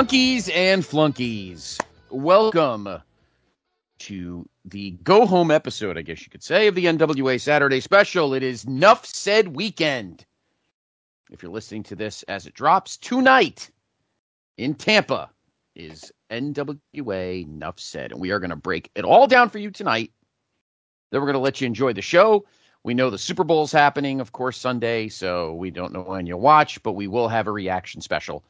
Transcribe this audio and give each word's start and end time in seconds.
Junkies 0.00 0.50
and 0.54 0.82
flunkies, 0.82 1.78
welcome 2.08 2.88
to 3.98 4.48
the 4.64 4.92
go 5.04 5.26
home 5.26 5.50
episode, 5.50 5.98
I 5.98 6.00
guess 6.00 6.22
you 6.22 6.30
could 6.30 6.42
say, 6.42 6.68
of 6.68 6.74
the 6.74 6.86
NWA 6.86 7.38
Saturday 7.38 7.80
special. 7.80 8.32
It 8.32 8.42
is 8.42 8.66
Nuff 8.66 9.04
Said 9.04 9.54
Weekend. 9.54 10.24
If 11.30 11.42
you're 11.42 11.52
listening 11.52 11.82
to 11.82 11.96
this 11.96 12.22
as 12.22 12.46
it 12.46 12.54
drops 12.54 12.96
tonight 12.96 13.70
in 14.56 14.74
Tampa 14.74 15.28
is 15.76 16.10
NWA 16.30 17.46
Nuff 17.46 17.78
Said. 17.78 18.12
And 18.12 18.22
we 18.22 18.30
are 18.30 18.40
going 18.40 18.48
to 18.48 18.56
break 18.56 18.90
it 18.94 19.04
all 19.04 19.26
down 19.26 19.50
for 19.50 19.58
you 19.58 19.70
tonight. 19.70 20.12
Then 21.10 21.20
we're 21.20 21.26
going 21.26 21.34
to 21.34 21.40
let 21.40 21.60
you 21.60 21.66
enjoy 21.66 21.92
the 21.92 22.00
show. 22.00 22.46
We 22.84 22.94
know 22.94 23.10
the 23.10 23.18
Super 23.18 23.44
Bowl's 23.44 23.70
happening, 23.70 24.22
of 24.22 24.32
course, 24.32 24.56
Sunday, 24.56 25.08
so 25.08 25.52
we 25.52 25.70
don't 25.70 25.92
know 25.92 26.00
when 26.00 26.24
you'll 26.24 26.40
watch, 26.40 26.82
but 26.82 26.92
we 26.92 27.06
will 27.06 27.28
have 27.28 27.48
a 27.48 27.52
reaction 27.52 28.00
special 28.00 28.42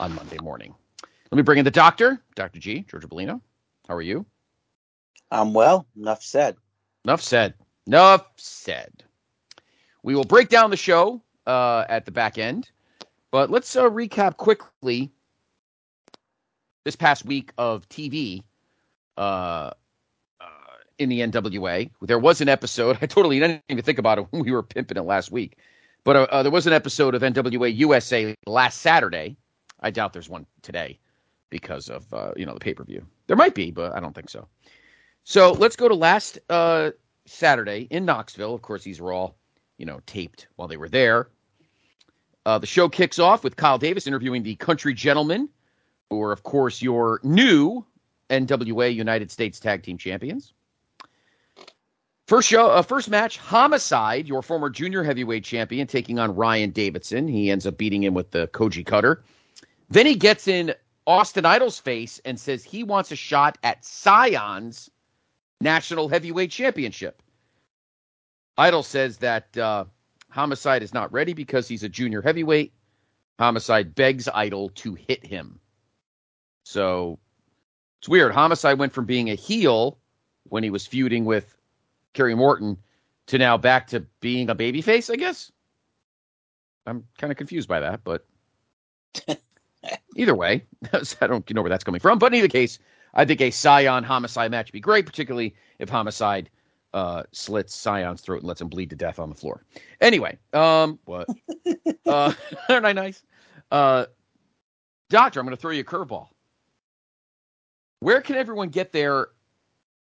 on 0.00 0.12
Monday 0.16 0.38
morning. 0.42 0.74
Let 1.30 1.36
me 1.36 1.42
bring 1.42 1.58
in 1.58 1.64
the 1.64 1.70
doctor, 1.70 2.22
Dr. 2.36 2.58
G, 2.58 2.86
Georgia 2.88 3.06
Bellino. 3.06 3.40
How 3.86 3.94
are 3.94 4.02
you? 4.02 4.24
I'm 5.30 5.52
well, 5.52 5.86
enough 5.94 6.22
said. 6.22 6.56
Enough 7.04 7.22
said. 7.22 7.54
Enough 7.86 8.26
said. 8.36 9.04
We 10.02 10.14
will 10.14 10.24
break 10.24 10.48
down 10.48 10.70
the 10.70 10.76
show 10.76 11.22
uh, 11.46 11.84
at 11.88 12.06
the 12.06 12.12
back 12.12 12.38
end, 12.38 12.70
but 13.30 13.50
let's 13.50 13.76
uh, 13.76 13.90
recap 13.90 14.38
quickly 14.38 15.10
this 16.84 16.96
past 16.96 17.26
week 17.26 17.52
of 17.58 17.86
TV 17.90 18.42
uh, 19.18 19.70
uh, 20.40 20.46
in 20.98 21.10
the 21.10 21.20
NWA. 21.20 21.90
There 22.00 22.18
was 22.18 22.40
an 22.40 22.48
episode. 22.48 22.96
I 23.02 23.06
totally 23.06 23.38
didn't 23.38 23.62
even 23.68 23.84
think 23.84 23.98
about 23.98 24.18
it 24.18 24.26
when 24.30 24.44
we 24.44 24.50
were 24.50 24.62
pimping 24.62 24.96
it 24.96 25.02
last 25.02 25.30
week, 25.30 25.58
but 26.04 26.16
uh, 26.16 26.26
uh, 26.30 26.42
there 26.42 26.52
was 26.52 26.66
an 26.66 26.72
episode 26.72 27.14
of 27.14 27.20
NWA 27.20 27.76
USA 27.76 28.34
last 28.46 28.80
Saturday. 28.80 29.36
I 29.80 29.90
doubt 29.90 30.14
there's 30.14 30.30
one 30.30 30.46
today 30.62 30.98
because 31.50 31.88
of 31.88 32.12
uh, 32.12 32.32
you 32.36 32.46
know 32.46 32.54
the 32.54 32.60
pay 32.60 32.74
per 32.74 32.84
view. 32.84 33.06
There 33.26 33.36
might 33.36 33.54
be, 33.54 33.70
but 33.70 33.94
I 33.94 34.00
don't 34.00 34.14
think 34.14 34.30
so. 34.30 34.46
So 35.24 35.52
let's 35.52 35.76
go 35.76 35.88
to 35.88 35.94
last 35.94 36.38
uh, 36.48 36.90
Saturday 37.26 37.86
in 37.90 38.04
Knoxville. 38.04 38.54
Of 38.54 38.62
course, 38.62 38.82
these 38.82 39.00
were 39.00 39.12
all, 39.12 39.36
you 39.76 39.84
know, 39.84 40.00
taped 40.06 40.46
while 40.56 40.68
they 40.68 40.78
were 40.78 40.88
there. 40.88 41.28
Uh, 42.46 42.58
the 42.58 42.66
show 42.66 42.88
kicks 42.88 43.18
off 43.18 43.44
with 43.44 43.56
Kyle 43.56 43.76
Davis 43.76 44.06
interviewing 44.06 44.42
the 44.42 44.54
Country 44.56 44.94
Gentlemen, 44.94 45.50
who 46.08 46.22
are, 46.22 46.32
of 46.32 46.44
course, 46.44 46.80
your 46.80 47.20
new 47.22 47.84
NWA 48.30 48.94
United 48.94 49.30
States 49.30 49.60
Tag 49.60 49.82
Team 49.82 49.98
Champions. 49.98 50.54
First 52.26 52.48
show, 52.48 52.70
uh, 52.70 52.82
first 52.82 53.08
match, 53.08 53.38
Homicide, 53.38 54.26
your 54.26 54.42
former 54.42 54.68
junior 54.68 55.02
heavyweight 55.02 55.44
champion, 55.44 55.86
taking 55.86 56.18
on 56.18 56.34
Ryan 56.34 56.70
Davidson. 56.70 57.26
He 57.26 57.50
ends 57.50 57.66
up 57.66 57.78
beating 57.78 58.02
him 58.02 58.14
with 58.14 58.30
the 58.30 58.48
Koji 58.48 58.84
Cutter. 58.84 59.22
Then 59.90 60.04
he 60.04 60.14
gets 60.14 60.46
in 60.46 60.74
Austin 61.08 61.46
Idol's 61.46 61.80
face 61.80 62.20
and 62.26 62.38
says 62.38 62.62
he 62.62 62.84
wants 62.84 63.10
a 63.10 63.16
shot 63.16 63.56
at 63.62 63.82
Cyon's 63.82 64.90
National 65.58 66.06
Heavyweight 66.06 66.50
Championship. 66.50 67.22
Idol 68.58 68.82
says 68.82 69.16
that 69.16 69.56
uh, 69.56 69.86
Homicide 70.28 70.82
is 70.82 70.92
not 70.92 71.10
ready 71.10 71.32
because 71.32 71.66
he's 71.66 71.82
a 71.82 71.88
junior 71.88 72.20
heavyweight. 72.20 72.74
Homicide 73.38 73.94
begs 73.94 74.28
Idol 74.28 74.68
to 74.70 74.94
hit 74.94 75.24
him. 75.24 75.58
So 76.64 77.18
it's 78.00 78.08
weird. 78.08 78.32
Homicide 78.32 78.78
went 78.78 78.92
from 78.92 79.06
being 79.06 79.30
a 79.30 79.34
heel 79.34 79.96
when 80.50 80.62
he 80.62 80.68
was 80.68 80.86
feuding 80.86 81.24
with 81.24 81.56
Kerry 82.12 82.34
Morton 82.34 82.76
to 83.28 83.38
now 83.38 83.56
back 83.56 83.86
to 83.88 84.00
being 84.20 84.50
a 84.50 84.54
babyface, 84.54 85.10
I 85.10 85.16
guess. 85.16 85.50
I'm 86.86 87.04
kind 87.16 87.30
of 87.30 87.38
confused 87.38 87.68
by 87.68 87.80
that, 87.80 88.04
but 88.04 88.26
either 90.16 90.34
way, 90.34 90.64
I 90.92 91.26
don't 91.26 91.48
know 91.50 91.62
where 91.62 91.70
that's 91.70 91.84
coming 91.84 92.00
from. 92.00 92.18
But 92.18 92.32
in 92.32 92.38
either 92.38 92.48
case, 92.48 92.78
I 93.14 93.24
think 93.24 93.40
a 93.40 93.50
Cyon 93.50 94.04
Homicide 94.04 94.50
match 94.50 94.68
would 94.68 94.72
be 94.72 94.80
great, 94.80 95.06
particularly 95.06 95.54
if 95.78 95.88
Homicide 95.88 96.50
uh, 96.94 97.22
slits 97.32 97.76
Cyon's 97.76 98.20
throat 98.20 98.40
and 98.40 98.48
lets 98.48 98.60
him 98.60 98.68
bleed 98.68 98.90
to 98.90 98.96
death 98.96 99.18
on 99.18 99.28
the 99.28 99.34
floor. 99.34 99.64
Anyway, 100.00 100.38
um, 100.52 100.98
what? 101.04 101.28
uh, 102.06 102.32
aren't 102.68 102.86
I 102.86 102.92
nice? 102.92 103.22
Uh, 103.70 104.06
Doctor, 105.10 105.40
I'm 105.40 105.46
going 105.46 105.56
to 105.56 105.60
throw 105.60 105.70
you 105.70 105.80
a 105.80 105.84
curveball. 105.84 106.28
Where 108.00 108.20
can 108.20 108.36
everyone 108.36 108.68
get 108.68 108.92
their 108.92 109.28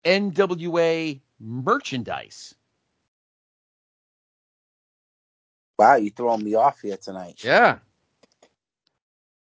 NWA 0.03 1.22
merchandise? 1.39 2.55
Wow, 5.78 5.95
you 5.95 6.09
throwing 6.09 6.44
me 6.44 6.55
off 6.55 6.81
here 6.81 6.97
tonight. 6.97 7.44
Yeah. 7.44 7.78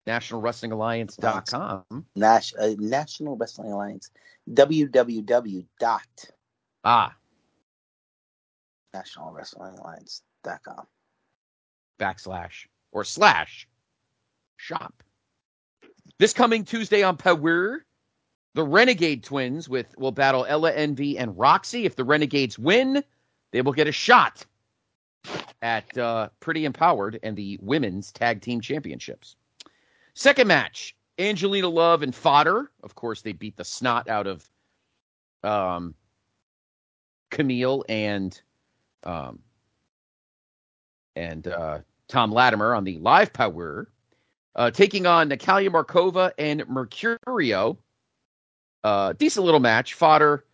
NationalWrestlingAlliance.com. 0.07 2.07
Nash, 2.17 2.55
uh, 2.59 2.71
National 2.79 3.37
Wrestling 3.37 3.73
Alliance. 3.73 4.11
www 4.53 5.67
dot 5.79 6.03
Ah, 6.85 7.15
National 8.93 9.31
Wrestling 9.33 9.79
Alliance 9.79 10.23
dot 10.43 10.61
com. 10.65 10.87
backslash 12.01 12.67
or 12.91 13.05
slash 13.05 13.69
shop. 14.57 15.03
This 16.19 16.33
coming 16.33 16.65
Tuesday 16.65 17.03
on 17.05 17.17
Power, 17.17 17.85
the 18.55 18.65
Renegade 18.65 19.23
Twins 19.25 19.69
with 19.69 19.97
will 19.97 20.11
battle 20.13 20.45
Ella 20.49 20.73
Envy 20.73 21.17
and 21.19 21.39
Roxy. 21.39 21.85
If 21.85 21.95
the 21.97 22.05
Renegades 22.05 22.59
win, 22.59 23.05
they 23.53 23.63
will 23.63 23.73
get 23.73 23.87
a 23.87 23.93
shot 23.93 24.45
at 25.63 25.97
uh, 25.97 26.29
Pretty 26.41 26.65
Empowered 26.65 27.21
and 27.23 27.37
the 27.37 27.59
Women's 27.63 28.11
Tag 28.11 28.41
Team 28.41 28.61
Championships. 28.61 29.37
Second 30.15 30.47
match, 30.47 30.95
Angelina 31.19 31.69
Love 31.69 32.03
and 32.03 32.15
Fodder. 32.15 32.71
Of 32.83 32.95
course, 32.95 33.23
they 33.23 33.33
beat 33.33 33.57
the 33.57 33.65
snot 33.65 34.09
out 34.09 34.27
of 34.27 34.49
um, 35.43 35.95
Kamille 37.31 37.83
and 37.89 38.41
um, 39.05 39.41
and 41.17 41.47
uh, 41.49 41.79
Tom 42.09 42.31
Latimer 42.33 42.75
on 42.75 42.85
the 42.85 42.99
live 42.99 43.33
power, 43.33 43.89
uh, 44.55 44.71
taking 44.71 45.07
on 45.07 45.29
Natalia 45.29 45.71
Markova 45.71 46.33
and 46.39 46.63
Mercurio. 46.67 47.77
Uh, 48.85 49.13
decent 49.15 49.45
little 49.45 49.61
match. 49.61 49.95
Fodder 49.95 50.45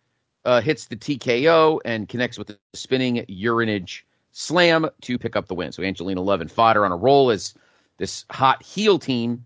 uh, 0.45 0.61
hits 0.61 0.85
the 0.85 0.95
TKO 0.95 1.79
and 1.83 2.07
connects 2.07 2.37
with 2.37 2.47
the 2.47 2.57
spinning 2.73 3.25
uranage 3.29 4.01
slam 4.31 4.87
to 5.01 5.17
pick 5.17 5.35
up 5.35 5.47
the 5.47 5.55
win. 5.55 5.71
So 5.71 5.83
Angelina 5.83 6.21
Love 6.21 6.41
and 6.41 6.51
Fodder 6.51 6.85
on 6.85 6.91
a 6.91 6.97
roll 6.97 7.29
as 7.29 7.53
this 7.97 8.25
hot 8.31 8.63
heel 8.63 8.99
team. 8.99 9.45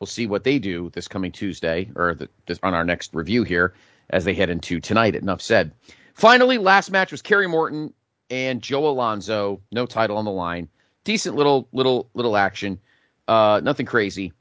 We'll 0.00 0.06
see 0.06 0.26
what 0.26 0.44
they 0.44 0.58
do 0.58 0.90
this 0.90 1.08
coming 1.08 1.32
Tuesday 1.32 1.90
or 1.96 2.14
the, 2.14 2.28
this, 2.46 2.58
on 2.62 2.74
our 2.74 2.84
next 2.84 3.14
review 3.14 3.42
here 3.42 3.74
as 4.10 4.24
they 4.24 4.34
head 4.34 4.50
into 4.50 4.80
tonight. 4.80 5.16
Enough 5.16 5.42
said. 5.42 5.72
Finally, 6.14 6.58
last 6.58 6.90
match 6.90 7.10
was 7.10 7.22
Kerry 7.22 7.48
Morton 7.48 7.92
and 8.30 8.62
Joe 8.62 8.88
Alonzo. 8.88 9.60
No 9.72 9.86
title 9.86 10.16
on 10.16 10.24
the 10.24 10.30
line. 10.30 10.68
Decent 11.04 11.36
little 11.36 11.68
little 11.72 12.10
little 12.14 12.36
action. 12.36 12.78
Uh, 13.26 13.60
nothing 13.62 13.86
crazy. 13.86 14.32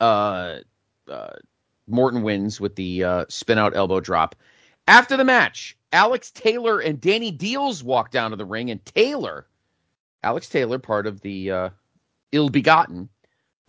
Uh, 0.00 0.58
uh, 1.10 1.30
Morton 1.86 2.22
wins 2.22 2.60
with 2.60 2.74
the 2.74 3.04
uh, 3.04 3.24
spin 3.28 3.58
out 3.58 3.76
elbow 3.76 4.00
drop. 4.00 4.34
After 4.86 5.16
the 5.16 5.24
match, 5.24 5.76
Alex 5.92 6.30
Taylor 6.30 6.80
and 6.80 7.00
Danny 7.00 7.30
Deals 7.30 7.82
walk 7.82 8.10
down 8.10 8.30
to 8.30 8.36
the 8.36 8.44
ring, 8.44 8.70
and 8.70 8.84
Taylor, 8.84 9.46
Alex 10.22 10.48
Taylor, 10.48 10.78
part 10.78 11.06
of 11.06 11.20
the 11.20 11.50
uh, 11.50 11.70
Ill 12.32 12.48
Begotten, 12.48 13.08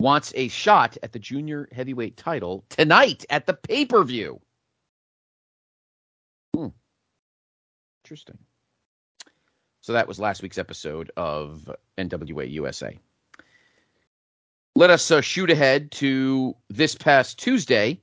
wants 0.00 0.32
a 0.34 0.48
shot 0.48 0.96
at 1.02 1.12
the 1.12 1.18
junior 1.18 1.68
heavyweight 1.72 2.16
title 2.16 2.64
tonight 2.70 3.24
at 3.28 3.46
the 3.46 3.52
pay 3.52 3.84
per 3.84 4.02
view. 4.02 4.40
Hmm. 6.56 6.68
Interesting. 8.04 8.38
So 9.82 9.92
that 9.92 10.08
was 10.08 10.18
last 10.18 10.42
week's 10.42 10.58
episode 10.58 11.10
of 11.16 11.70
NWA 11.98 12.50
USA. 12.50 12.98
Let 14.74 14.90
us 14.90 15.10
uh, 15.10 15.20
shoot 15.20 15.50
ahead 15.50 15.90
to 15.92 16.56
this 16.70 16.94
past 16.94 17.38
Tuesday 17.38 18.00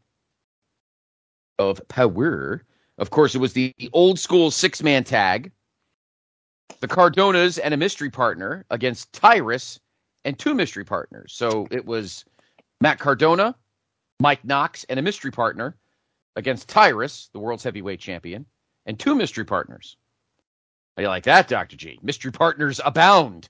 of 1.57 1.81
Power. 1.87 2.63
Of 2.99 3.09
course, 3.09 3.33
it 3.33 3.39
was 3.39 3.53
the 3.53 3.73
old 3.93 4.19
school 4.19 4.51
six 4.51 4.83
man 4.83 5.03
tag. 5.03 5.51
The 6.79 6.87
Cardonas 6.87 7.57
and 7.57 7.73
a 7.73 7.77
mystery 7.77 8.11
partner 8.11 8.65
against 8.69 9.11
Tyrus 9.13 9.79
and 10.27 10.37
two 10.37 10.53
mystery 10.53 10.83
partners. 10.83 11.33
So 11.33 11.67
it 11.71 11.85
was 11.85 12.25
Matt 12.81 12.99
Cardona, 12.99 13.55
Mike 14.19 14.43
Knox, 14.43 14.83
and 14.89 14.99
a 14.99 15.01
mystery 15.01 15.31
partner 15.31 15.77
against 16.35 16.67
Tyrus, 16.67 17.29
the 17.31 17.39
world's 17.39 17.63
heavyweight 17.63 18.01
champion, 18.01 18.45
and 18.85 18.99
two 18.99 19.15
mystery 19.15 19.45
partners. 19.45 19.95
How 20.97 21.03
you 21.03 21.07
like 21.07 21.23
that, 21.23 21.47
Dr. 21.47 21.77
G? 21.77 21.97
Mystery 22.03 22.33
partners 22.33 22.81
abound. 22.83 23.47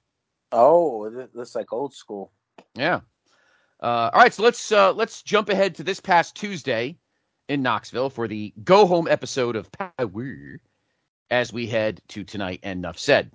Oh, 0.52 1.10
th- 1.10 1.30
this 1.34 1.56
like 1.56 1.74
old 1.74 1.96
school. 1.96 2.32
Yeah. 2.76 3.02
Uh, 3.82 4.12
all 4.14 4.22
right, 4.22 4.34
so 4.34 4.44
let's 4.44 4.72
uh, 4.72 4.94
let's 4.94 5.24
jump 5.24 5.50
ahead 5.50 5.76
to 5.76 5.84
this 5.84 6.00
past 6.00 6.36
Tuesday 6.36 6.96
in 7.50 7.64
Knoxville 7.64 8.12
for 8.12 8.28
the 8.28 8.54
go 8.64 8.86
home 8.86 9.08
episode 9.08 9.56
of 9.56 9.72
Power 9.72 10.60
as 11.32 11.52
we 11.52 11.66
head 11.66 12.02
to 12.10 12.24
tonight 12.24 12.60
and 12.62 12.80
enough 12.80 13.00
said. 13.00 13.32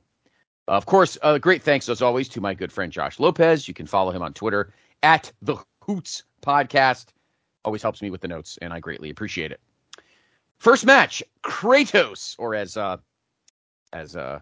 Of 0.68 0.86
course, 0.86 1.18
uh, 1.22 1.38
great 1.38 1.62
thanks 1.62 1.88
as 1.88 2.02
always 2.02 2.28
to 2.30 2.40
my 2.40 2.54
good 2.54 2.72
friend 2.72 2.92
Josh 2.92 3.18
Lopez. 3.18 3.66
You 3.66 3.74
can 3.74 3.86
follow 3.86 4.12
him 4.12 4.22
on 4.22 4.32
Twitter 4.32 4.72
at 5.02 5.32
the 5.42 5.56
Hoots 5.82 6.22
Podcast. 6.40 7.06
Always 7.64 7.82
helps 7.82 8.00
me 8.02 8.10
with 8.10 8.20
the 8.20 8.28
notes, 8.28 8.58
and 8.62 8.72
I 8.72 8.80
greatly 8.80 9.10
appreciate 9.10 9.50
it. 9.50 9.60
First 10.58 10.86
match, 10.86 11.22
Kratos, 11.42 12.36
or 12.38 12.54
as 12.54 12.76
uh, 12.76 12.98
as 13.92 14.14
uh, 14.14 14.40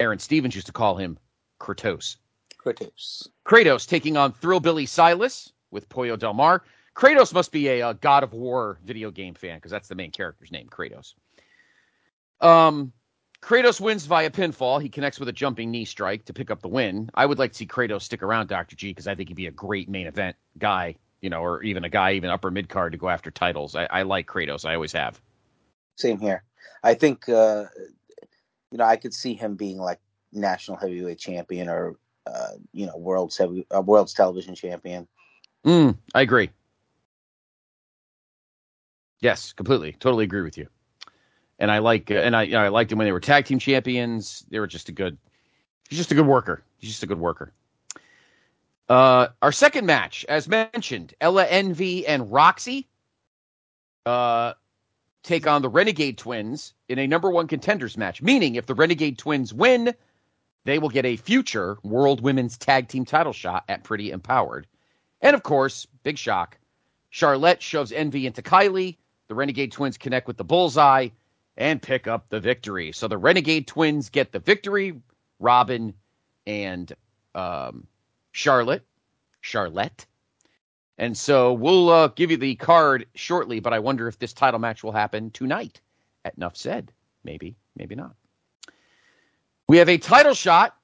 Aron 0.00 0.18
Stevens 0.18 0.54
used 0.54 0.66
to 0.66 0.72
call 0.72 0.96
him, 0.96 1.18
Kratos. 1.60 2.16
Kratos. 2.58 3.28
Kratos 3.46 3.86
taking 3.88 4.16
on 4.16 4.32
Thrillbilly 4.32 4.86
Silas 4.86 5.52
with 5.70 5.88
Pollo 5.88 6.16
Del 6.16 6.34
Mar. 6.34 6.64
Kratos 6.94 7.32
must 7.32 7.52
be 7.52 7.68
a, 7.68 7.82
uh 7.82 7.92
God 7.94 8.22
of 8.22 8.32
War 8.32 8.78
video 8.84 9.10
game 9.10 9.34
fan 9.34 9.56
because 9.56 9.70
that's 9.70 9.88
the 9.88 9.94
main 9.94 10.10
character's 10.10 10.50
name, 10.50 10.68
Kratos. 10.68 11.14
Um, 12.40 12.92
Kratos 13.42 13.80
wins 13.80 14.06
via 14.06 14.30
pinfall. 14.30 14.80
He 14.80 14.88
connects 14.88 15.18
with 15.18 15.28
a 15.28 15.32
jumping 15.32 15.72
knee 15.72 15.84
strike 15.84 16.24
to 16.26 16.32
pick 16.32 16.50
up 16.50 16.62
the 16.62 16.68
win. 16.68 17.10
I 17.12 17.26
would 17.26 17.40
like 17.40 17.50
to 17.52 17.58
see 17.58 17.66
Kratos 17.66 18.02
stick 18.02 18.22
around, 18.22 18.46
Dr. 18.46 18.76
G, 18.76 18.90
because 18.90 19.08
I 19.08 19.16
think 19.16 19.28
he'd 19.28 19.34
be 19.34 19.48
a 19.48 19.50
great 19.50 19.88
main 19.88 20.06
event 20.06 20.36
guy, 20.58 20.94
you 21.20 21.28
know, 21.28 21.42
or 21.42 21.62
even 21.64 21.84
a 21.84 21.88
guy, 21.88 22.12
even 22.12 22.30
upper 22.30 22.52
mid 22.52 22.68
card 22.68 22.92
to 22.92 22.98
go 22.98 23.08
after 23.08 23.32
titles. 23.32 23.74
I, 23.74 23.88
I 23.90 24.02
like 24.02 24.28
Kratos. 24.28 24.64
I 24.64 24.74
always 24.74 24.92
have. 24.92 25.20
Same 25.96 26.20
here. 26.20 26.44
I 26.84 26.94
think 26.94 27.28
uh, 27.28 27.64
you 28.70 28.78
know 28.78 28.84
I 28.84 28.96
could 28.96 29.12
see 29.12 29.34
him 29.34 29.56
being 29.56 29.78
like 29.78 30.00
national 30.32 30.76
heavyweight 30.76 31.18
champion 31.18 31.68
or 31.68 31.96
uh, 32.26 32.52
you 32.72 32.86
know 32.86 32.96
world's 32.96 33.36
heavy 33.36 33.66
uh, 33.74 33.80
world's 33.80 34.14
television 34.14 34.54
champion. 34.54 35.08
Mm, 35.66 35.96
I 36.14 36.22
agree. 36.22 36.50
Yes, 39.20 39.52
completely, 39.52 39.92
totally 39.92 40.24
agree 40.24 40.42
with 40.42 40.58
you. 40.58 40.68
And 41.62 41.70
I 41.70 41.78
like, 41.78 42.10
and 42.10 42.34
I, 42.34 42.42
you 42.42 42.50
know, 42.50 42.60
I 42.60 42.68
liked 42.68 42.90
him 42.90 42.98
when 42.98 43.04
they 43.04 43.12
were 43.12 43.20
tag 43.20 43.44
team 43.44 43.60
champions. 43.60 44.44
They 44.50 44.58
were 44.58 44.66
just 44.66 44.88
a 44.88 44.92
good. 44.92 45.16
He's 45.88 45.96
just 45.96 46.10
a 46.10 46.14
good 46.16 46.26
worker. 46.26 46.64
He's 46.78 46.90
just 46.90 47.04
a 47.04 47.06
good 47.06 47.20
worker. 47.20 47.52
Uh, 48.88 49.28
our 49.40 49.52
second 49.52 49.86
match, 49.86 50.26
as 50.28 50.48
mentioned, 50.48 51.14
Ella 51.20 51.46
Envy 51.46 52.04
and 52.04 52.32
Roxy, 52.32 52.88
uh, 54.06 54.54
take 55.22 55.46
on 55.46 55.62
the 55.62 55.68
Renegade 55.68 56.18
Twins 56.18 56.74
in 56.88 56.98
a 56.98 57.06
number 57.06 57.30
one 57.30 57.46
contenders 57.46 57.96
match. 57.96 58.20
Meaning, 58.20 58.56
if 58.56 58.66
the 58.66 58.74
Renegade 58.74 59.16
Twins 59.16 59.54
win, 59.54 59.94
they 60.64 60.80
will 60.80 60.88
get 60.88 61.06
a 61.06 61.14
future 61.14 61.78
World 61.84 62.22
Women's 62.22 62.58
Tag 62.58 62.88
Team 62.88 63.04
title 63.04 63.32
shot 63.32 63.62
at 63.68 63.84
Pretty 63.84 64.10
Empowered. 64.10 64.66
And 65.20 65.36
of 65.36 65.44
course, 65.44 65.86
big 66.02 66.18
shock, 66.18 66.58
Charlotte 67.10 67.62
shoves 67.62 67.92
Envy 67.92 68.26
into 68.26 68.42
Kylie. 68.42 68.96
The 69.28 69.36
Renegade 69.36 69.70
Twins 69.70 69.96
connect 69.96 70.26
with 70.26 70.38
the 70.38 70.44
Bullseye 70.44 71.10
and 71.56 71.82
pick 71.82 72.06
up 72.06 72.28
the 72.28 72.40
victory. 72.40 72.92
So 72.92 73.08
the 73.08 73.18
Renegade 73.18 73.66
Twins 73.66 74.08
get 74.08 74.32
the 74.32 74.38
victory. 74.38 75.00
Robin 75.38 75.92
and 76.46 76.92
um, 77.34 77.86
Charlotte, 78.32 78.84
Charlotte. 79.40 80.06
And 80.98 81.16
so 81.16 81.52
we'll 81.52 81.90
uh, 81.90 82.08
give 82.08 82.30
you 82.30 82.36
the 82.36 82.54
card 82.54 83.06
shortly, 83.14 83.60
but 83.60 83.72
I 83.72 83.78
wonder 83.80 84.06
if 84.08 84.18
this 84.18 84.32
title 84.32 84.60
match 84.60 84.84
will 84.84 84.92
happen 84.92 85.30
tonight 85.30 85.80
at 86.24 86.38
Nuff 86.38 86.56
Said. 86.56 86.92
Maybe, 87.24 87.56
maybe 87.76 87.94
not. 87.94 88.14
We 89.68 89.78
have 89.78 89.88
a 89.88 89.98
title 89.98 90.34
shot 90.34 90.76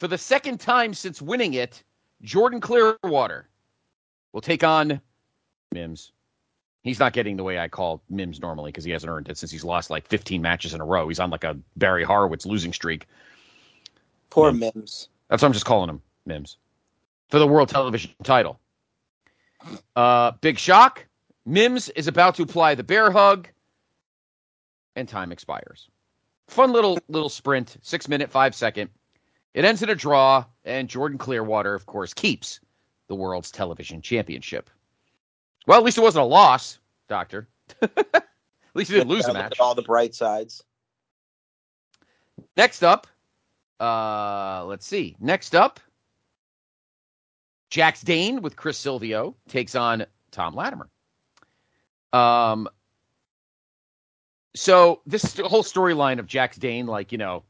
for 0.00 0.08
the 0.08 0.18
second 0.18 0.58
time 0.58 0.94
since 0.94 1.20
winning 1.20 1.54
it. 1.54 1.82
Jordan 2.22 2.60
Clearwater 2.60 3.48
will 4.32 4.40
take 4.40 4.64
on 4.64 5.00
Mims. 5.72 6.12
He's 6.86 7.00
not 7.00 7.12
getting 7.12 7.36
the 7.36 7.42
way 7.42 7.58
I 7.58 7.68
call 7.68 8.02
Mims 8.08 8.40
normally 8.40 8.70
because 8.70 8.84
he 8.84 8.92
hasn't 8.92 9.10
earned 9.10 9.28
it 9.28 9.36
since 9.36 9.50
he's 9.50 9.64
lost 9.64 9.90
like 9.90 10.06
15 10.06 10.40
matches 10.40 10.72
in 10.72 10.80
a 10.80 10.84
row. 10.84 11.08
He's 11.08 11.18
on 11.18 11.30
like 11.30 11.44
a 11.44 11.58
Barry 11.76 12.04
Horowitz 12.04 12.46
losing 12.46 12.72
streak. 12.72 13.06
Poor 14.30 14.52
Mims. 14.52 14.74
Mims. 14.74 15.08
That's 15.28 15.42
what 15.42 15.48
I'm 15.48 15.52
just 15.52 15.64
calling 15.64 15.90
him, 15.90 16.02
Mims, 16.26 16.58
for 17.28 17.38
the 17.38 17.46
world 17.46 17.68
television 17.68 18.12
title. 18.22 18.60
Uh, 19.96 20.32
big 20.40 20.58
shock. 20.58 21.04
Mims 21.44 21.88
is 21.90 22.06
about 22.06 22.36
to 22.36 22.42
apply 22.42 22.74
the 22.74 22.84
bear 22.84 23.10
hug, 23.10 23.48
and 24.94 25.08
time 25.08 25.32
expires. 25.32 25.88
Fun 26.48 26.72
little 26.72 26.98
little 27.08 27.28
sprint, 27.28 27.76
six 27.82 28.08
minute, 28.08 28.30
five 28.30 28.54
second. 28.54 28.90
It 29.54 29.64
ends 29.64 29.82
in 29.82 29.90
a 29.90 29.94
draw, 29.94 30.44
and 30.64 30.88
Jordan 30.88 31.18
Clearwater, 31.18 31.74
of 31.74 31.86
course, 31.86 32.14
keeps 32.14 32.60
the 33.08 33.14
world's 33.14 33.50
television 33.50 34.02
championship. 34.02 34.70
Well, 35.66 35.78
at 35.78 35.84
least 35.84 35.98
it 35.98 36.02
wasn't 36.02 36.24
a 36.24 36.26
loss, 36.26 36.78
Doctor. 37.08 37.48
at 37.82 38.24
least 38.74 38.90
you 38.90 38.96
didn't 38.96 39.10
lose 39.10 39.26
the 39.26 39.32
match. 39.32 39.52
at 39.52 39.60
all 39.60 39.74
the 39.74 39.82
bright 39.82 40.14
sides. 40.14 40.62
Next 42.56 42.82
up, 42.82 43.06
uh, 43.80 44.64
let's 44.66 44.86
see. 44.86 45.16
Next 45.20 45.54
up, 45.54 45.80
Jax 47.70 48.02
Dane 48.02 48.42
with 48.42 48.56
Chris 48.56 48.78
Silvio 48.78 49.34
takes 49.48 49.74
on 49.74 50.06
Tom 50.30 50.54
Latimer. 50.54 50.88
Um, 52.12 52.68
so 54.54 55.02
this 55.06 55.38
whole 55.38 55.62
storyline 55.62 56.18
of 56.18 56.26
Jax 56.26 56.56
Dane, 56.56 56.86
like 56.86 57.12
you 57.12 57.18
know, 57.18 57.42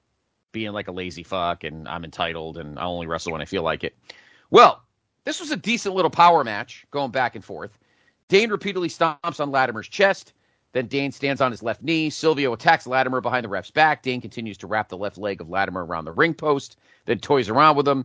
being 0.52 0.72
like 0.72 0.88
a 0.88 0.92
lazy 0.92 1.22
fuck 1.22 1.64
and 1.64 1.86
I'm 1.86 2.04
entitled 2.04 2.56
and 2.56 2.78
I 2.78 2.84
only 2.84 3.06
wrestle 3.06 3.32
when 3.32 3.42
I 3.42 3.44
feel 3.44 3.62
like 3.62 3.84
it. 3.84 3.96
Well, 4.50 4.82
this 5.24 5.40
was 5.40 5.50
a 5.50 5.56
decent 5.56 5.94
little 5.94 6.10
power 6.10 6.42
match 6.44 6.86
going 6.90 7.10
back 7.10 7.34
and 7.34 7.44
forth. 7.44 7.78
Dane 8.28 8.50
repeatedly 8.50 8.88
stomps 8.88 9.40
on 9.40 9.50
Latimer's 9.50 9.88
chest. 9.88 10.32
Then 10.72 10.86
Dane 10.88 11.12
stands 11.12 11.40
on 11.40 11.52
his 11.52 11.62
left 11.62 11.82
knee. 11.82 12.10
Silvio 12.10 12.52
attacks 12.52 12.86
Latimer 12.86 13.20
behind 13.20 13.44
the 13.44 13.48
ref's 13.48 13.70
back. 13.70 14.02
Dane 14.02 14.20
continues 14.20 14.58
to 14.58 14.66
wrap 14.66 14.88
the 14.88 14.96
left 14.96 15.16
leg 15.16 15.40
of 15.40 15.48
Latimer 15.48 15.86
around 15.86 16.04
the 16.04 16.12
ring 16.12 16.34
post, 16.34 16.76
then 17.06 17.18
toys 17.18 17.48
around 17.48 17.76
with 17.76 17.86
him. 17.86 18.04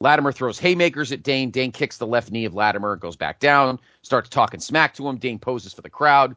Latimer 0.00 0.32
throws 0.32 0.58
haymakers 0.58 1.12
at 1.12 1.22
Dane. 1.22 1.50
Dane 1.50 1.72
kicks 1.72 1.96
the 1.96 2.06
left 2.06 2.30
knee 2.30 2.44
of 2.44 2.54
Latimer, 2.54 2.94
goes 2.96 3.16
back 3.16 3.40
down, 3.40 3.80
starts 4.02 4.28
talking 4.28 4.60
smack 4.60 4.94
to 4.94 5.08
him. 5.08 5.16
Dane 5.16 5.38
poses 5.38 5.72
for 5.72 5.82
the 5.82 5.90
crowd. 5.90 6.36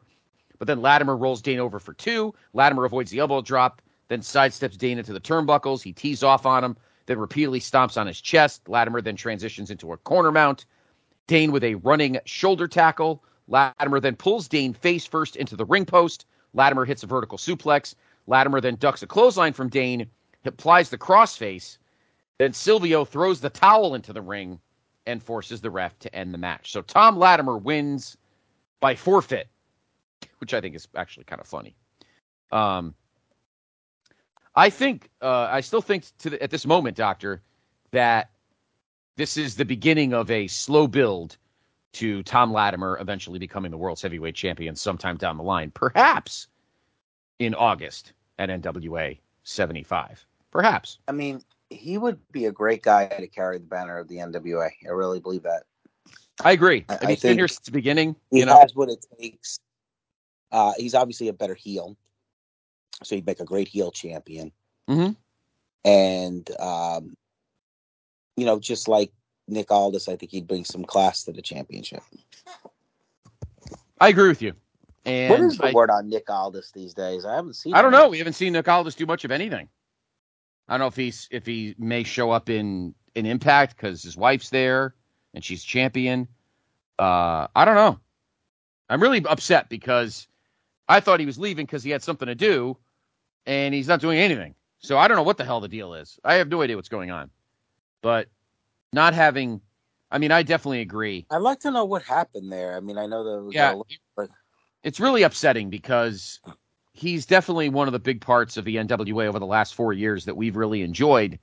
But 0.58 0.66
then 0.66 0.80
Latimer 0.80 1.16
rolls 1.16 1.42
Dane 1.42 1.60
over 1.60 1.78
for 1.78 1.92
two. 1.92 2.34
Latimer 2.54 2.84
avoids 2.84 3.10
the 3.10 3.18
elbow 3.18 3.42
drop, 3.42 3.82
then 4.08 4.20
sidesteps 4.20 4.78
Dane 4.78 4.98
into 4.98 5.12
the 5.12 5.20
turnbuckles. 5.20 5.82
He 5.82 5.92
tees 5.92 6.22
off 6.22 6.46
on 6.46 6.64
him, 6.64 6.76
then 7.06 7.18
repeatedly 7.18 7.60
stomps 7.60 8.00
on 8.00 8.06
his 8.06 8.20
chest. 8.20 8.68
Latimer 8.68 9.02
then 9.02 9.16
transitions 9.16 9.70
into 9.70 9.92
a 9.92 9.98
corner 9.98 10.32
mount. 10.32 10.64
Dane 11.28 11.52
with 11.52 11.62
a 11.62 11.76
running 11.76 12.18
shoulder 12.24 12.66
tackle. 12.66 13.22
Latimer 13.46 14.00
then 14.00 14.16
pulls 14.16 14.48
Dane 14.48 14.74
face 14.74 15.06
first 15.06 15.36
into 15.36 15.54
the 15.54 15.64
ring 15.64 15.84
post. 15.84 16.26
Latimer 16.54 16.84
hits 16.84 17.04
a 17.04 17.06
vertical 17.06 17.38
suplex. 17.38 17.94
Latimer 18.26 18.60
then 18.60 18.76
ducks 18.76 19.02
a 19.02 19.06
clothesline 19.06 19.52
from 19.52 19.68
Dane, 19.68 20.10
applies 20.44 20.90
the 20.90 20.98
crossface. 20.98 21.78
Then 22.38 22.52
Silvio 22.52 23.04
throws 23.04 23.40
the 23.40 23.50
towel 23.50 23.94
into 23.94 24.12
the 24.12 24.22
ring 24.22 24.58
and 25.06 25.22
forces 25.22 25.60
the 25.60 25.70
ref 25.70 25.98
to 26.00 26.14
end 26.14 26.34
the 26.34 26.38
match. 26.38 26.72
So 26.72 26.82
Tom 26.82 27.16
Latimer 27.16 27.56
wins 27.56 28.16
by 28.80 28.94
forfeit, 28.94 29.48
which 30.38 30.54
I 30.54 30.60
think 30.60 30.74
is 30.74 30.88
actually 30.96 31.24
kind 31.24 31.40
of 31.40 31.46
funny. 31.46 31.74
Um, 32.52 32.94
I 34.54 34.70
think 34.70 35.10
uh, 35.22 35.48
I 35.50 35.60
still 35.60 35.82
think 35.82 36.04
to 36.18 36.30
the, 36.30 36.42
at 36.42 36.50
this 36.50 36.66
moment, 36.66 36.96
Doctor, 36.96 37.42
that 37.92 38.30
this 39.18 39.36
is 39.36 39.56
the 39.56 39.64
beginning 39.64 40.14
of 40.14 40.30
a 40.30 40.46
slow 40.46 40.86
build 40.86 41.36
to 41.92 42.22
Tom 42.22 42.52
Latimer 42.52 42.96
eventually 43.00 43.40
becoming 43.40 43.72
the 43.72 43.76
world's 43.76 44.00
heavyweight 44.00 44.36
champion 44.36 44.76
sometime 44.76 45.16
down 45.16 45.36
the 45.36 45.42
line, 45.42 45.72
perhaps 45.72 46.46
in 47.40 47.52
August 47.54 48.12
at 48.38 48.48
NWA 48.48 49.18
75. 49.42 50.24
Perhaps. 50.52 51.00
I 51.08 51.12
mean, 51.12 51.42
he 51.68 51.98
would 51.98 52.20
be 52.30 52.46
a 52.46 52.52
great 52.52 52.82
guy 52.82 53.06
to 53.08 53.26
carry 53.26 53.58
the 53.58 53.66
banner 53.66 53.98
of 53.98 54.06
the 54.06 54.18
NWA. 54.18 54.70
I 54.86 54.90
really 54.90 55.18
believe 55.18 55.42
that. 55.42 55.64
I 56.44 56.52
agree. 56.52 56.84
I- 56.88 56.94
I 56.94 57.00
you 57.00 57.06
been 57.08 57.16
think 57.16 57.38
here 57.40 57.48
since 57.48 57.66
the 57.66 57.72
beginning? 57.72 58.14
He 58.30 58.38
You 58.38 58.46
know, 58.46 58.58
has 58.60 58.72
what 58.76 58.88
it 58.88 59.04
takes. 59.20 59.58
Uh, 60.52 60.72
he's 60.76 60.94
obviously 60.94 61.26
a 61.26 61.32
better 61.32 61.54
heel. 61.56 61.96
So 63.02 63.16
he'd 63.16 63.26
make 63.26 63.40
a 63.40 63.44
great 63.44 63.66
heel 63.66 63.90
champion. 63.90 64.52
Mhm. 64.88 65.16
And 65.84 66.50
um, 66.60 67.16
you 68.38 68.46
know, 68.46 68.58
just 68.58 68.88
like 68.88 69.12
Nick 69.48 69.70
Aldis, 69.70 70.08
I 70.08 70.16
think 70.16 70.30
he'd 70.30 70.46
bring 70.46 70.64
some 70.64 70.84
class 70.84 71.24
to 71.24 71.32
the 71.32 71.42
championship. 71.42 72.02
I 74.00 74.08
agree 74.08 74.28
with 74.28 74.42
you. 74.42 74.54
And 75.04 75.30
what 75.30 75.40
is 75.40 75.58
the 75.58 75.66
I, 75.66 75.72
word 75.72 75.90
on 75.90 76.08
Nick 76.08 76.28
Aldis 76.30 76.70
these 76.72 76.94
days? 76.94 77.24
I 77.24 77.34
haven't 77.34 77.54
seen. 77.54 77.74
I 77.74 77.82
don't 77.82 77.92
him. 77.92 78.00
know. 78.00 78.08
We 78.08 78.18
haven't 78.18 78.34
seen 78.34 78.52
Nick 78.52 78.68
Aldis 78.68 78.94
do 78.94 79.06
much 79.06 79.24
of 79.24 79.30
anything. 79.30 79.68
I 80.68 80.74
don't 80.74 80.80
know 80.80 80.86
if 80.86 80.96
he's 80.96 81.28
if 81.30 81.46
he 81.46 81.74
may 81.78 82.02
show 82.04 82.30
up 82.30 82.50
in 82.50 82.94
in 83.14 83.26
Impact 83.26 83.76
because 83.76 84.02
his 84.02 84.16
wife's 84.16 84.50
there 84.50 84.94
and 85.34 85.42
she's 85.42 85.64
champion. 85.64 86.28
Uh, 86.98 87.46
I 87.56 87.64
don't 87.64 87.74
know. 87.74 87.98
I'm 88.90 89.02
really 89.02 89.24
upset 89.24 89.68
because 89.68 90.28
I 90.88 91.00
thought 91.00 91.20
he 91.20 91.26
was 91.26 91.38
leaving 91.38 91.66
because 91.66 91.82
he 91.82 91.90
had 91.90 92.02
something 92.02 92.26
to 92.26 92.34
do, 92.34 92.76
and 93.46 93.74
he's 93.74 93.88
not 93.88 94.00
doing 94.00 94.18
anything. 94.18 94.54
So 94.80 94.98
I 94.98 95.08
don't 95.08 95.16
know 95.16 95.22
what 95.22 95.38
the 95.38 95.44
hell 95.44 95.60
the 95.60 95.68
deal 95.68 95.94
is. 95.94 96.18
I 96.24 96.34
have 96.34 96.48
no 96.48 96.62
idea 96.62 96.76
what's 96.76 96.88
going 96.88 97.10
on. 97.10 97.30
But 98.02 98.28
not 98.92 99.14
having, 99.14 99.60
I 100.10 100.18
mean, 100.18 100.30
I 100.32 100.42
definitely 100.42 100.80
agree. 100.80 101.26
I'd 101.30 101.38
like 101.38 101.60
to 101.60 101.70
know 101.70 101.84
what 101.84 102.02
happened 102.02 102.50
there. 102.52 102.76
I 102.76 102.80
mean, 102.80 102.98
I 102.98 103.06
know 103.06 103.24
that. 103.24 103.52
Yeah, 103.54 103.74
a- 103.74 103.82
but- 104.16 104.30
it's 104.84 105.00
really 105.00 105.22
upsetting 105.24 105.70
because 105.70 106.40
he's 106.92 107.26
definitely 107.26 107.68
one 107.68 107.88
of 107.88 107.92
the 107.92 107.98
big 107.98 108.20
parts 108.20 108.56
of 108.56 108.64
the 108.64 108.76
NWA 108.76 109.26
over 109.26 109.38
the 109.38 109.46
last 109.46 109.74
four 109.74 109.92
years 109.92 110.24
that 110.24 110.36
we've 110.36 110.56
really 110.56 110.82
enjoyed. 110.82 111.38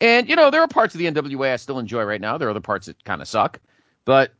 And 0.00 0.28
you 0.28 0.36
know, 0.36 0.50
there 0.50 0.60
are 0.62 0.68
parts 0.68 0.94
of 0.94 0.98
the 0.98 1.06
NWA 1.06 1.52
I 1.52 1.56
still 1.56 1.78
enjoy 1.78 2.02
right 2.04 2.20
now. 2.20 2.38
There 2.38 2.48
are 2.48 2.50
other 2.50 2.60
parts 2.60 2.86
that 2.86 3.02
kind 3.04 3.20
of 3.22 3.28
suck, 3.28 3.60
but 4.04 4.32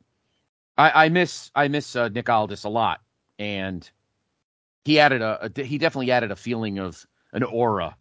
I, 0.79 1.07
I 1.07 1.09
miss 1.09 1.51
I 1.55 1.69
miss 1.69 1.97
uh, 1.97 2.09
Nick 2.09 2.29
Aldis 2.29 2.65
a 2.65 2.69
lot, 2.69 3.01
and 3.39 3.89
he 4.85 4.99
added 5.01 5.21
a, 5.23 5.51
a 5.57 5.63
he 5.63 5.77
definitely 5.79 6.11
added 6.11 6.31
a 6.31 6.37
feeling 6.37 6.79
of 6.79 7.07
an 7.33 7.43
aura. 7.43 7.97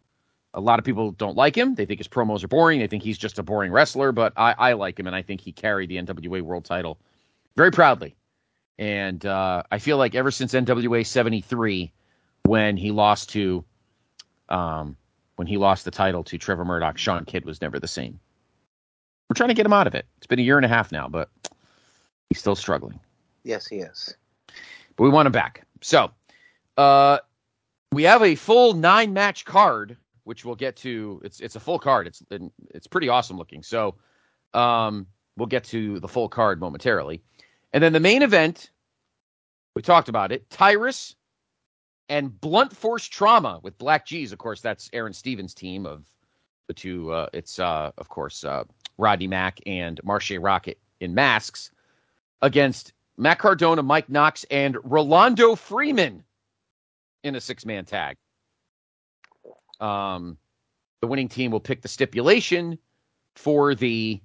A 0.53 0.59
lot 0.59 0.79
of 0.79 0.85
people 0.85 1.11
don't 1.11 1.37
like 1.37 1.55
him. 1.55 1.75
They 1.75 1.85
think 1.85 1.99
his 1.99 2.07
promos 2.07 2.43
are 2.43 2.47
boring. 2.47 2.79
They 2.79 2.87
think 2.87 3.03
he's 3.03 3.17
just 3.17 3.37
a 3.37 3.43
boring 3.43 3.71
wrestler, 3.71 4.11
but 4.11 4.33
I, 4.35 4.55
I 4.57 4.73
like 4.73 4.99
him, 4.99 5.07
and 5.07 5.15
I 5.15 5.21
think 5.21 5.41
he 5.41 5.51
carried 5.51 5.89
the 5.89 5.97
NWA 5.97 6.41
World 6.41 6.65
Title 6.65 6.97
very 7.55 7.71
proudly. 7.71 8.15
And 8.79 9.25
uh, 9.25 9.63
I 9.71 9.79
feel 9.79 9.97
like 9.97 10.15
ever 10.15 10.31
since 10.31 10.53
NWA 10.53 11.05
73, 11.05 11.91
when 12.43 12.77
he 12.77 12.91
lost 12.91 13.29
to, 13.31 13.63
um, 14.47 14.95
when 15.35 15.47
he 15.47 15.57
lost 15.57 15.85
the 15.85 15.91
title 15.91 16.23
to 16.23 16.37
Trevor 16.37 16.65
Murdoch, 16.65 16.97
Sean 16.97 17.25
Kidd 17.25 17.45
was 17.45 17.61
never 17.61 17.79
the 17.79 17.87
same. 17.87 18.19
We're 19.29 19.35
trying 19.35 19.49
to 19.49 19.55
get 19.55 19.65
him 19.65 19.73
out 19.73 19.85
of 19.85 19.93
it. 19.93 20.05
It's 20.17 20.27
been 20.27 20.39
a 20.39 20.43
year 20.43 20.57
and 20.57 20.65
a 20.65 20.69
half 20.69 20.91
now, 20.91 21.07
but 21.07 21.29
he's 22.29 22.39
still 22.39 22.55
struggling. 22.55 22.99
yes, 23.43 23.67
he 23.67 23.77
is. 23.77 24.15
But 24.95 25.03
we 25.03 25.09
want 25.09 25.27
him 25.27 25.31
back. 25.31 25.65
So, 25.81 26.11
uh, 26.77 27.19
we 27.91 28.03
have 28.03 28.23
a 28.23 28.35
full 28.35 28.73
nine 28.73 29.13
match 29.13 29.45
card, 29.45 29.97
which 30.29 30.45
we'll 30.45 30.53
get 30.53 30.75
to. 30.75 31.19
It's 31.23 31.39
it's 31.39 31.55
a 31.55 31.59
full 31.59 31.79
card. 31.79 32.05
It's 32.05 32.21
it's 32.69 32.85
pretty 32.85 33.09
awesome 33.09 33.35
looking. 33.35 33.63
So, 33.63 33.95
um, 34.53 35.07
we'll 35.35 35.47
get 35.47 35.63
to 35.65 35.99
the 35.99 36.07
full 36.07 36.29
card 36.29 36.59
momentarily, 36.59 37.23
and 37.73 37.83
then 37.83 37.93
the 37.93 37.99
main 37.99 38.21
event. 38.21 38.69
We 39.75 39.81
talked 39.81 40.07
about 40.07 40.31
it. 40.31 40.47
Tyrus 40.51 41.15
and 42.09 42.39
Blunt 42.39 42.75
Force 42.75 43.07
Trauma 43.07 43.59
with 43.63 43.75
Black 43.79 44.05
G's. 44.05 44.31
Of 44.31 44.37
course, 44.37 44.61
that's 44.61 44.87
Aron 44.93 45.13
Stevens' 45.13 45.55
team 45.55 45.87
of 45.87 46.05
the 46.67 46.75
two. 46.75 47.11
Uh, 47.11 47.27
it's 47.33 47.57
uh, 47.57 47.91
of 47.97 48.07
course 48.07 48.43
uh, 48.43 48.65
Rodney 48.99 49.27
Mack 49.27 49.59
and 49.65 49.99
Marshe 50.03 50.39
Rockett 50.39 50.77
in 50.99 51.15
masks 51.15 51.71
against 52.43 52.93
Matt 53.17 53.39
Cardona, 53.39 53.81
Mike 53.81 54.09
Knox, 54.09 54.45
and 54.51 54.77
Rolando 54.83 55.55
Freeman 55.55 56.23
in 57.23 57.35
a 57.35 57.41
six 57.41 57.65
man 57.65 57.83
tag. 57.85 58.15
Um, 59.79 60.37
the 61.01 61.07
winning 61.07 61.29
team 61.29 61.51
will 61.51 61.59
pick 61.59 61.81
the 61.81 61.87
stipulation 61.87 62.77
for 63.35 63.73
the 63.73 64.19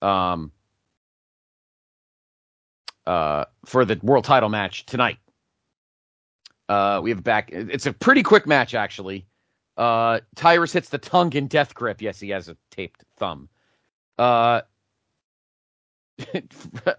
um 0.00 0.52
uh 3.06 3.44
for 3.64 3.84
the 3.84 3.98
world 4.02 4.24
title 4.24 4.48
match 4.48 4.86
tonight. 4.86 5.18
Uh, 6.68 7.00
we 7.02 7.10
have 7.10 7.24
back. 7.24 7.50
It's 7.50 7.86
a 7.86 7.92
pretty 7.92 8.22
quick 8.22 8.46
match 8.46 8.74
actually. 8.74 9.26
Uh, 9.76 10.20
Tyrus 10.34 10.72
hits 10.72 10.88
the 10.88 10.98
tongue 10.98 11.32
in 11.32 11.46
death 11.46 11.74
grip. 11.74 12.02
Yes, 12.02 12.20
he 12.20 12.30
has 12.30 12.48
a 12.48 12.56
taped 12.70 13.04
thumb. 13.16 13.48
Uh, 14.18 14.62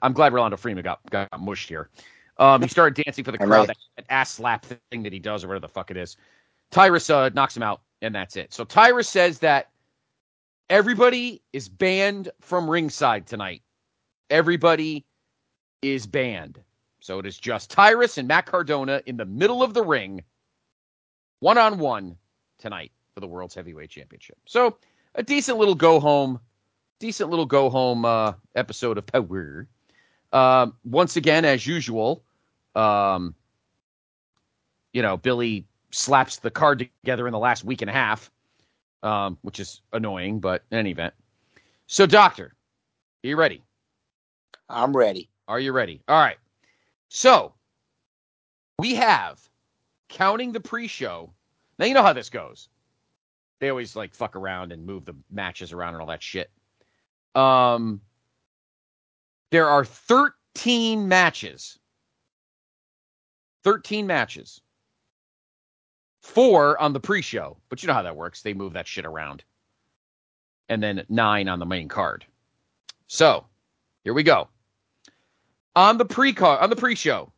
I'm 0.02 0.14
glad 0.14 0.34
Rolando 0.34 0.58
Freeman 0.58 0.84
got 0.84 1.00
got 1.12 1.28
mushed 1.40 1.70
here. 1.70 1.90
Um, 2.38 2.62
he 2.62 2.70
started 2.70 3.04
dancing 3.04 3.26
for 3.26 3.32
the 3.32 3.38
crowd. 3.38 3.50
know. 3.50 3.66
That, 3.66 3.78
that 3.98 4.06
ass 4.10 4.32
slap 4.32 4.66
thing 4.66 5.04
that 5.04 5.12
he 5.12 5.20
does, 5.20 5.44
or 5.44 5.50
whatever 5.50 5.68
the 5.68 5.74
fuck 5.74 5.92
it 5.92 5.98
is. 5.98 6.16
Tyrus 6.72 7.10
uh, 7.10 7.30
knocks 7.30 7.56
him 7.56 7.64
out, 7.64 7.82
and 8.02 8.14
that's 8.14 8.36
it. 8.36 8.54
So 8.54 8.64
Tyrus 8.64 9.10
says 9.10 9.40
that 9.40 9.70
everybody 10.70 11.42
is 11.54 11.68
banned 11.68 12.30
from 12.42 12.70
ringside 12.70 13.26
tonight. 13.28 13.62
Everybody 14.30 15.06
is 15.82 16.06
banned. 16.06 16.60
So 17.00 17.20
it 17.20 17.26
is 17.26 17.38
just 17.38 17.72
Tyrus 17.72 18.18
and 18.18 18.28
Matt 18.28 18.46
Cardona 18.46 19.02
in 19.06 19.18
the 19.18 19.26
middle 19.26 19.64
of 19.64 19.74
the 19.74 19.84
ring, 19.84 20.24
one 21.40 21.58
on 21.58 21.80
one 21.80 22.18
tonight 22.60 22.92
for 23.14 23.22
the 23.22 23.28
World's 23.28 23.56
Heavyweight 23.56 23.90
Championship. 23.90 24.38
So 24.46 24.78
a 25.16 25.24
decent 25.24 25.58
little 25.58 25.76
go 25.76 26.00
home, 26.00 26.40
decent 27.00 27.30
little 27.30 27.46
go 27.46 27.70
home 27.70 28.06
uh, 28.06 28.34
episode 28.56 28.98
of 28.98 29.06
Power. 29.08 29.68
Um, 30.32 30.76
once 30.84 31.16
again, 31.16 31.46
as 31.46 31.66
usual, 31.66 32.24
um, 32.76 33.34
you 34.94 35.02
know, 35.02 35.18
Billy 35.18 35.66
slaps 35.92 36.38
the 36.38 36.52
card 36.52 36.80
together 36.80 37.28
in 37.28 37.32
the 37.32 37.40
last 37.40 37.64
week 37.64 37.82
and 37.82 37.90
a 37.90 37.94
half, 37.94 38.32
um, 39.04 39.38
which 39.42 39.60
is 39.60 39.82
annoying, 39.94 40.40
but 40.40 40.64
in 40.72 40.78
any 40.78 40.92
event. 40.92 41.14
So, 41.88 42.06
Doctor, 42.06 42.56
are 43.24 43.28
you 43.28 43.36
ready? 43.36 43.64
I'm 44.70 44.96
ready. 44.96 45.30
Are 45.48 45.60
you 45.60 45.72
ready? 45.72 46.02
All 46.08 46.20
right. 46.20 46.38
So, 47.10 47.54
we 48.78 48.96
have 48.96 49.40
counting 50.08 50.52
the 50.52 50.60
pre-show. 50.60 51.34
Now 51.78 51.86
you 51.86 51.94
know 51.94 52.04
how 52.04 52.14
this 52.14 52.30
goes. 52.30 52.70
They 53.60 53.70
always 53.70 53.96
like 53.96 54.14
fuck 54.14 54.36
around 54.36 54.72
and 54.72 54.86
move 54.86 55.06
the 55.06 55.16
matches 55.30 55.74
around 55.74 55.94
and 55.94 56.02
all 56.02 56.08
that 56.08 56.24
shit. 56.24 56.50
Um 57.36 58.02
there 59.52 59.68
are 59.68 59.84
13 59.84 61.08
matches. 61.08 61.80
13 63.64 64.06
matches. 64.08 64.62
4 66.30 66.80
on 66.80 66.94
the 66.94 67.00
pre-show, 67.00 67.58
but 67.70 67.82
you 67.82 67.88
know 67.88 67.94
how 67.94 68.04
that 68.04 68.16
works. 68.16 68.42
They 68.42 68.54
move 68.54 68.74
that 68.74 68.88
shit 68.88 69.06
around. 69.06 69.44
And 70.70 70.82
then 70.82 71.04
9 71.10 71.48
on 71.48 71.60
the 71.60 71.66
main 71.66 71.88
card. 71.88 72.26
So, 73.08 73.46
here 74.04 74.14
we 74.14 74.24
go 74.24 74.48
on 75.76 75.98
the 75.98 76.06
pre 76.06 76.34
card 76.34 76.62
on 76.62 76.70
the 76.70 76.76
pre 76.76 76.96
show. 76.96 77.32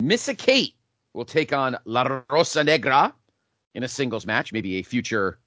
Missa 0.00 0.34
Kate 0.34 0.74
will 1.12 1.24
take 1.24 1.52
on 1.52 1.76
La 1.84 2.22
Rosa 2.30 2.64
Negra 2.64 3.14
in 3.74 3.84
a 3.84 3.88
singles 3.88 4.26
match, 4.26 4.52
maybe 4.52 4.76
a 4.76 4.82
future, 4.82 5.38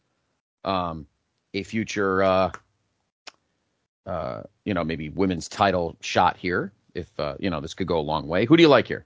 um, 0.63 1.05
a 1.53 1.63
future, 1.63 2.23
uh, 2.23 2.51
uh, 4.05 4.43
you 4.63 4.73
know, 4.73 4.83
maybe 4.83 5.09
women's 5.09 5.49
title 5.49 5.97
shot 5.99 6.37
here. 6.37 6.71
If 6.93 7.19
uh, 7.19 7.35
you 7.39 7.49
know, 7.49 7.59
this 7.59 7.73
could 7.73 7.87
go 7.87 7.99
a 7.99 8.01
long 8.01 8.27
way. 8.27 8.45
Who 8.45 8.55
do 8.55 8.63
you 8.63 8.69
like 8.69 8.87
here? 8.87 9.05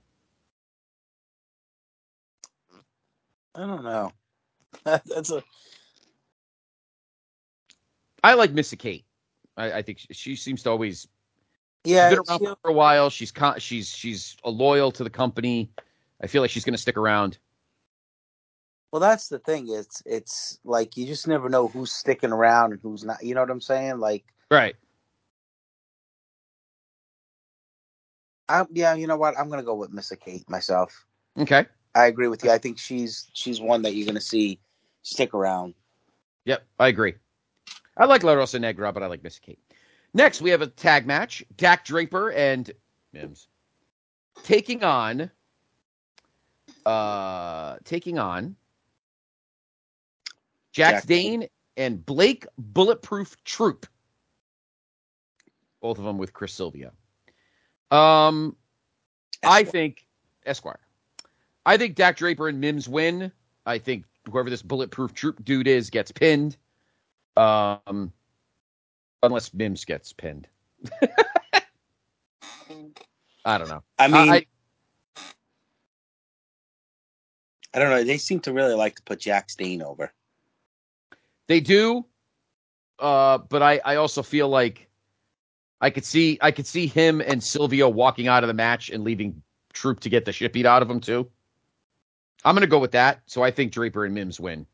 I 3.56 3.60
don't 3.62 3.84
know. 3.84 4.12
That's 4.84 5.32
a 5.32 5.44
I 8.24 8.34
like 8.34 8.52
Missa 8.52 8.76
Kate. 8.76 9.06
I, 9.58 9.74
I 9.74 9.82
think 9.82 10.00
she, 10.00 10.14
she 10.14 10.36
seems 10.36 10.64
to 10.64 10.70
always 10.70 11.08
yeah. 11.84 12.10
been 12.10 12.20
around 12.28 12.40
she- 12.40 12.46
for 12.62 12.70
a 12.70 12.74
while. 12.74 13.10
She's 13.10 13.32
con- 13.32 13.60
she's 13.60 13.90
she's 13.90 14.38
a 14.44 14.50
loyal 14.50 14.92
to 14.94 15.04
the 15.04 15.10
company. 15.10 15.72
I 16.22 16.28
feel 16.28 16.42
like 16.42 16.52
she's 16.52 16.66
going 16.66 16.74
to 16.76 16.82
stick 16.82 16.98
around. 16.98 17.38
well, 18.92 19.00
that's 19.00 19.28
the 19.30 19.40
thing. 19.40 19.68
It's 19.70 20.02
it's 20.06 20.60
like 20.64 20.98
you 20.98 21.06
just 21.06 21.28
never 21.28 21.50
know 21.50 21.68
who's 21.68 21.92
sticking 21.92 22.32
around 22.32 22.74
and 22.74 22.82
who's 22.82 23.04
not. 23.06 23.24
You 23.24 23.36
know 23.36 23.42
what 23.42 23.52
I'm 23.52 23.62
saying? 23.62 24.00
Like, 24.00 24.26
Right. 24.52 24.76
I, 28.48 28.66
yeah, 28.72 28.96
you 28.96 29.08
know 29.08 29.18
what? 29.18 29.38
I'm 29.38 29.50
gonna 29.50 29.64
go 29.64 29.76
with 29.76 29.92
Missa 29.92 30.18
Kate 30.18 30.50
myself. 30.50 31.06
Okay. 31.38 31.66
I 32.00 32.08
agree 32.08 32.30
with 32.30 32.44
you. 32.46 32.50
I 32.52 32.58
think 32.58 32.78
she's 32.78 33.30
she's 33.34 33.60
one 33.60 33.82
that 33.82 33.94
you're 33.94 34.08
gonna 34.08 34.22
see 34.22 34.60
stick 35.02 35.34
around. 35.34 35.74
Yep, 36.46 36.64
I 36.80 36.88
agree. 36.88 37.16
I 37.98 38.06
like 38.06 38.24
La 38.24 38.34
Rosa 38.34 38.58
Negra, 38.58 38.94
but 38.94 39.04
I 39.04 39.08
like 39.08 39.22
Missy 39.22 39.42
Kate. 39.46 39.60
Next, 40.14 40.42
we 40.42 40.50
have 40.52 40.62
a 40.62 40.68
tag 40.68 41.06
match: 41.06 41.44
Dak 41.58 41.84
Draper 41.84 42.32
and 42.32 42.72
Mims 43.12 43.50
taking 44.44 44.84
on, 44.84 45.30
uh, 46.86 47.76
taking 47.84 48.18
on 48.18 48.56
Jax 50.72 51.00
Jack- 51.02 51.06
Dane 51.06 51.48
and 51.76 52.06
Blake 52.06 52.48
Bulletproof 52.58 53.36
Troop. 53.44 53.86
Both 55.82 55.98
of 55.98 56.06
them 56.06 56.18
with 56.18 56.32
Chris 56.34 56.54
Silvio. 56.54 56.92
Um, 57.92 58.56
I 59.44 59.64
think 59.64 60.06
Esquire. 60.46 60.80
I 61.66 61.78
think 61.78 61.96
Dak 61.96 62.18
Draper 62.18 62.48
and 62.48 62.60
Mims 62.60 62.88
win. 62.90 63.32
I 63.66 63.78
think 63.78 64.06
whoever 64.30 64.50
this 64.50 64.62
bulletproof 64.62 65.14
troop 65.14 65.44
dude 65.44 65.68
is 65.68 65.90
gets 65.90 66.12
pinned. 66.12 66.58
Um, 67.38 68.12
unless 69.24 69.54
Mims 69.54 69.86
gets 69.86 70.14
pinned. 70.14 70.48
I 73.46 73.58
don't 73.58 73.70
know. 73.70 73.84
I 73.98 74.08
mean, 74.08 74.30
I- 74.30 74.46
I, 77.74 77.80
don't 77.80 77.90
know. 77.92 78.04
They 78.04 78.18
seem 78.18 78.40
to 78.42 78.52
really 78.54 78.74
like 78.74 78.96
to 78.96 79.02
put 79.04 79.20
Jax 79.20 79.56
Dane 79.56 79.82
over. 79.82 80.12
They 81.48 81.60
do, 81.60 82.06
uh, 83.00 83.38
but 83.38 83.62
I, 83.64 83.80
I 83.86 83.96
also 83.96 84.22
feel 84.24 84.50
like 84.50 84.88
I 85.82 85.90
could 85.90 86.06
see 86.06 86.38
I 86.42 86.52
could 86.52 86.68
see 86.68 86.86
him 86.88 87.22
and 87.22 87.44
Silvio 87.44 87.90
walking 87.90 88.28
out 88.28 88.44
of 88.44 88.48
the 88.48 88.54
match 88.54 88.90
and 88.90 89.04
leaving 89.04 89.42
Troop 89.74 90.00
to 90.02 90.10
get 90.10 90.26
the 90.26 90.32
shit 90.32 90.54
beat 90.54 90.66
out 90.66 90.82
of 90.82 90.90
him 90.90 91.00
too. 91.00 91.30
I'm 92.46 92.56
gonna 92.56 92.68
go 92.68 92.80
with 92.80 92.92
that. 92.92 93.22
So 93.26 93.44
I 93.44 93.52
think 93.52 93.72
Draper 93.72 94.06
and 94.06 94.14
Mims 94.14 94.40
win. 94.40 94.66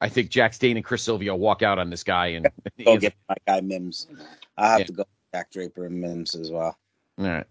I 0.00 0.08
think 0.08 0.30
Jax 0.30 0.58
Dane 0.58 0.76
and 0.76 0.84
Chris 0.84 1.02
Silvio 1.02 1.34
walk 1.34 1.62
out 1.62 1.78
on 1.78 1.88
this 1.90 2.04
guy 2.04 2.28
and 2.28 2.46
Go 2.84 2.98
get 2.98 3.14
my 3.28 3.36
guy 3.46 3.60
Mims. 3.60 4.08
I 4.56 4.70
have 4.70 4.78
Yeah. 4.80 4.84
to 4.86 4.92
go 4.92 4.98
with 5.00 5.32
Jack 5.34 5.50
Draper 5.50 5.86
and 5.86 6.00
Mims 6.00 6.34
as 6.34 6.50
well. 6.50 6.76
All 7.18 7.24
right. 7.24 7.46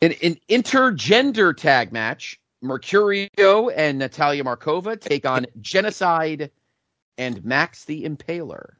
In 0.00 0.12
an 0.22 0.36
intergender 0.48 1.56
tag 1.56 1.92
match, 1.92 2.40
Mercurio 2.62 3.72
and 3.76 3.98
Natalia 3.98 4.42
Markova 4.42 5.00
take 5.00 5.24
on 5.24 5.46
Jennacide 5.60 6.50
and 7.18 7.44
Max 7.44 7.84
the 7.84 8.04
Impaler. 8.04 8.72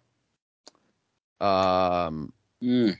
Um, 1.40 2.32
Mm. 2.62 2.96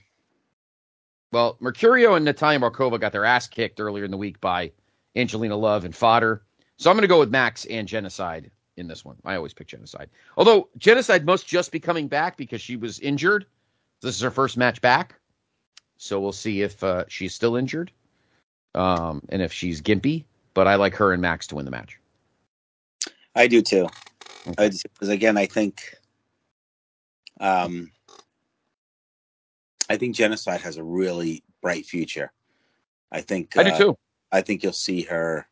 well, 1.31 1.57
Mercurio 1.61 2.15
and 2.15 2.25
Natalia 2.25 2.59
Markova 2.59 2.99
got 2.99 3.11
their 3.11 3.25
ass 3.25 3.47
kicked 3.47 3.79
earlier 3.79 4.03
in 4.05 4.11
the 4.11 4.17
week 4.17 4.39
by 4.41 4.71
Angelina 5.15 5.55
Love 5.55 5.85
and 5.85 5.95
Fodder. 5.95 6.43
So 6.77 6.89
I'm 6.89 6.95
going 6.95 7.03
to 7.03 7.07
go 7.07 7.19
with 7.19 7.29
Max 7.29 7.65
and 7.65 7.87
Jennacide 7.87 8.49
in 8.77 8.87
this 8.87 9.05
one. 9.05 9.17
I 9.23 9.35
always 9.35 9.53
pick 9.53 9.67
Jennacide. 9.67 10.07
Although 10.37 10.69
Jennacide 10.79 11.23
must 11.23 11.47
just 11.47 11.71
be 11.71 11.79
coming 11.79 12.07
back 12.07 12.37
because 12.37 12.61
she 12.61 12.75
was 12.75 12.99
injured. 12.99 13.45
This 14.01 14.15
is 14.15 14.21
her 14.21 14.31
first 14.31 14.57
match 14.57 14.81
back. 14.81 15.15
So 15.97 16.19
we'll 16.19 16.31
see 16.31 16.61
if 16.61 16.83
uh, 16.83 17.05
she's 17.07 17.33
still 17.33 17.55
injured 17.55 17.91
um, 18.75 19.21
and 19.29 19.41
if 19.41 19.53
she's 19.53 19.81
gimpy. 19.81 20.25
But 20.53 20.67
I 20.67 20.75
like 20.75 20.95
her 20.95 21.13
and 21.13 21.21
Max 21.21 21.47
to 21.47 21.55
win 21.55 21.65
the 21.65 21.71
match. 21.71 21.99
I 23.35 23.47
do 23.47 23.61
too. 23.61 23.87
Okay. 24.47 24.71
Because 24.83 25.09
again, 25.09 25.37
I 25.37 25.45
think, 25.45 25.95
um, 27.39 27.91
I 29.89 29.97
think 29.97 30.15
Jennacide 30.15 30.61
has 30.61 30.77
a 30.77 30.83
really 30.83 31.43
bright 31.61 31.85
future. 31.85 32.31
I 33.11 33.21
think 33.21 33.57
I 33.57 33.63
do 33.63 33.69
uh, 33.69 33.77
too. 33.77 33.97
I 34.33 34.41
think 34.41 34.63
you'll 34.63 34.73
see 34.73 35.03
her 35.03 35.47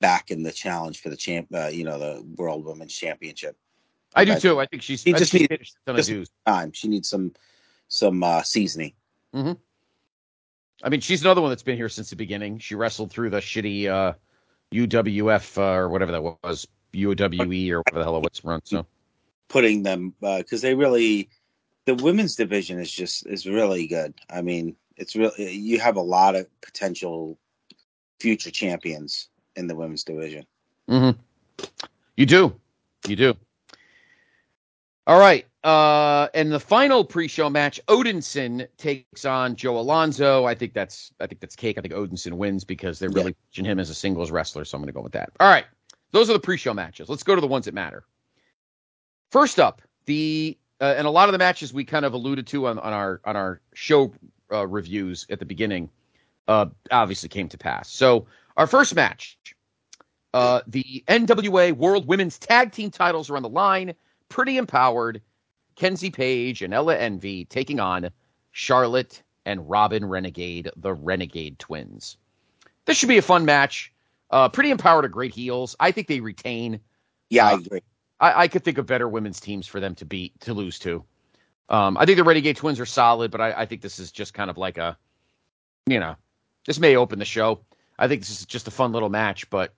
back 0.00 0.30
in 0.30 0.42
the 0.42 0.52
challenge 0.52 1.00
for 1.00 1.08
the 1.08 1.16
champ. 1.16 1.48
Uh, 1.54 1.68
you 1.68 1.84
know, 1.84 1.98
the 1.98 2.26
World 2.36 2.64
Women's 2.64 2.92
Championship. 2.94 3.56
I 4.14 4.24
do 4.24 4.38
too. 4.38 4.60
I 4.60 4.66
think 4.66 4.82
she's. 4.82 5.02
He 5.02 5.10
I 5.10 5.14
think 5.14 5.18
just 5.18 5.30
she's 5.32 5.40
need- 5.42 5.50
hit 5.50 5.60
a 5.86 5.94
just- 5.94 6.32
Time 6.46 6.72
she 6.72 6.88
needs 6.88 7.08
some 7.08 7.32
some 7.88 8.22
uh, 8.22 8.42
seasoning. 8.42 8.92
I 9.32 10.88
mean, 10.90 11.00
she's 11.00 11.22
another 11.22 11.40
one 11.40 11.50
that's 11.50 11.62
been 11.62 11.76
here 11.76 11.88
since 11.88 12.10
the 12.10 12.16
beginning. 12.16 12.58
She 12.58 12.74
wrestled 12.74 13.10
through 13.10 13.30
the 13.30 13.38
shitty 13.38 13.86
uh, 13.88 14.12
UWF 14.72 15.58
uh, 15.58 15.62
or 15.78 15.88
whatever 15.88 16.12
that 16.12 16.22
was, 16.22 16.66
UWE 16.92 17.70
or 17.70 17.78
whatever 17.78 17.98
the 17.98 18.04
hell 18.04 18.16
it 18.16 18.22
was 18.22 18.44
run. 18.44 18.60
So 18.64 18.86
Putting 19.48 19.82
them 19.82 20.14
because 20.20 20.62
they 20.62 20.74
really 20.74 21.28
the 21.86 21.94
women's 21.94 22.34
division 22.36 22.80
is 22.80 22.90
just 22.90 23.26
is 23.26 23.46
really 23.46 23.86
good. 23.86 24.14
I 24.30 24.42
mean, 24.42 24.76
it's 24.96 25.14
really 25.16 25.52
you 25.52 25.78
have 25.80 25.96
a 25.96 26.02
lot 26.02 26.34
of 26.34 26.46
potential 26.60 27.38
future 28.24 28.50
champions 28.50 29.28
in 29.54 29.66
the 29.66 29.76
women's 29.76 30.02
division. 30.02 30.46
Mhm. 30.88 31.14
you 32.16 32.24
do, 32.24 32.58
you 33.06 33.16
do. 33.16 33.36
All 35.06 35.20
right, 35.20 35.44
uh, 35.62 36.28
and 36.32 36.50
the 36.50 36.58
final 36.58 37.04
pre-show 37.04 37.50
match, 37.50 37.78
Odinson 37.86 38.66
takes 38.78 39.26
on 39.26 39.56
Joe 39.56 39.78
Alonzo. 39.78 40.46
I 40.46 40.54
think 40.54 40.72
that's 40.72 41.12
I 41.20 41.26
think 41.26 41.42
that's 41.42 41.54
cake. 41.54 41.76
I 41.76 41.82
think 41.82 41.92
Odinson 41.92 42.32
wins 42.32 42.64
because 42.64 42.98
they're 42.98 43.10
really 43.10 43.34
pushing 43.50 43.66
him 43.66 43.78
as 43.78 43.90
a 43.90 43.94
singles 43.94 44.30
wrestler. 44.30 44.64
So 44.64 44.76
I'm 44.76 44.80
going 44.80 44.86
to 44.86 44.94
go 44.94 45.02
with 45.02 45.12
that. 45.12 45.30
All 45.38 45.50
right, 45.50 45.66
those 46.12 46.30
are 46.30 46.32
the 46.32 46.38
pre-show 46.38 46.72
matches. 46.72 47.10
Let's 47.10 47.22
go 47.22 47.34
to 47.34 47.42
the 47.42 47.46
ones 47.46 47.66
that 47.66 47.74
matter. 47.74 48.04
First 49.30 49.60
up, 49.60 49.82
the 50.06 50.56
uh, 50.80 50.94
and 50.96 51.06
a 51.06 51.10
lot 51.10 51.28
of 51.28 51.32
the 51.32 51.38
matches 51.38 51.74
we 51.74 51.84
kind 51.84 52.06
of 52.06 52.14
alluded 52.14 52.46
to 52.46 52.68
on, 52.68 52.78
on 52.78 52.94
our 52.94 53.20
on 53.26 53.36
our 53.36 53.60
show 53.74 54.14
uh, 54.50 54.66
reviews 54.66 55.26
at 55.28 55.40
the 55.40 55.44
beginning, 55.44 55.90
uh, 56.48 56.66
obviously 56.90 57.28
came 57.28 57.48
to 57.48 57.58
pass. 57.58 57.90
So 57.90 58.26
our 58.56 58.66
first 58.66 58.94
match, 58.94 59.38
uh, 60.32 60.60
the 60.66 61.04
NWA 61.08 61.72
World 61.72 62.06
Women's 62.06 62.38
Tag 62.38 62.72
Team 62.72 62.90
titles 62.90 63.30
are 63.30 63.36
on 63.36 63.42
the 63.42 63.48
line. 63.48 63.94
Pretty 64.28 64.56
empowered, 64.56 65.22
Kenzie 65.76 66.10
Paige 66.10 66.62
and 66.62 66.74
Ella 66.74 66.96
Envy 66.96 67.44
taking 67.44 67.80
on 67.80 68.10
Charlotte 68.52 69.22
and 69.46 69.68
Robin 69.68 70.04
Renegade, 70.04 70.70
the 70.76 70.94
Renegade 70.94 71.58
Twins. 71.58 72.16
This 72.86 72.96
should 72.96 73.08
be 73.08 73.18
a 73.18 73.22
fun 73.22 73.44
match. 73.44 73.92
Uh, 74.30 74.48
pretty 74.48 74.70
empowered 74.70 75.04
are 75.04 75.08
great 75.08 75.34
heels. 75.34 75.76
I 75.78 75.92
think 75.92 76.08
they 76.08 76.20
retain. 76.20 76.80
Yeah, 77.30 77.46
I 77.46 77.52
Uh, 77.52 77.58
agree. 77.58 77.80
I, 78.20 78.42
I 78.42 78.48
could 78.48 78.64
think 78.64 78.78
of 78.78 78.86
better 78.86 79.08
women's 79.08 79.40
teams 79.40 79.66
for 79.66 79.80
them 79.80 79.94
to 79.96 80.04
beat 80.04 80.38
to 80.40 80.54
lose 80.54 80.78
to. 80.80 81.04
Um, 81.68 81.96
I 81.96 82.06
think 82.06 82.16
the 82.16 82.24
Renegade 82.24 82.56
Twins 82.56 82.80
are 82.80 82.86
solid, 82.86 83.30
but 83.30 83.40
I, 83.40 83.52
I 83.52 83.66
think 83.66 83.82
this 83.82 83.98
is 83.98 84.12
just 84.12 84.34
kind 84.34 84.50
of 84.50 84.58
like 84.58 84.78
a, 84.78 84.96
you 85.86 85.98
know, 86.00 86.14
this 86.66 86.78
may 86.78 86.96
open 86.96 87.18
the 87.18 87.24
show. 87.24 87.60
I 87.98 88.08
think 88.08 88.22
this 88.22 88.30
is 88.30 88.46
just 88.46 88.68
a 88.68 88.70
fun 88.70 88.92
little 88.92 89.08
match, 89.08 89.48
but 89.50 89.74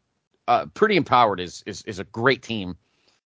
uh, 0.48 0.66
pretty 0.74 0.96
empowered 0.96 1.40
is 1.40 1.62
is 1.66 1.82
is 1.82 1.98
a 1.98 2.04
great 2.04 2.42
team. 2.42 2.76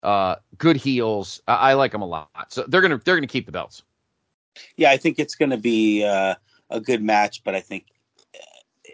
Uh, 0.04 0.36
good 0.58 0.78
heels. 0.78 1.42
I, 1.48 1.56
I 1.72 1.74
like 1.74 1.92
them 1.92 2.02
a 2.02 2.08
lot. 2.08 2.30
So 2.50 2.64
they're 2.68 2.82
gonna 2.82 3.02
they're 3.04 3.16
gonna 3.16 3.28
keep 3.28 3.46
the 3.46 3.52
belts. 3.52 3.84
Yeah, 4.78 4.92
I 4.92 4.98
think 4.98 5.20
it's 5.20 5.36
to 5.36 5.58
be 5.58 6.04
uh, 6.06 6.36
a 6.70 6.80
good 6.80 7.02
match, 7.02 7.44
but 7.44 7.56
I 7.56 7.62
think 7.62 7.86
uh, 8.36 8.92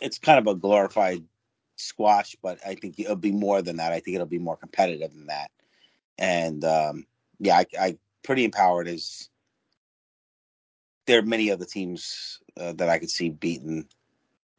it's 0.00 0.18
kind 0.18 0.38
of 0.38 0.46
a 0.46 0.58
glorified 0.58 1.24
squash. 1.76 2.36
But 2.42 2.58
I 2.66 2.74
think 2.74 2.98
it'll 2.98 3.16
be 3.16 3.32
more 3.32 3.62
than 3.62 3.76
that. 3.76 3.92
I 3.92 4.00
think 4.00 4.14
it'll 4.14 4.26
be 4.26 4.38
more 4.38 4.56
competitive 4.56 5.12
than 5.12 5.26
that. 5.26 5.50
And 6.18 6.64
um, 6.64 7.06
yeah, 7.38 7.56
I, 7.56 7.66
I 7.78 7.98
pretty 8.22 8.44
empowered 8.44 8.88
is. 8.88 9.28
There 11.06 11.18
are 11.18 11.22
many 11.22 11.50
other 11.50 11.64
teams 11.64 12.38
uh, 12.60 12.72
that 12.74 12.88
I 12.88 12.98
could 12.98 13.10
see 13.10 13.30
beating, 13.30 13.86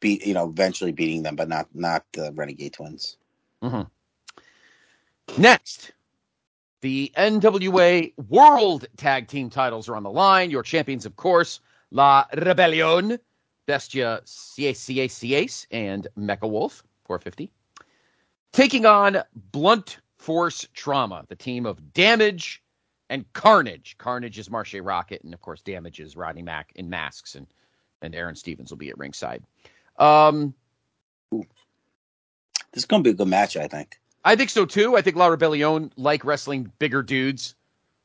beat 0.00 0.26
you 0.26 0.34
know, 0.34 0.48
eventually 0.48 0.92
beating 0.92 1.22
them, 1.22 1.36
but 1.36 1.48
not 1.48 1.68
not 1.74 2.04
the 2.12 2.32
Renegade 2.34 2.74
Twins. 2.74 3.16
Next, 5.38 5.92
the 6.82 7.12
NWA 7.16 8.12
World 8.28 8.86
Tag 8.96 9.28
Team 9.28 9.50
titles 9.50 9.88
are 9.88 9.96
on 9.96 10.02
the 10.02 10.10
line. 10.10 10.50
Your 10.50 10.62
champions, 10.62 11.06
of 11.06 11.16
course, 11.16 11.60
La 11.90 12.26
Rebellion, 12.36 13.18
Bestia 13.66 14.20
CACACACE, 14.26 15.66
and 15.70 16.08
Mecha 16.18 16.50
Wolf, 16.50 16.82
450. 17.04 17.50
Taking 18.52 18.84
on 18.84 19.22
Blunt 19.52 19.98
Force 20.18 20.66
Trauma, 20.74 21.24
the 21.28 21.36
team 21.36 21.66
of 21.66 21.92
Damage 21.94 22.62
and 23.08 23.30
Carnage. 23.32 23.96
Carnage 23.98 24.38
is 24.38 24.48
Marshe 24.48 24.82
Rockett, 24.82 25.24
and 25.24 25.32
of 25.32 25.40
course, 25.40 25.62
Damage 25.62 26.00
is 26.00 26.16
Rodney 26.16 26.42
Mack 26.42 26.72
in 26.74 26.90
masks, 26.90 27.34
and, 27.34 27.46
and 28.02 28.14
Aron 28.14 28.34
Stevens 28.34 28.70
will 28.70 28.78
be 28.78 28.90
at 28.90 28.98
ringside. 28.98 29.42
Um, 29.98 30.54
This 31.30 31.46
is 32.74 32.84
going 32.84 33.02
to 33.02 33.08
be 33.08 33.12
a 33.12 33.16
good 33.16 33.28
match, 33.28 33.56
I 33.56 33.68
think. 33.68 33.98
I 34.24 34.36
think 34.36 34.50
so 34.50 34.64
too. 34.66 34.96
I 34.96 35.02
think 35.02 35.16
La 35.16 35.26
Rebellion 35.26 35.92
like 35.96 36.24
wrestling 36.24 36.70
bigger 36.78 37.02
dudes. 37.02 37.54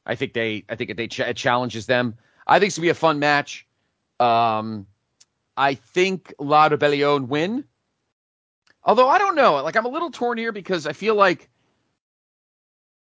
I 0.05 0.15
think 0.15 0.33
they, 0.33 0.63
I 0.69 0.75
think 0.75 0.95
they 0.95 1.07
ch- 1.07 1.19
it 1.19 1.37
challenges 1.37 1.85
them. 1.85 2.15
I 2.45 2.59
think 2.59 2.69
it's 2.69 2.77
gonna 2.77 2.85
be 2.85 2.89
a 2.89 2.95
fun 2.95 3.19
match. 3.19 3.67
Um, 4.19 4.87
I 5.55 5.75
think 5.75 6.33
La 6.39 6.67
Rebellion 6.67 7.27
win. 7.27 7.65
Although 8.83 9.09
I 9.09 9.17
don't 9.17 9.35
know, 9.35 9.55
like 9.63 9.75
I'm 9.75 9.85
a 9.85 9.89
little 9.89 10.11
torn 10.11 10.37
here 10.37 10.51
because 10.51 10.87
I 10.87 10.93
feel 10.93 11.15
like 11.15 11.49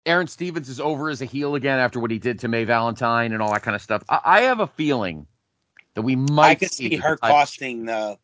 Aron 0.06 0.26
Stevens 0.26 0.68
is 0.68 0.80
over 0.80 1.08
as 1.08 1.22
a 1.22 1.26
heel 1.26 1.54
again 1.54 1.78
after 1.78 2.00
what 2.00 2.10
he 2.10 2.18
did 2.18 2.40
to 2.40 2.48
May 2.48 2.64
Valentine 2.64 3.32
and 3.32 3.42
all 3.42 3.52
that 3.52 3.62
kind 3.62 3.74
of 3.74 3.82
stuff. 3.82 4.02
I, 4.08 4.20
I 4.24 4.40
have 4.42 4.60
a 4.60 4.66
feeling 4.66 5.26
that 5.94 6.02
we 6.02 6.16
might. 6.16 6.50
I 6.50 6.54
could 6.54 6.72
see 6.72 6.96
her 6.96 7.16
the- 7.16 7.28
costing 7.28 7.86
the. 7.86 8.18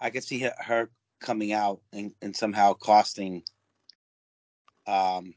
I 0.00 0.10
could 0.10 0.24
see 0.24 0.40
her- 0.40 0.54
her 0.58 0.90
coming 1.20 1.52
out 1.52 1.80
and, 1.92 2.12
and 2.22 2.34
somehow 2.36 2.74
costing. 2.74 3.42
Um. 4.86 5.34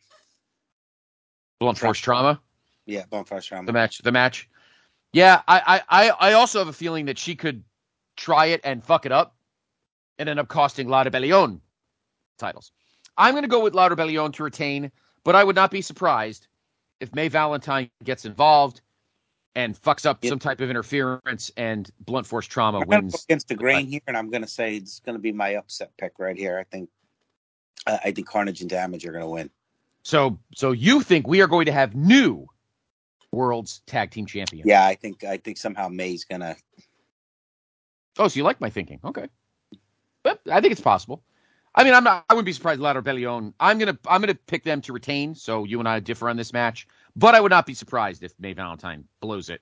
blunt 1.60 1.78
force 1.78 2.00
trauma. 2.00 2.42
Yeah, 2.86 3.06
blunt 3.10 3.28
force 3.28 3.46
Trauma. 3.46 3.66
the 3.66 3.74
match 3.74 4.00
the 4.00 4.12
match 4.12 4.50
yeah 5.14 5.42
I, 5.48 5.82
I 5.90 6.08
i 6.10 6.30
i 6.30 6.34
also 6.34 6.60
have 6.60 6.68
a 6.68 6.74
feeling 6.74 7.06
that 7.06 7.18
she 7.18 7.36
could 7.36 7.64
try 8.18 8.48
it 8.48 8.62
and 8.64 8.84
fuck 8.84 9.06
it 9.06 9.12
up 9.12 9.36
and 10.20 10.28
end 10.30 10.40
up 10.40 10.48
costing 10.50 10.88
la 10.90 11.02
rebellion 11.02 11.62
titles 12.38 12.72
i'm 13.18 13.34
going 13.34 13.44
to 13.44 13.48
go 13.50 13.62
with 13.62 13.74
la 13.74 13.88
rebellion 13.88 14.32
to 14.34 14.44
retain 14.44 14.92
but 15.24 15.36
i 15.36 15.44
would 15.44 15.56
not 15.56 15.72
be 15.72 15.82
surprised 15.82 16.48
if 17.00 17.14
may 17.16 17.28
valentine 17.30 17.90
gets 18.04 18.26
involved 18.26 18.82
and 19.58 19.76
fucks 19.76 20.06
up 20.06 20.24
some 20.24 20.38
type 20.38 20.62
of 20.62 20.70
interference, 20.70 21.52
and 21.58 21.90
blunt 22.00 22.28
force 22.28 22.46
trauma 22.46 22.82
I'm 22.82 22.88
wins. 22.88 23.26
against 23.26 23.48
the 23.48 23.56
grain 23.56 23.88
here, 23.88 24.02
and 24.06 24.16
I'm 24.16 24.30
going 24.30 24.44
to 24.44 24.48
say 24.48 24.76
it's 24.76 25.00
going 25.00 25.16
to 25.16 25.20
be 25.20 25.32
my 25.32 25.56
upset 25.56 25.98
pick 25.98 26.14
right 26.20 26.38
here. 26.38 26.60
I 26.60 26.64
think, 26.64 26.90
uh, 27.88 27.98
I 28.06 28.12
think 28.12 28.28
Carnage 28.28 28.62
and 28.62 28.70
Damage 28.70 29.04
are 29.08 29.12
going 29.12 29.24
to 29.24 29.30
win. 29.30 29.50
So, 30.04 30.38
so 30.54 30.74
you 30.74 31.02
think 31.02 31.28
we 31.28 31.42
are 31.42 31.48
going 31.48 31.66
to 31.66 31.72
have 31.72 31.96
new 31.96 32.48
world's 33.32 33.82
tag 33.88 34.12
team 34.12 34.28
champions? 34.28 34.68
Yeah, 34.68 34.86
I 34.86 34.94
think 34.94 35.24
I 35.24 35.38
think 35.38 35.58
somehow 35.58 35.88
May's 35.88 36.24
going 36.24 36.42
to. 36.42 36.56
Oh, 38.20 38.28
so 38.28 38.38
you 38.38 38.44
like 38.44 38.62
my 38.62 38.70
thinking? 38.70 39.00
Okay, 39.04 39.28
but 40.22 40.40
I 40.52 40.62
think 40.62 40.72
it's 40.72 40.82
possible. 40.82 41.24
I 41.74 41.84
mean, 41.84 41.96
I'm 41.96 42.04
not. 42.04 42.26
I 42.30 42.36
wouldn't 42.36 42.46
be 42.46 42.54
surprised. 42.54 42.80
La 42.80 42.92
Rebellion. 42.92 43.56
I'm 43.60 43.80
gonna. 43.80 43.98
I'm 44.08 44.22
gonna 44.22 44.36
pick 44.36 44.64
them 44.64 44.82
to 44.82 44.94
retain. 44.94 45.34
So 45.34 45.64
you 45.64 45.80
and 45.80 45.90
I 45.90 46.00
differ 46.00 46.30
on 46.30 46.38
this 46.38 46.54
match, 46.54 46.88
but 47.18 47.34
I 47.34 47.42
would 47.42 47.50
not 47.50 47.66
be 47.66 47.74
surprised 47.74 48.24
if 48.24 48.34
May 48.40 48.54
Valentine 48.54 49.04
blows 49.20 49.50
it 49.50 49.62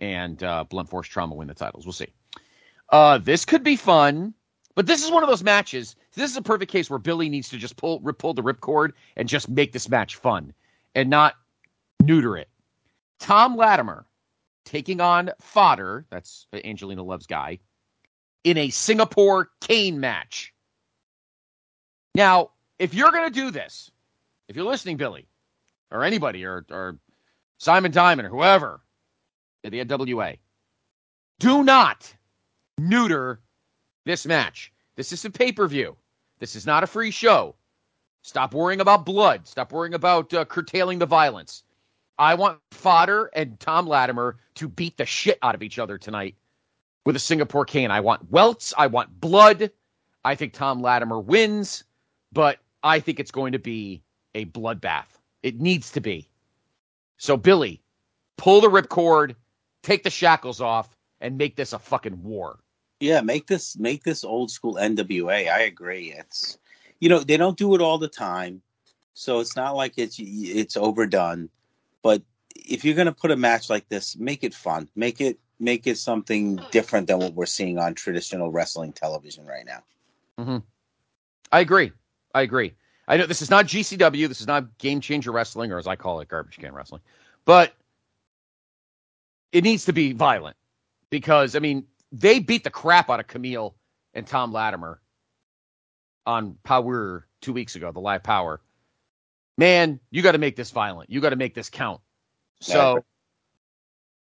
and 0.00 0.42
uh, 0.42 0.64
Blunt 0.64 0.88
Force 0.88 1.06
Trauma 1.06 1.34
win 1.34 1.46
the 1.46 1.54
titles. 1.54 1.84
We'll 1.84 1.92
see. 1.92 2.12
Uh, 2.90 3.18
this 3.18 3.44
could 3.44 3.62
be 3.62 3.76
fun, 3.76 4.32
but 4.74 4.86
this 4.86 5.04
is 5.04 5.10
one 5.10 5.22
of 5.22 5.28
those 5.28 5.42
matches. 5.42 5.94
This 6.14 6.30
is 6.30 6.36
a 6.36 6.42
perfect 6.42 6.72
case 6.72 6.88
where 6.88 6.98
Billy 6.98 7.28
needs 7.28 7.50
to 7.50 7.58
just 7.58 7.76
pull 7.76 8.00
rip, 8.00 8.18
pull 8.18 8.32
the 8.32 8.42
ripcord 8.42 8.92
and 9.16 9.28
just 9.28 9.48
make 9.48 9.72
this 9.72 9.88
match 9.88 10.16
fun 10.16 10.54
and 10.94 11.10
not 11.10 11.34
neuter 12.02 12.36
it. 12.36 12.48
Tom 13.18 13.56
Latimer 13.56 14.06
taking 14.64 15.00
on 15.00 15.30
Fodder. 15.40 16.06
That's 16.10 16.46
Angelina 16.64 17.02
Love's 17.02 17.26
guy 17.26 17.58
in 18.44 18.56
a 18.56 18.70
Singapore 18.70 19.50
cane 19.60 20.00
match. 20.00 20.54
Now, 22.14 22.50
if 22.78 22.94
you're 22.94 23.10
going 23.10 23.30
to 23.30 23.34
do 23.34 23.50
this, 23.50 23.90
if 24.48 24.56
you're 24.56 24.64
listening, 24.64 24.96
Billy, 24.96 25.26
or 25.90 26.04
anybody, 26.04 26.44
or, 26.44 26.64
or 26.70 26.98
Simon 27.58 27.92
Diamond, 27.92 28.26
or 28.26 28.30
whoever 28.30 28.80
at 29.64 29.72
the 29.72 29.84
NWA, 29.84 30.38
do 31.38 31.64
not 31.64 32.12
neuter 32.78 33.40
this 34.04 34.26
match. 34.26 34.72
This 34.96 35.12
is 35.12 35.24
a 35.24 35.30
pay 35.30 35.52
per 35.52 35.66
view. 35.66 35.96
This 36.38 36.56
is 36.56 36.66
not 36.66 36.82
a 36.82 36.86
free 36.86 37.10
show. 37.10 37.54
Stop 38.22 38.54
worrying 38.54 38.80
about 38.80 39.06
blood. 39.06 39.46
Stop 39.46 39.72
worrying 39.72 39.94
about 39.94 40.32
uh, 40.34 40.44
curtailing 40.44 40.98
the 40.98 41.06
violence. 41.06 41.62
I 42.18 42.34
want 42.34 42.58
Fodder 42.70 43.30
and 43.34 43.58
Tom 43.60 43.86
Latimer 43.86 44.38
to 44.56 44.68
beat 44.68 44.96
the 44.96 45.06
shit 45.06 45.38
out 45.42 45.54
of 45.54 45.62
each 45.62 45.78
other 45.78 45.98
tonight 45.98 46.34
with 47.04 47.14
a 47.14 47.20
Singapore 47.20 47.64
cane. 47.64 47.90
I 47.90 48.00
want 48.00 48.30
welts. 48.30 48.72
I 48.76 48.86
want 48.86 49.20
blood. 49.20 49.70
I 50.24 50.34
think 50.34 50.52
Tom 50.52 50.80
Latimer 50.80 51.20
wins, 51.20 51.84
but 52.32 52.58
I 52.82 53.00
think 53.00 53.20
it's 53.20 53.30
going 53.30 53.52
to 53.52 53.58
be 53.58 54.02
a 54.34 54.46
bloodbath. 54.46 55.04
It 55.46 55.60
needs 55.60 55.92
to 55.92 56.00
be. 56.00 56.28
So, 57.18 57.36
Billy, 57.36 57.80
pull 58.36 58.60
the 58.60 58.68
ripcord, 58.68 59.36
take 59.84 60.02
the 60.02 60.10
shackles 60.10 60.60
off, 60.60 60.96
and 61.20 61.38
make 61.38 61.54
this 61.54 61.72
a 61.72 61.78
fucking 61.78 62.20
war. 62.24 62.58
Yeah, 62.98 63.20
make 63.20 63.46
this 63.46 63.78
make 63.78 64.02
this 64.02 64.24
old 64.24 64.50
school 64.50 64.74
NWA. 64.74 65.48
I 65.48 65.60
agree. 65.60 66.12
It's 66.12 66.58
you 66.98 67.08
know 67.08 67.20
they 67.20 67.36
don't 67.36 67.56
do 67.56 67.76
it 67.76 67.80
all 67.80 67.96
the 67.96 68.08
time, 68.08 68.60
so 69.14 69.38
it's 69.38 69.54
not 69.54 69.76
like 69.76 69.92
it's 69.98 70.16
it's 70.18 70.76
overdone. 70.76 71.48
But 72.02 72.22
if 72.56 72.84
you're 72.84 72.96
gonna 72.96 73.12
put 73.12 73.30
a 73.30 73.36
match 73.36 73.70
like 73.70 73.88
this, 73.88 74.16
make 74.16 74.42
it 74.42 74.52
fun. 74.52 74.88
Make 74.96 75.20
it 75.20 75.38
make 75.60 75.86
it 75.86 75.96
something 75.96 76.58
different 76.72 77.06
than 77.06 77.20
what 77.20 77.34
we're 77.34 77.46
seeing 77.46 77.78
on 77.78 77.94
traditional 77.94 78.50
wrestling 78.50 78.92
television 78.92 79.46
right 79.46 79.64
now. 79.64 79.84
Mm-hmm. 80.40 80.58
I 81.52 81.60
agree. 81.60 81.92
I 82.34 82.42
agree. 82.42 82.74
I 83.08 83.16
know 83.16 83.26
this 83.26 83.42
is 83.42 83.50
not 83.50 83.66
GCW. 83.66 84.28
This 84.28 84.40
is 84.40 84.46
not 84.46 84.78
Game 84.78 85.00
Changer 85.00 85.30
Wrestling, 85.30 85.70
or 85.72 85.78
as 85.78 85.86
I 85.86 85.96
call 85.96 86.20
it, 86.20 86.28
Garbage 86.28 86.58
Can 86.58 86.74
Wrestling. 86.74 87.02
But 87.44 87.72
it 89.52 89.62
needs 89.62 89.84
to 89.84 89.92
be 89.92 90.12
violent 90.12 90.56
because, 91.10 91.54
I 91.54 91.60
mean, 91.60 91.86
they 92.12 92.40
beat 92.40 92.64
the 92.64 92.70
crap 92.70 93.08
out 93.10 93.20
of 93.20 93.26
Kamille 93.26 93.74
and 94.14 94.26
Tom 94.26 94.52
Latimer 94.52 95.00
on 96.26 96.56
Power 96.64 97.26
two 97.40 97.52
weeks 97.52 97.76
ago, 97.76 97.92
the 97.92 98.00
live 98.00 98.22
Power. 98.22 98.60
Man, 99.56 100.00
you 100.10 100.22
got 100.22 100.32
to 100.32 100.38
make 100.38 100.56
this 100.56 100.70
violent. 100.70 101.10
You 101.10 101.20
got 101.20 101.30
to 101.30 101.36
make 101.36 101.54
this 101.54 101.70
count. 101.70 102.00
So 102.60 103.04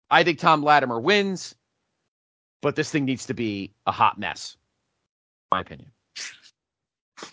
I 0.09 0.23
think 0.23 0.39
Tom 0.39 0.63
Latimer 0.63 0.99
wins, 0.99 1.55
but 2.61 2.75
this 2.75 2.91
thing 2.91 3.05
needs 3.05 3.25
to 3.25 3.33
be 3.33 3.73
a 3.87 3.91
hot 3.91 4.19
mess, 4.19 4.55
in 5.51 5.57
my 5.57 5.61
opinion. 5.61 5.91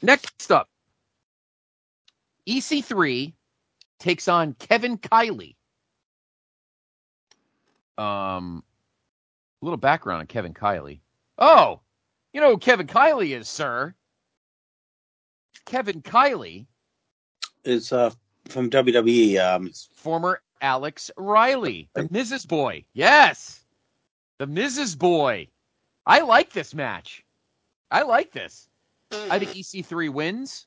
Next 0.01 0.51
up, 0.51 0.69
EC3 2.49 3.33
takes 3.99 4.29
on 4.29 4.55
Kevin 4.55 4.99
Kiley. 4.99 5.55
Um, 7.99 8.63
a 9.61 9.65
little 9.65 9.77
background 9.77 10.21
on 10.21 10.27
Kevin 10.27 10.55
Kiley. 10.55 11.01
Oh, 11.39 11.81
you 12.33 12.41
know 12.41 12.51
who 12.51 12.59
Kevin 12.59 12.87
Kiley 12.87 13.37
is, 13.37 13.49
sir. 13.49 13.95
Kevin 15.67 16.03
Kiley 16.03 16.67
is 17.65 17.93
uh 17.93 18.11
from 18.49 18.71
WWE. 18.71 19.39
Um, 19.39 19.71
former 19.95 20.43
Alex 20.61 21.11
Riley, 21.17 21.89
the 21.95 22.05
Mrs. 22.05 22.47
Boy. 22.47 22.85
Yes, 22.93 23.65
the 24.39 24.47
Mrs. 24.47 24.99
Boy. 24.99 25.49
I 26.07 26.21
like 26.21 26.53
this 26.53 26.75
match. 26.75 27.25
I 27.91 28.03
like 28.03 28.33
this. 28.33 28.69
I 29.13 29.39
think 29.39 29.53
EC3 29.53 30.11
wins, 30.11 30.67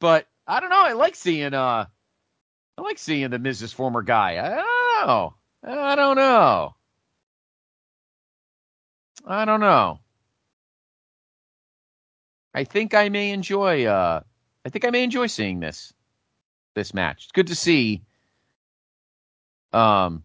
but 0.00 0.26
I 0.46 0.60
don't 0.60 0.70
know. 0.70 0.82
I 0.84 0.92
like 0.92 1.14
seeing 1.14 1.54
uh, 1.54 1.86
I 2.78 2.82
like 2.82 2.98
seeing 2.98 3.30
the 3.30 3.38
Mrs. 3.38 3.72
former 3.74 4.02
guy. 4.02 4.38
I 4.38 4.56
don't 4.56 5.08
know. 5.08 5.34
I 5.64 5.94
don't 5.94 6.16
know. 6.16 6.74
I 9.24 9.44
don't 9.44 9.60
know. 9.60 10.00
I 12.54 12.64
think 12.64 12.94
I 12.94 13.08
may 13.08 13.30
enjoy. 13.30 13.84
Uh, 13.84 14.20
I 14.64 14.68
think 14.68 14.84
I 14.84 14.90
may 14.90 15.04
enjoy 15.04 15.26
seeing 15.26 15.60
this 15.60 15.92
this 16.74 16.92
match. 16.92 17.24
It's 17.24 17.32
good 17.32 17.48
to 17.48 17.54
see. 17.54 18.02
Um, 19.72 20.22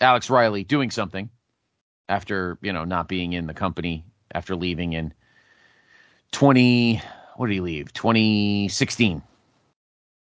Alex 0.00 0.28
Riley 0.28 0.64
doing 0.64 0.90
something 0.90 1.30
after 2.08 2.58
you 2.62 2.72
know 2.72 2.84
not 2.84 3.08
being 3.08 3.32
in 3.32 3.46
the 3.46 3.54
company 3.54 4.04
after 4.32 4.54
leaving 4.54 4.92
in 4.92 5.14
20 6.32 7.00
what 7.36 7.46
did 7.46 7.54
he 7.54 7.60
leave? 7.60 7.92
2016 7.92 9.22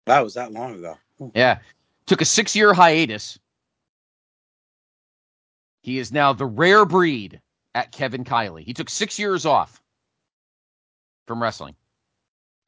that 0.06 0.24
was 0.24 0.34
that 0.34 0.52
long 0.52 0.76
ago. 0.76 0.97
yeah. 1.36 1.60
Took 2.08 2.21
a 2.21 2.26
six 2.26 2.56
year 2.56 2.74
hiatus. 2.74 3.39
He 5.84 6.00
is 6.00 6.12
now 6.12 6.34
the 6.34 6.45
rare 6.45 6.86
breed 6.86 7.39
at 7.76 7.91
kevin 7.91 8.24
kiley. 8.24 8.63
He 8.63 8.74
took 8.74 8.89
six 8.89 9.17
years 9.17 9.45
off 9.45 9.82
from 11.28 11.41
wrestling. 11.41 11.76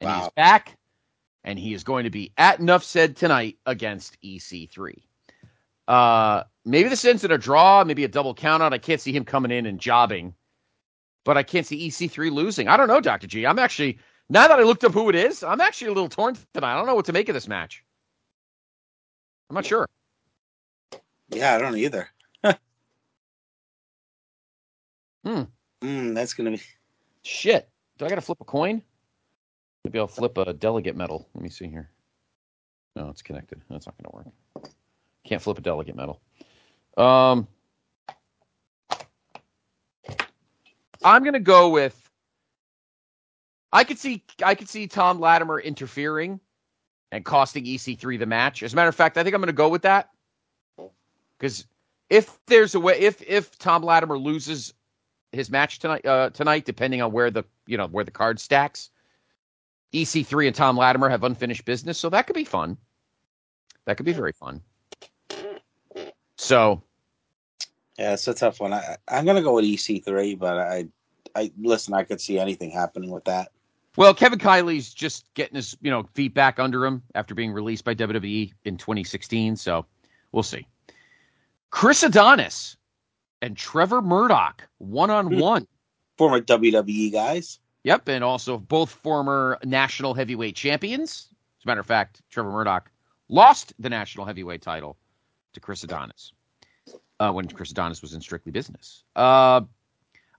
And 0.00 0.10
he's 0.10 0.28
back 0.36 0.76
and 1.44 1.58
he 1.58 1.74
is 1.74 1.84
going 1.84 2.04
to 2.04 2.10
be 2.10 2.32
at 2.38 2.60
enough 2.60 2.84
said 2.84 3.16
tonight 3.16 3.58
against 3.66 4.20
ec3 4.22 5.02
uh 5.88 6.42
maybe 6.64 6.88
this 6.88 7.04
ends 7.04 7.24
in 7.24 7.30
a 7.30 7.38
draw 7.38 7.84
maybe 7.84 8.04
a 8.04 8.08
double 8.08 8.34
count 8.34 8.62
out 8.62 8.72
i 8.72 8.78
can't 8.78 9.00
see 9.00 9.12
him 9.12 9.24
coming 9.24 9.50
in 9.50 9.66
and 9.66 9.78
jobbing. 9.78 10.34
But 11.24 11.38
I 11.38 11.42
can't 11.42 11.66
see 11.66 11.88
EC3 11.88 12.30
losing. 12.30 12.68
I 12.68 12.76
don't 12.76 12.88
know, 12.88 13.00
Dr. 13.00 13.26
G. 13.26 13.46
I'm 13.46 13.58
actually, 13.58 13.98
now 14.28 14.48
that 14.48 14.58
I 14.58 14.62
looked 14.62 14.84
up 14.84 14.92
who 14.92 15.08
it 15.08 15.14
is, 15.14 15.42
I'm 15.42 15.60
actually 15.60 15.88
a 15.88 15.92
little 15.92 16.08
torn 16.08 16.36
tonight. 16.52 16.74
I 16.74 16.76
don't 16.76 16.86
know 16.86 16.94
what 16.94 17.06
to 17.06 17.12
make 17.12 17.28
of 17.28 17.34
this 17.34 17.48
match. 17.48 17.84
I'm 19.50 19.54
not 19.54 19.66
sure. 19.66 19.86
Yeah, 21.28 21.54
I 21.54 21.58
don't 21.58 21.76
either. 21.76 22.08
Hmm. 25.24 25.44
Mm, 25.80 26.14
that's 26.14 26.34
gonna 26.34 26.50
be. 26.50 26.60
Shit. 27.22 27.70
Do 27.98 28.04
I 28.04 28.08
got 28.08 28.16
to 28.16 28.20
flip 28.20 28.38
a 28.40 28.44
coin? 28.44 28.82
Maybe 29.84 29.98
I'll 29.98 30.06
flip 30.06 30.36
a 30.38 30.52
delegate 30.52 30.96
medal. 30.96 31.28
Let 31.34 31.42
me 31.42 31.48
see 31.48 31.68
here. 31.68 31.90
No, 32.96 33.08
it's 33.08 33.22
connected. 33.22 33.60
That's 33.70 33.86
not 33.86 33.94
going 33.96 34.24
to 34.24 34.30
work. 34.62 34.70
Can't 35.24 35.42
flip 35.42 35.58
a 35.58 35.60
delegate 35.60 35.96
medal. 35.96 36.20
Um, 36.96 37.46
I'm 41.02 41.22
going 41.22 41.34
to 41.34 41.40
go 41.40 41.70
with. 41.70 42.00
I 43.74 43.82
could 43.82 43.98
see 43.98 44.22
I 44.42 44.54
could 44.54 44.68
see 44.68 44.86
Tom 44.86 45.18
Latimer 45.18 45.60
interfering 45.60 46.38
and 47.10 47.24
costing 47.24 47.64
EC3 47.64 48.18
the 48.20 48.26
match. 48.26 48.62
As 48.62 48.72
a 48.72 48.76
matter 48.76 48.88
of 48.88 48.94
fact, 48.94 49.18
I 49.18 49.24
think 49.24 49.34
I'm 49.34 49.40
going 49.40 49.48
to 49.48 49.52
go 49.52 49.68
with 49.68 49.82
that 49.82 50.10
because 51.38 51.66
if 52.08 52.38
there's 52.46 52.74
a 52.76 52.80
way, 52.80 52.98
if 53.00 53.20
if 53.22 53.58
Tom 53.58 53.82
Latimer 53.82 54.16
loses 54.16 54.74
his 55.32 55.50
match 55.50 55.80
tonight, 55.80 56.06
uh, 56.06 56.30
tonight, 56.30 56.64
depending 56.64 57.02
on 57.02 57.10
where 57.10 57.32
the 57.32 57.44
you 57.66 57.76
know 57.76 57.88
where 57.88 58.04
the 58.04 58.12
card 58.12 58.38
stacks, 58.38 58.90
EC3 59.92 60.46
and 60.46 60.56
Tom 60.56 60.76
Latimer 60.76 61.08
have 61.08 61.24
unfinished 61.24 61.64
business, 61.64 61.98
so 61.98 62.08
that 62.10 62.28
could 62.28 62.36
be 62.36 62.44
fun. 62.44 62.76
That 63.86 63.96
could 63.96 64.06
be 64.06 64.12
very 64.12 64.32
fun. 64.32 64.60
So 66.38 66.80
Yeah, 67.98 68.12
it's 68.14 68.28
a 68.28 68.34
tough 68.34 68.60
one. 68.60 68.72
I, 68.72 68.98
I'm 69.08 69.24
gonna 69.24 69.42
go 69.42 69.54
with 69.54 69.64
EC3, 69.64 70.38
but 70.38 70.58
I, 70.58 70.86
I 71.34 71.50
listen. 71.58 71.92
I 71.94 72.04
could 72.04 72.20
see 72.20 72.38
anything 72.38 72.70
happening 72.70 73.10
with 73.10 73.24
that. 73.24 73.50
Well, 73.96 74.12
Kevin 74.14 74.38
Kiley's 74.38 74.92
just 74.92 75.32
getting 75.34 75.56
his, 75.56 75.76
you 75.80 75.90
know, 75.90 76.02
feet 76.14 76.34
back 76.34 76.58
under 76.58 76.84
him 76.84 77.02
after 77.14 77.34
being 77.34 77.52
released 77.52 77.84
by 77.84 77.94
WWE 77.94 78.52
in 78.64 78.76
2016. 78.76 79.56
So 79.56 79.86
we'll 80.32 80.42
see. 80.42 80.66
Chris 81.70 82.02
Adonis 82.02 82.76
and 83.40 83.56
Trevor 83.56 84.02
Murdoch 84.02 84.66
one 84.78 85.10
on 85.10 85.38
one. 85.38 85.66
Former 86.18 86.40
WWE 86.40 87.12
guys. 87.12 87.60
Yep, 87.84 88.08
and 88.08 88.24
also 88.24 88.56
both 88.56 88.90
former 88.90 89.58
national 89.64 90.14
heavyweight 90.14 90.56
champions. 90.56 91.28
As 91.58 91.64
a 91.64 91.68
matter 91.68 91.80
of 91.80 91.86
fact, 91.86 92.22
Trevor 92.30 92.50
Murdoch 92.50 92.90
lost 93.28 93.74
the 93.78 93.90
national 93.90 94.24
heavyweight 94.24 94.62
title 94.62 94.96
to 95.52 95.60
Chris 95.60 95.84
Adonis 95.84 96.32
uh, 97.20 97.30
when 97.30 97.48
Chris 97.48 97.70
Adonis 97.70 98.02
was 98.02 98.14
in 98.14 98.20
Strictly 98.20 98.52
Business. 98.52 99.04
Uh, 99.14 99.62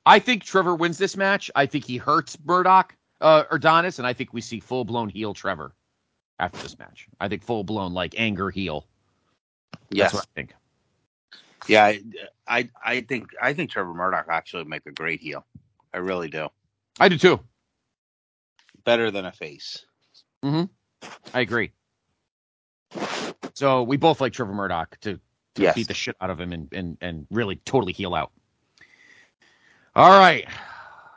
I 0.05 0.19
think 0.19 0.43
Trevor 0.43 0.75
wins 0.75 0.97
this 0.97 1.15
match. 1.15 1.51
I 1.55 1.65
think 1.65 1.85
he 1.85 1.97
hurts 1.97 2.37
Murdoch 2.45 2.95
uh, 3.21 3.43
Adonis, 3.51 3.99
and 3.99 4.07
I 4.07 4.13
think 4.13 4.33
we 4.33 4.41
see 4.41 4.59
full 4.59 4.85
blown 4.85 5.09
heel 5.09 5.33
Trevor 5.33 5.73
after 6.39 6.59
this 6.61 6.77
match. 6.77 7.07
I 7.19 7.27
think 7.27 7.43
full 7.43 7.63
blown 7.63 7.93
like 7.93 8.15
anger 8.17 8.49
heel. 8.49 8.85
Yes. 9.89 10.11
That's 10.11 10.13
what 10.13 10.27
I 10.27 10.31
think. 10.35 10.55
Yeah, 11.67 11.85
I, 11.85 12.01
I 12.47 12.69
I 12.83 13.01
think 13.01 13.29
I 13.41 13.53
think 13.53 13.71
Trevor 13.71 13.93
Murdoch 13.93 14.27
actually 14.29 14.61
would 14.61 14.69
make 14.69 14.85
a 14.85 14.91
great 14.91 15.21
heel. 15.21 15.45
I 15.93 15.97
really 15.97 16.29
do. 16.29 16.49
I 16.99 17.09
do 17.09 17.17
too. 17.17 17.39
Better 18.83 19.09
than 19.09 19.25
a 19.25 19.31
face. 19.31 19.85
Mm-hmm. 20.43 20.65
I 21.33 21.39
agree. 21.39 21.71
So 23.55 23.83
we 23.83 23.97
both 23.97 24.21
like 24.21 24.33
Trevor 24.33 24.53
Murdoch 24.53 24.97
to 25.01 25.19
Yes. 25.57 25.73
beat 25.75 25.87
the 25.87 25.93
shit 25.93 26.17
out 26.19 26.29
of 26.29 26.37
him 26.39 26.51
and, 26.51 26.67
and, 26.73 26.97
and 26.99 27.27
really 27.31 27.55
totally 27.55 27.93
heal 27.93 28.13
out. 28.13 28.31
All 29.95 30.09
right. 30.19 30.45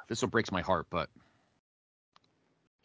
This 0.06 0.22
one 0.22 0.30
breaks 0.30 0.52
my 0.52 0.60
heart, 0.60 0.86
but 0.90 1.10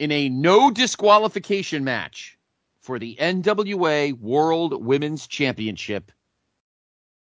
in 0.04 0.12
a 0.12 0.28
no 0.28 0.70
disqualification 0.70 1.86
match 1.86 2.38
for 2.82 3.00
the 3.00 3.16
NWA 3.16 4.12
World 4.20 4.86
Women's 4.86 5.28
Championship, 5.28 6.12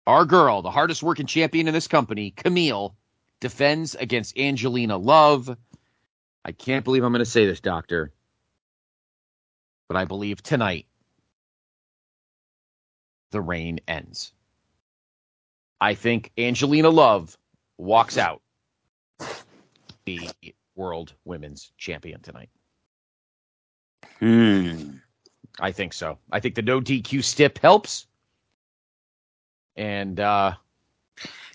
our 0.05 0.23
girl, 0.23 0.62
the 0.62 0.69
hardest 0.69 1.01
working 1.01 1.25
champion 1.25 1.67
in 1.67 1.73
this 1.73 1.88
company, 1.88 2.29
Kamille, 2.29 2.93
defends 3.39 3.95
against 3.95 4.38
Angelina 4.38 4.97
Love. 4.97 5.58
I 6.45 6.51
can't 6.51 6.86
believe 6.86 7.03
I'm 7.03 7.12
going 7.12 7.25
to 7.25 7.25
say 7.25 7.47
this, 7.47 7.60
Doctor, 7.60 8.13
but 9.88 9.97
I 9.97 10.05
believe 10.05 10.43
tonight 10.43 10.86
the 13.32 13.41
reign 13.41 13.79
ends. 13.88 14.32
I 15.82 15.95
think 15.95 16.32
Angelina 16.38 16.91
Love 16.91 17.36
walks 17.79 18.19
out 18.19 18.43
the 20.05 20.29
World 20.75 21.15
Women's 21.25 21.71
Champion 21.79 22.21
tonight. 22.21 22.49
Hmm. 24.20 24.98
I 25.60 25.72
think 25.72 25.94
so. 25.94 26.18
I 26.32 26.40
think 26.40 26.56
the 26.56 26.62
no 26.62 26.80
DQ 26.80 27.24
stip 27.24 27.58
helps. 27.60 28.08
And 29.76 30.20
uh 30.20 30.54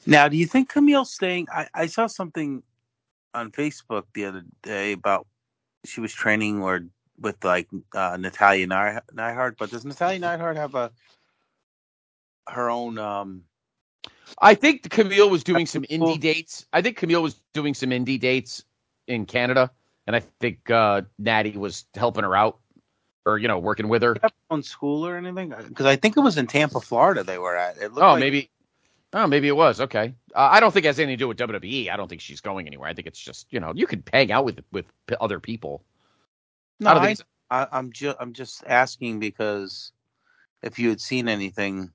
Now, 0.07 0.29
do 0.29 0.37
you 0.37 0.47
think 0.47 0.71
Kamille's 0.71 1.13
staying? 1.13 1.47
I, 1.53 1.69
I 1.75 1.87
saw 1.87 2.07
something 2.07 2.63
on 3.35 3.51
Facebook 3.51 4.05
the 4.15 4.27
other 4.27 4.43
day 4.63 4.93
about 4.93 5.27
she 5.85 6.01
was 6.01 6.13
training 6.13 6.63
or 6.63 6.87
with 7.19 7.43
like 7.45 7.69
uh, 7.95 8.17
Natalia 8.19 8.67
Neih- 8.67 9.01
Neidhart, 9.13 9.57
but 9.59 9.71
does 9.71 9.85
Natalia 9.85 10.19
Neidhart 10.19 10.57
have 10.57 10.75
a 10.75 10.91
her 12.49 12.71
own? 12.71 12.99
um 12.99 13.45
I 14.41 14.55
think 14.55 14.83
Kamille 14.89 15.31
was 15.31 15.45
doing 15.45 15.67
some 15.67 15.83
indie 15.85 16.21
dates. 16.21 16.67
I 16.73 16.83
think 16.83 16.99
Kamille 16.99 17.23
was 17.23 17.41
doing 17.53 17.75
some 17.75 17.91
indie 17.91 18.19
dates 18.19 18.65
in 19.07 19.27
Canada, 19.27 19.71
and 20.07 20.15
I 20.17 20.21
think 20.41 20.71
uh 20.71 21.03
Natty 21.19 21.57
was 21.57 21.87
helping 21.95 22.25
her 22.25 22.35
out 22.37 22.59
or 23.27 23.39
you 23.39 23.49
know 23.49 23.59
working 23.59 23.89
with 23.89 24.03
her. 24.03 24.17
own 24.51 24.63
school 24.63 25.07
or 25.07 25.17
anything? 25.17 25.49
Because 25.69 25.87
I 25.87 25.97
think 25.97 26.17
it 26.17 26.21
was 26.21 26.37
in 26.39 26.47
Tampa, 26.47 26.81
Florida. 26.81 27.23
They 27.25 27.39
were 27.39 27.57
at. 27.57 27.77
It 27.79 27.91
Oh, 27.95 28.01
like- 28.01 28.21
maybe. 28.21 28.51
Oh, 29.17 29.29
maybe 29.29 29.47
it 29.47 29.55
was 29.57 29.81
okay. 29.81 30.13
Uh, 30.35 30.49
I 30.51 30.59
don't 30.59 30.73
think 30.73 30.85
it 30.85 30.89
has 30.89 30.99
anything 30.99 31.17
to 31.19 31.23
do 31.23 31.29
with 31.29 31.39
WWE. 31.39 31.89
I 31.89 31.97
don't 31.97 32.09
think 32.09 32.21
she's 32.21 32.41
going 32.41 32.67
anywhere. 32.67 32.89
I 32.89 32.95
think 32.95 33.07
it's 33.07 33.19
just 33.21 33.47
you 33.53 33.61
know 33.61 33.73
you 33.75 33.87
could 33.87 34.03
hang 34.13 34.33
out 34.33 34.45
with 34.45 34.61
with 34.73 34.87
p- 35.07 35.15
other 35.21 35.39
people. 35.39 35.85
No, 36.81 36.91
I, 36.91 36.99
I, 36.99 37.15
so. 37.15 37.23
I 37.49 37.67
I'm 37.71 37.93
just 37.93 38.17
I'm 38.19 38.33
just 38.33 38.65
asking 38.67 39.21
because 39.21 39.93
if 40.63 40.81
you 40.81 40.89
had 40.89 41.01
seen 41.01 41.29
anything, 41.29 41.91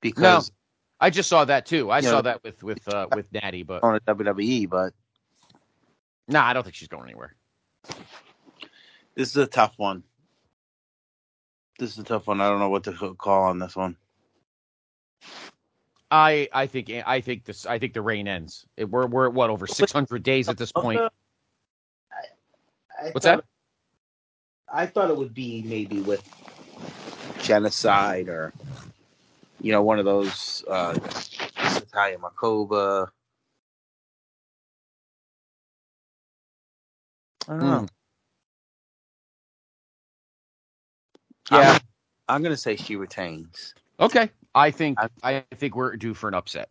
because 0.00 0.52
I 1.00 1.10
just 1.10 1.28
saw 1.28 1.44
that 1.46 1.66
too. 1.66 1.90
I 1.90 2.00
saw 2.02 2.20
that 2.22 2.42
with 2.44 2.62
with 2.62 2.86
uh, 2.88 3.06
with 3.14 3.32
Natty, 3.32 3.62
but 3.62 3.82
on 3.82 3.96
a 3.96 4.00
WWE, 4.00 4.68
but 4.68 4.92
no, 6.28 6.38
nah, 6.40 6.46
I 6.46 6.52
don't 6.52 6.62
think 6.62 6.74
she's 6.74 6.88
going 6.88 7.04
anywhere. 7.04 7.34
this 9.14 9.30
is 9.30 9.36
a 9.36 9.46
tough 9.46 9.74
one. 9.76 10.02
This 11.78 11.92
is 11.92 11.98
a 11.98 12.04
tough 12.04 12.26
one. 12.26 12.40
I 12.40 12.48
don't 12.48 12.60
know 12.60 12.68
what 12.68 12.84
to 12.84 13.14
call 13.14 13.44
on 13.44 13.58
this 13.58 13.74
one. 13.74 13.96
I 16.10 16.48
I 16.52 16.66
think 16.66 16.90
I 16.90 17.20
think 17.22 17.44
this 17.44 17.64
I 17.66 17.78
think 17.78 17.94
the 17.94 18.02
rain 18.02 18.28
ends. 18.28 18.66
It, 18.76 18.90
we're 18.90 19.06
we're 19.06 19.26
at 19.28 19.32
what 19.34 19.48
over 19.50 19.66
six 19.66 19.90
hundred 19.90 20.22
days 20.22 20.48
at 20.50 20.58
this 20.58 20.70
point. 20.70 21.00
I, 21.00 21.08
I 23.00 23.10
What's 23.10 23.24
thought- 23.26 23.38
that? 23.38 23.44
I 24.74 24.86
thought 24.86 25.10
it 25.10 25.16
would 25.16 25.34
be 25.34 25.62
maybe 25.66 26.00
with 26.00 26.22
Jennacide 27.38 28.28
or 28.28 28.52
you 29.60 29.72
know 29.72 29.82
one 29.82 29.98
of 29.98 30.04
those 30.04 30.64
uh 30.68 30.92
Natalia 31.58 32.18
Markova. 32.18 33.08
I 37.48 37.54
don't 37.54 37.66
know. 37.66 37.80
Hmm. 37.80 37.86
Yeah. 41.50 41.74
I'm, 41.74 41.80
I'm 42.28 42.42
gonna 42.42 42.56
say 42.56 42.76
she 42.76 42.96
retains. 42.96 43.74
Okay, 44.00 44.30
I 44.54 44.70
think 44.70 44.98
I- 44.98 45.08
I 45.22 45.44
think 45.56 45.74
we're 45.76 45.96
due 45.96 46.14
for 46.14 46.28
an 46.28 46.34
upset. 46.34 46.70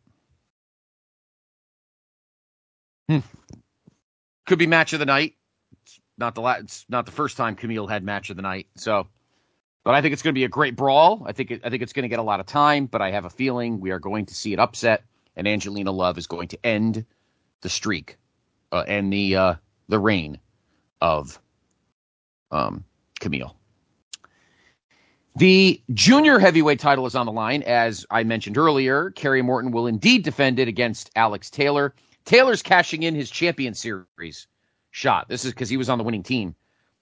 Hmm. 3.10 3.20
Could 4.48 4.60
be 4.60 4.68
match 4.68 4.94
of 4.94 5.00
the 5.00 5.06
night. 5.08 5.36
It's 5.84 6.00
not 6.18 6.36
the 6.36 6.42
la- 6.42 6.54
it's 6.60 6.86
not 6.90 7.06
the 7.08 7.14
first 7.14 7.38
time 7.38 7.56
Kamille 7.58 7.90
had 7.90 8.04
match 8.04 8.30
of 8.32 8.38
the 8.38 8.44
night. 8.44 8.68
So, 8.78 9.08
but 9.84 9.96
I 9.96 10.02
think 10.02 10.14
it's 10.14 10.24
going 10.24 10.34
to 10.36 10.40
be 10.40 10.46
a 10.46 10.50
great 10.50 10.76
brawl. 10.76 11.24
I 11.26 11.34
think 11.34 11.52
it, 11.52 11.62
I 11.66 11.70
think 11.72 11.84
it's 11.84 11.94
going 11.94 12.04
to 12.04 12.10
get 12.10 12.20
a 12.20 12.24
lot 12.24 12.40
of 12.42 12.48
time, 12.48 12.88
but 12.88 13.02
I 13.02 13.12
have 13.12 13.26
a 13.26 13.32
feeling 13.32 13.80
we 13.82 13.92
are 13.92 14.00
going 14.00 14.28
to 14.28 14.36
see 14.36 14.54
it 14.54 14.60
upset, 14.60 15.04
and 15.36 15.48
Angelina 15.48 15.92
Love 15.92 16.18
is 16.18 16.28
going 16.28 16.50
to 16.50 16.66
end 16.66 17.06
the 17.62 17.70
streak, 17.70 18.18
uh, 18.72 18.86
and 18.88 19.14
the 19.14 19.36
uh, 19.38 19.56
the 19.90 20.00
reign 20.00 20.40
of 21.02 21.40
um, 22.52 22.84
Kamille. 23.20 23.54
The 25.38 25.82
junior 25.94 26.40
heavyweight 26.40 26.80
title 26.80 27.06
is 27.06 27.16
on 27.16 27.26
the 27.26 27.32
line. 27.32 27.64
As 27.64 28.06
I 28.12 28.24
mentioned 28.24 28.58
earlier, 28.58 29.12
Kerry 29.12 29.42
Morton 29.42 29.72
will 29.72 29.88
indeed 29.88 30.24
defend 30.24 30.60
it 30.60 30.68
against 30.68 31.10
Alex 31.16 31.50
Taylor. 31.50 31.96
Taylor's 32.26 32.62
cashing 32.62 33.04
in 33.04 33.16
his 33.16 33.32
champion 33.32 33.74
series 33.74 34.48
shot. 34.92 35.30
This 35.30 35.46
is 35.46 35.52
because 35.54 35.70
he 35.70 35.78
was 35.78 35.90
on 35.90 35.98
the 35.98 36.04
winning 36.04 36.24
team 36.24 36.54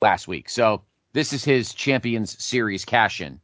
last 0.01 0.27
week. 0.27 0.47
So 0.47 0.83
this 1.13 1.33
is 1.33 1.43
his 1.43 1.73
champions 1.73 2.41
series 2.41 2.85
cash 2.85 3.19
in. 3.19 3.39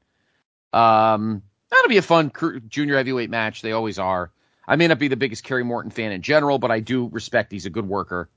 Um, 0.71 1.41
that'll 1.71 1.89
be 1.89 1.97
a 1.97 2.03
fun 2.03 2.31
junior 2.67 2.95
heavyweight 2.95 3.29
match. 3.29 3.61
They 3.61 3.71
always 3.71 3.97
are. 3.97 4.31
I 4.67 4.75
may 4.75 4.87
not 4.87 4.99
be 4.99 5.07
the 5.07 5.17
biggest 5.17 5.43
Kerry 5.43 5.63
Morton 5.63 5.91
fan 5.91 6.11
in 6.11 6.21
general, 6.21 6.59
but 6.59 6.71
I 6.71 6.79
do 6.79 7.09
respect 7.09 7.51
he's 7.51 7.65
a 7.65 7.71
good 7.71 7.87
worker. 7.87 8.29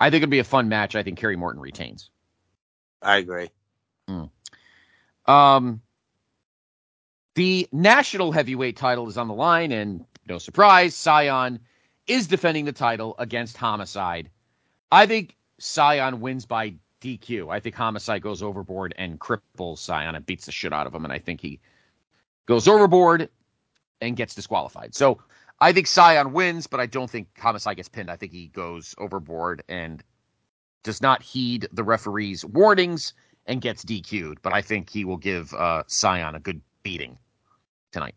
I 0.00 0.10
think 0.10 0.22
it'd 0.22 0.30
be 0.30 0.38
a 0.38 0.44
fun 0.44 0.68
match. 0.68 0.94
I 0.94 1.02
think 1.02 1.18
Kerry 1.18 1.36
Morton 1.36 1.60
retains. 1.60 2.10
I 3.02 3.18
agree. 3.18 3.50
Um, 5.28 5.82
the 7.34 7.68
national 7.70 8.32
heavyweight 8.32 8.76
title 8.76 9.08
is 9.08 9.18
on 9.18 9.28
the 9.28 9.34
line, 9.34 9.70
and 9.70 10.04
no 10.26 10.38
surprise, 10.38 10.94
Cyon 10.96 11.60
is 12.06 12.26
defending 12.26 12.64
the 12.64 12.72
title 12.72 13.14
against 13.18 13.56
Homicide. 13.56 14.30
I 14.90 15.06
think 15.06 15.36
Cyon 15.60 16.20
wins 16.20 16.46
by 16.46 16.74
DQ. 17.02 17.52
I 17.52 17.60
think 17.60 17.74
Homicide 17.74 18.22
goes 18.22 18.42
overboard 18.42 18.94
and 18.96 19.20
cripples 19.20 19.78
Cyon 19.78 20.16
and 20.16 20.24
beats 20.24 20.46
the 20.46 20.52
shit 20.52 20.72
out 20.72 20.86
of 20.86 20.94
him, 20.94 21.04
and 21.04 21.12
I 21.12 21.18
think 21.18 21.42
he 21.42 21.60
goes 22.46 22.66
overboard 22.66 23.28
and 24.00 24.16
gets 24.16 24.34
disqualified. 24.34 24.94
So 24.94 25.18
I 25.60 25.72
think 25.72 25.86
Cyon 25.86 26.32
wins, 26.32 26.66
but 26.66 26.80
I 26.80 26.86
don't 26.86 27.10
think 27.10 27.28
Homicide 27.38 27.76
gets 27.76 27.88
pinned. 27.88 28.10
I 28.10 28.16
think 28.16 28.32
he 28.32 28.48
goes 28.48 28.94
overboard 28.98 29.62
and 29.68 30.02
does 30.84 31.02
not 31.02 31.22
heed 31.22 31.68
the 31.72 31.82
referee's 31.82 32.44
warnings 32.44 33.12
and 33.46 33.60
gets 33.60 33.84
DQ'd. 33.84 34.40
But 34.42 34.52
I 34.52 34.62
think 34.62 34.88
he 34.88 35.04
will 35.04 35.16
give 35.16 35.52
uh, 35.54 35.82
Cyon 35.88 36.36
a 36.36 36.40
good 36.40 36.60
beating 36.84 37.18
tonight. 37.92 38.14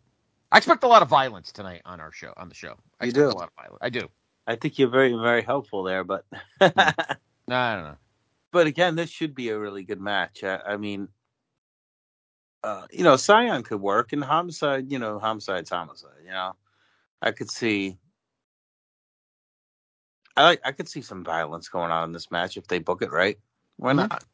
I 0.51 0.57
expect 0.57 0.83
a 0.83 0.87
lot 0.87 1.01
of 1.01 1.07
violence 1.09 1.51
tonight 1.51 1.81
on 1.85 1.99
our 1.99 2.11
show. 2.11 2.33
On 2.37 2.47
the 2.49 2.55
show, 2.55 2.75
I 2.99 3.05
You 3.05 3.09
expect 3.09 3.31
do? 3.31 3.35
a 3.35 3.39
lot 3.39 3.47
of 3.47 3.53
violence. 3.63 3.79
I 3.81 3.89
do. 3.89 4.07
I 4.47 4.55
think 4.55 4.77
you're 4.77 4.89
very 4.89 5.13
very 5.13 5.41
helpful 5.43 5.83
there, 5.83 6.03
but 6.03 6.25
No, 6.61 7.55
I 7.55 7.75
don't 7.75 7.83
know. 7.85 7.97
but 8.51 8.67
again, 8.67 8.95
this 8.95 9.09
should 9.09 9.33
be 9.33 9.49
a 9.49 9.57
really 9.57 9.83
good 9.83 9.99
match. 10.01 10.43
I, 10.43 10.57
I 10.57 10.77
mean, 10.77 11.07
uh, 12.63 12.85
you 12.91 13.03
know, 13.03 13.15
Cyon 13.15 13.63
could 13.63 13.81
work, 13.81 14.13
and 14.13 14.23
Homicide, 14.23 14.91
you 14.91 14.99
know, 14.99 15.19
Homicide's 15.19 15.69
Homicide. 15.69 16.11
You 16.23 16.31
know, 16.31 16.55
I 17.21 17.31
could 17.31 17.51
see. 17.51 17.97
I 20.37 20.43
like. 20.45 20.61
I 20.65 20.71
could 20.73 20.89
see 20.89 21.01
some 21.01 21.23
violence 21.23 21.69
going 21.69 21.91
on 21.91 22.05
in 22.05 22.13
this 22.13 22.31
match 22.31 22.57
if 22.57 22.67
they 22.67 22.79
book 22.79 23.01
it 23.03 23.11
right. 23.11 23.37
Why 23.77 23.93
Mhm. 23.93 23.95
not? 23.95 24.25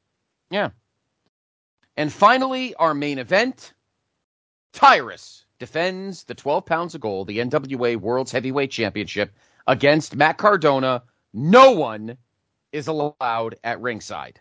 And 1.97 2.11
finally, 2.11 2.75
our 2.75 2.93
main 2.93 3.19
event: 3.19 3.73
Tyrus 4.73 5.45
defends 5.59 6.23
the 6.25 6.35
12 6.35 6.65
pounds 6.65 6.95
of 6.95 7.01
gold, 7.01 7.27
the 7.27 7.39
NWA 7.39 7.97
World's 7.97 8.31
Heavyweight 8.31 8.71
Championship, 8.71 9.33
against 9.67 10.15
Matt 10.15 10.37
Cardona. 10.37 11.03
No 11.33 11.71
one 11.71 12.17
is 12.71 12.87
allowed 12.87 13.57
at 13.63 13.81
ringside. 13.81 14.39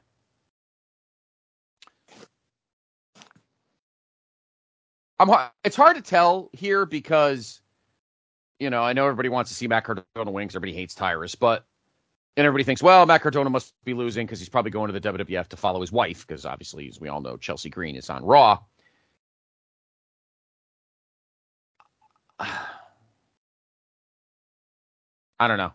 I'm, 5.19 5.31
it's 5.65 5.77
hard 5.77 5.97
to 5.97 6.03
tell 6.03 6.51
here 6.53 6.87
because, 6.87 7.61
you 8.59 8.71
know, 8.71 8.83
I 8.83 8.93
know 8.93 9.05
everybody 9.05 9.29
wants 9.29 9.51
to 9.51 9.57
see 9.57 9.69
Matt 9.69 9.85
Cardona 9.85 10.31
win 10.31 10.49
'cause 10.49 10.57
everybody 10.57 10.75
hates 10.79 10.95
Tyrus, 10.95 11.35
but 11.35 11.67
and 12.37 12.47
everybody 12.47 12.65
thinks, 12.65 12.83
well, 12.83 13.07
Matt 13.07 13.23
Cardona 13.23 13.49
must 13.51 13.75
be 13.85 13.95
losing 13.95 14.27
because 14.27 14.39
he's 14.39 14.49
probably 14.51 14.71
going 14.71 14.93
to 14.93 14.93
the 14.93 15.01
WWF 15.01 15.49
to 15.49 15.57
follow 15.57 15.81
his 15.81 15.91
wife 15.93 16.27
because 16.27 16.45
obviously, 16.45 16.89
as 16.89 17.01
we 17.01 17.09
all 17.09 17.21
know, 17.23 17.37
Chelsea 17.39 17.71
Green 17.71 17.97
is 17.97 18.11
on 18.11 18.25
Raw. 18.25 18.59
I 25.39 25.49
don't 25.49 25.59
know. 25.59 25.73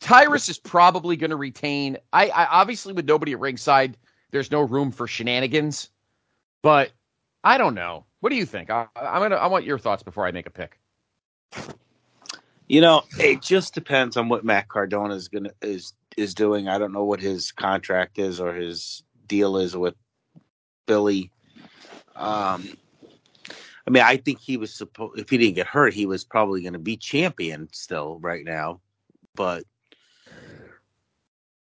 Tyrus 0.00 0.48
is 0.48 0.58
probably 0.58 1.16
going 1.16 1.30
to 1.30 1.36
retain. 1.36 1.96
I, 2.12 2.28
I 2.28 2.46
obviously 2.46 2.92
with 2.92 3.06
nobody 3.06 3.32
at 3.32 3.40
ringside, 3.40 3.96
there's 4.30 4.50
no 4.52 4.60
room 4.62 4.92
for 4.92 5.08
shenanigans. 5.08 5.90
But 6.62 6.92
I 7.42 7.58
don't 7.58 7.74
know. 7.74 8.06
What 8.20 8.30
do 8.30 8.36
you 8.36 8.46
think? 8.46 8.70
I, 8.70 8.86
I'm 8.96 9.22
gonna. 9.22 9.36
I 9.36 9.46
want 9.46 9.64
your 9.64 9.78
thoughts 9.78 10.02
before 10.02 10.26
I 10.26 10.32
make 10.32 10.46
a 10.46 10.50
pick. 10.50 10.78
You 12.68 12.80
know, 12.80 13.02
it 13.18 13.42
just 13.42 13.74
depends 13.74 14.16
on 14.16 14.28
what 14.28 14.44
Matt 14.44 14.68
Cardona 14.68 15.14
is 15.14 15.28
gonna 15.28 15.50
is 15.62 15.92
is 16.16 16.34
doing. 16.34 16.68
I 16.68 16.78
don't 16.78 16.92
know 16.92 17.04
what 17.04 17.20
his 17.20 17.52
contract 17.52 18.18
is 18.18 18.40
or 18.40 18.52
his 18.54 19.02
deal 19.26 19.56
is 19.56 19.76
with 19.76 19.94
Billy. 20.86 21.30
Um, 22.16 22.76
I 23.86 23.90
mean, 23.90 24.02
I 24.02 24.16
think 24.16 24.40
he 24.40 24.56
was 24.56 24.74
supposed. 24.74 25.18
If 25.18 25.30
he 25.30 25.38
didn't 25.38 25.54
get 25.54 25.66
hurt, 25.66 25.94
he 25.94 26.06
was 26.06 26.24
probably 26.24 26.62
going 26.62 26.72
to 26.72 26.78
be 26.78 26.96
champion 26.96 27.68
still 27.72 28.18
right 28.20 28.44
now. 28.44 28.80
But 29.34 29.64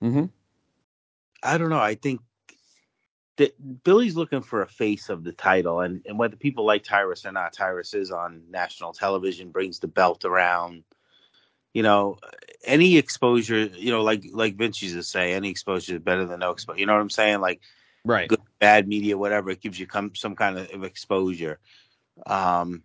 Mm-hmm. 0.03 0.25
I 1.43 1.57
don't 1.57 1.69
know. 1.69 1.79
I 1.79 1.95
think 1.95 2.21
that 3.41 3.83
Billy's 3.83 4.15
looking 4.15 4.41
for 4.41 4.61
a 4.61 4.67
face 4.67 5.09
of 5.09 5.23
the 5.23 5.31
title, 5.31 5.81
and, 5.81 6.01
and 6.05 6.17
whether 6.17 6.35
people 6.35 6.63
like 6.63 6.83
Tyrus 6.83 7.25
or 7.25 7.31
not, 7.31 7.53
Tyrus 7.53 7.95
is 7.95 8.11
on 8.11 8.43
national 8.49 8.93
television, 8.93 9.49
brings 9.49 9.79
the 9.79 9.87
belt 9.87 10.25
around. 10.25 10.83
You 11.73 11.81
know, 11.83 12.17
any 12.63 12.97
exposure, 12.97 13.63
you 13.63 13.91
know, 13.91 14.03
like 14.03 14.25
like 14.31 14.57
Vince 14.57 14.81
used 14.81 14.95
to 14.95 15.03
say, 15.03 15.33
any 15.33 15.49
exposure 15.49 15.95
is 15.95 16.01
better 16.01 16.25
than 16.25 16.41
no 16.41 16.51
exposure. 16.51 16.79
You 16.79 16.85
know 16.85 16.93
what 16.93 17.01
I'm 17.01 17.09
saying? 17.09 17.41
Like 17.41 17.61
Right. 18.05 18.27
good, 18.27 18.41
bad 18.59 18.87
media, 18.87 19.17
whatever, 19.17 19.49
it 19.49 19.61
gives 19.61 19.79
you 19.79 19.87
come, 19.87 20.13
some 20.15 20.35
kind 20.35 20.57
of 20.57 20.83
exposure. 20.83 21.59
Um, 22.25 22.83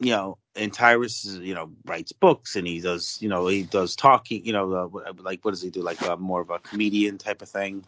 you 0.00 0.10
know, 0.10 0.38
and 0.54 0.72
Tyrus, 0.72 1.24
is, 1.24 1.38
you 1.38 1.54
know, 1.54 1.70
writes 1.84 2.12
books 2.12 2.56
and 2.56 2.66
he 2.66 2.80
does, 2.80 3.18
you 3.20 3.28
know, 3.28 3.46
he 3.46 3.62
does 3.64 3.96
talking, 3.96 4.44
you 4.44 4.52
know, 4.52 4.92
uh, 5.06 5.12
like 5.18 5.44
what 5.44 5.52
does 5.52 5.62
he 5.62 5.70
do? 5.70 5.82
Like 5.82 6.02
uh, 6.02 6.16
more 6.16 6.40
of 6.40 6.50
a 6.50 6.58
comedian 6.60 7.18
type 7.18 7.42
of 7.42 7.48
thing. 7.48 7.84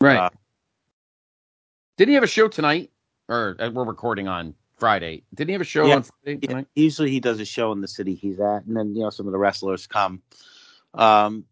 Right. 0.00 0.16
Uh, 0.18 0.30
Did 1.96 2.08
he 2.08 2.14
have 2.14 2.24
a 2.24 2.28
show 2.28 2.48
tonight? 2.48 2.90
Or 3.28 3.56
uh, 3.58 3.70
we're 3.70 3.84
recording 3.84 4.28
on 4.28 4.54
Friday. 4.78 5.22
Did 5.34 5.48
he 5.48 5.52
have 5.52 5.62
a 5.62 5.64
show 5.64 5.86
Yeah. 5.86 5.96
on 5.96 6.02
Friday 6.02 6.38
Yeah, 6.42 6.48
tonight? 6.48 6.66
usually 6.74 7.10
he 7.10 7.20
does 7.20 7.38
a 7.40 7.44
show 7.44 7.72
in 7.72 7.80
the 7.80 7.88
city 7.88 8.14
he's 8.14 8.40
at, 8.40 8.64
and 8.64 8.76
then 8.76 8.94
you 8.94 9.02
know 9.02 9.10
some 9.10 9.26
of 9.26 9.32
the 9.32 9.38
wrestlers 9.38 9.86
come. 9.86 10.22
Um, 10.94 11.44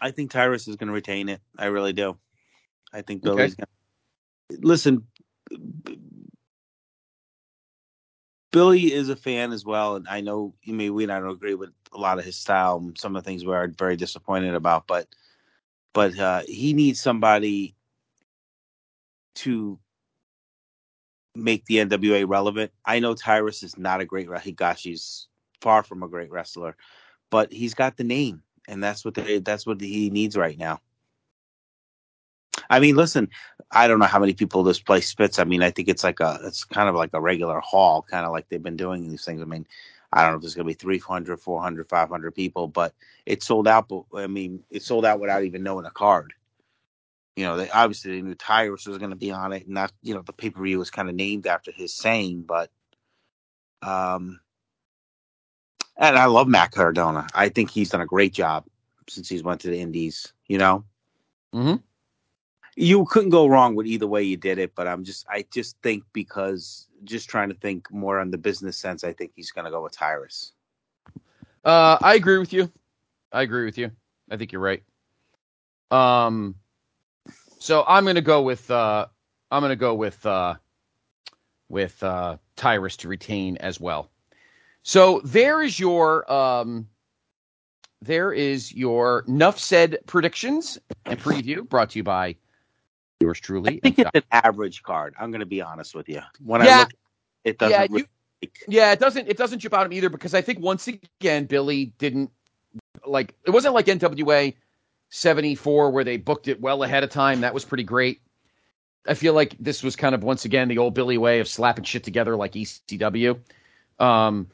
I 0.00 0.12
think 0.12 0.30
Tyrus 0.30 0.68
is 0.68 0.76
going 0.76 0.88
to 0.88 0.94
retain 0.94 1.28
it. 1.28 1.40
I 1.58 1.66
really 1.66 1.92
do. 1.92 2.16
I 2.92 3.02
think 3.02 3.24
Okay. 3.26 3.30
Billy's 3.36 3.54
going 3.54 3.66
to 4.50 4.66
listen. 4.66 5.06
Billy 8.52 8.92
is 8.92 9.08
a 9.08 9.16
fan 9.16 9.52
as 9.52 9.64
well, 9.64 9.96
and 9.96 10.08
I 10.08 10.20
know 10.20 10.54
you 10.62 10.74
may 10.74 10.90
we 10.90 11.06
don't 11.06 11.28
agree 11.28 11.54
with 11.54 11.70
a 11.92 11.98
lot 11.98 12.18
of 12.18 12.24
his 12.24 12.36
style. 12.36 12.78
and 12.78 12.98
Some 12.98 13.14
of 13.14 13.22
the 13.22 13.28
things 13.28 13.44
we 13.44 13.54
are 13.54 13.68
very 13.68 13.96
disappointed 13.96 14.54
about, 14.54 14.86
but 14.86 15.06
but 15.92 16.18
uh, 16.18 16.42
he 16.46 16.72
needs 16.72 17.00
somebody 17.00 17.74
to 19.36 19.78
make 21.34 21.64
the 21.66 21.76
NWA 21.76 22.28
relevant. 22.28 22.72
I 22.84 22.98
know 22.98 23.14
Tyrus 23.14 23.62
is 23.62 23.78
not 23.78 24.00
a 24.00 24.04
great 24.04 24.28
wrestler. 24.28 24.52
Higashi's 24.52 25.28
far 25.60 25.82
from 25.82 26.02
a 26.02 26.08
great 26.08 26.30
wrestler, 26.30 26.76
but 27.30 27.52
he's 27.52 27.74
got 27.74 27.96
the 27.96 28.04
name, 28.04 28.42
and 28.66 28.82
that's 28.82 29.04
what 29.04 29.14
they, 29.14 29.38
that's 29.38 29.66
what 29.66 29.80
he 29.80 30.10
needs 30.10 30.36
right 30.36 30.58
now. 30.58 30.80
I 32.70 32.78
mean, 32.78 32.94
listen, 32.94 33.28
I 33.72 33.88
don't 33.88 33.98
know 33.98 34.06
how 34.06 34.20
many 34.20 34.32
people 34.32 34.62
this 34.62 34.80
place 34.80 35.12
fits. 35.12 35.40
I 35.40 35.44
mean, 35.44 35.62
I 35.62 35.70
think 35.70 35.88
it's 35.88 36.04
like 36.04 36.20
a 36.20 36.38
it's 36.44 36.64
kind 36.64 36.88
of 36.88 36.94
like 36.94 37.10
a 37.12 37.20
regular 37.20 37.58
hall, 37.60 38.06
kind 38.08 38.24
of 38.24 38.32
like 38.32 38.48
they've 38.48 38.62
been 38.62 38.76
doing 38.76 39.10
these 39.10 39.24
things. 39.24 39.42
I 39.42 39.44
mean, 39.44 39.66
I 40.12 40.22
don't 40.22 40.30
know 40.32 40.36
if 40.36 40.42
there's 40.42 40.54
going 40.54 40.66
to 40.66 40.70
be 40.72 40.74
300, 40.74 41.40
400, 41.40 41.88
500 41.88 42.34
people, 42.34 42.68
but 42.68 42.94
it 43.26 43.42
sold 43.42 43.66
out. 43.66 43.88
But 43.88 44.04
I 44.14 44.28
mean, 44.28 44.62
it 44.70 44.84
sold 44.84 45.04
out 45.04 45.20
without 45.20 45.42
even 45.42 45.64
knowing 45.64 45.84
a 45.84 45.90
card. 45.90 46.32
You 47.34 47.44
know, 47.44 47.56
they 47.56 47.68
obviously 47.70 48.12
they 48.12 48.22
knew 48.22 48.34
Tyrus 48.36 48.86
was 48.86 48.98
going 48.98 49.10
to 49.10 49.16
be 49.16 49.32
on 49.32 49.52
it, 49.52 49.66
and 49.66 49.76
that 49.76 49.92
you 50.02 50.14
know 50.14 50.22
the 50.22 50.32
pay 50.32 50.50
per 50.50 50.62
view 50.62 50.78
was 50.78 50.90
kind 50.90 51.08
of 51.08 51.16
named 51.16 51.48
after 51.48 51.72
his 51.72 51.92
saying. 51.92 52.42
But, 52.42 52.70
um, 53.82 54.38
and 55.96 56.16
I 56.16 56.26
love 56.26 56.46
Matt 56.46 56.70
Cardona. 56.70 57.26
I 57.34 57.48
think 57.48 57.70
he's 57.70 57.90
done 57.90 58.00
a 58.00 58.06
great 58.06 58.32
job 58.32 58.64
since 59.08 59.28
he's 59.28 59.42
went 59.42 59.60
to 59.62 59.68
the 59.68 59.80
Indies. 59.80 60.32
You 60.46 60.58
know, 60.58 60.84
Mm-hmm. 61.54 61.76
You 62.80 63.04
couldn't 63.06 63.30
go 63.30 63.46
wrong 63.46 63.74
with 63.74 63.86
either 63.86 64.06
way 64.06 64.22
you 64.22 64.36
did 64.36 64.58
it. 64.58 64.74
But 64.74 64.86
I'm 64.88 65.04
just, 65.04 65.26
I 65.28 65.44
just 65.52 65.76
think 65.82 66.04
because 66.12 66.86
just 67.04 67.28
trying 67.28 67.48
to 67.48 67.54
think 67.54 67.90
more 67.90 68.18
on 68.18 68.30
the 68.30 68.38
business 68.38 68.76
sense, 68.76 69.04
I 69.04 69.12
think 69.12 69.32
he's 69.34 69.50
going 69.50 69.64
to 69.64 69.70
go 69.70 69.82
with 69.82 69.92
Tyrus. 69.92 70.52
Uh, 71.64 71.98
I 72.00 72.14
agree 72.14 72.38
with 72.38 72.52
you. 72.52 72.70
I 73.32 73.42
agree 73.42 73.64
with 73.64 73.78
you. 73.78 73.90
I 74.30 74.36
think 74.36 74.52
you're 74.52 74.62
right. 74.62 74.82
Um, 75.90 76.54
so 77.58 77.84
I'm 77.86 78.04
gonna 78.04 78.20
go 78.20 78.42
with 78.42 78.70
uh, 78.70 79.06
I'm 79.50 79.62
gonna 79.62 79.76
go 79.76 79.94
with 79.94 80.24
uh, 80.24 80.54
with 81.68 82.02
uh, 82.02 82.36
Tyrus 82.56 82.96
to 82.98 83.08
retain 83.08 83.56
as 83.58 83.80
well. 83.80 84.10
So 84.82 85.20
there 85.24 85.62
is 85.62 85.78
your 85.78 86.30
um, 86.32 86.88
there 88.00 88.32
is 88.32 88.72
your 88.72 89.24
Nuff 89.26 89.58
said 89.58 89.98
predictions 90.06 90.78
and 91.04 91.18
preview 91.20 91.68
brought 91.68 91.90
to 91.90 91.98
you 91.98 92.04
by 92.04 92.36
yours 93.20 93.38
truly. 93.40 93.76
I 93.76 93.80
think 93.80 93.98
it's 93.98 94.10
an 94.14 94.22
average 94.32 94.82
card. 94.82 95.14
I'm 95.18 95.30
going 95.30 95.40
to 95.40 95.46
be 95.46 95.60
honest 95.60 95.94
with 95.94 96.08
you. 96.08 96.20
When 96.42 96.64
Yeah. 96.64 96.76
I 96.76 96.78
look, 96.80 96.90
it 97.44 97.58
doesn't. 97.58 97.72
Yeah, 97.72 97.86
really, 97.90 98.50
Yeah, 98.66 98.92
it 98.92 98.98
doesn't 98.98 99.28
it 99.28 99.36
doesn't 99.36 99.58
jump 99.60 99.74
out 99.74 99.84
at 99.84 99.90
me 99.90 99.98
either 99.98 100.08
because 100.08 100.34
I 100.34 100.40
think 100.40 100.60
once 100.60 100.88
again 100.88 101.44
Billy 101.44 101.86
didn't 101.98 102.30
like 103.06 103.34
it 103.46 103.50
wasn't 103.50 103.74
like 103.74 103.86
NWA 103.86 104.54
74 105.10 105.90
where 105.90 106.04
they 106.04 106.16
booked 106.16 106.48
it 106.48 106.60
well 106.60 106.82
ahead 106.82 107.04
of 107.04 107.10
time. 107.10 107.42
That 107.42 107.54
was 107.54 107.64
pretty 107.64 107.84
great. 107.84 108.20
I 109.06 109.14
feel 109.14 109.34
like 109.34 109.56
this 109.58 109.82
was 109.82 109.96
kind 109.96 110.14
of 110.14 110.22
once 110.22 110.44
again 110.44 110.68
the 110.68 110.78
old 110.78 110.94
Billy 110.94 111.18
way 111.18 111.40
of 111.40 111.48
slapping 111.48 111.84
shit 111.84 112.04
together 112.04 112.36
like 112.36 112.52
ECW. 112.52 113.38
Um 113.98 114.48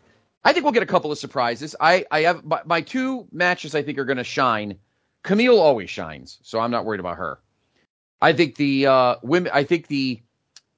I 0.45 0.53
think 0.53 0.65
we'll 0.65 0.73
get 0.73 0.85
a 0.85 0.87
couple 0.87 1.11
of 1.11 1.19
surprises. 1.19 1.75
I 1.81 2.05
I 2.11 2.21
have 2.23 2.45
my, 2.45 2.61
my 2.65 2.81
two 2.81 3.27
matches 3.33 3.75
I 3.75 3.83
think 3.83 3.99
are 3.99 4.05
going 4.05 4.17
to 4.19 4.25
shine. 4.25 4.79
Kamille 5.25 5.59
always 5.59 5.91
shines, 5.91 6.39
so 6.43 6.61
I'm 6.61 6.71
not 6.71 6.85
worried 6.85 7.01
about 7.01 7.17
her. 7.17 7.41
I 8.21 8.33
think 8.33 8.57
the 8.57 8.87
uh 8.87 9.17
women 9.23 9.51
I 9.55 9.65
think 9.65 9.87
the 9.89 10.21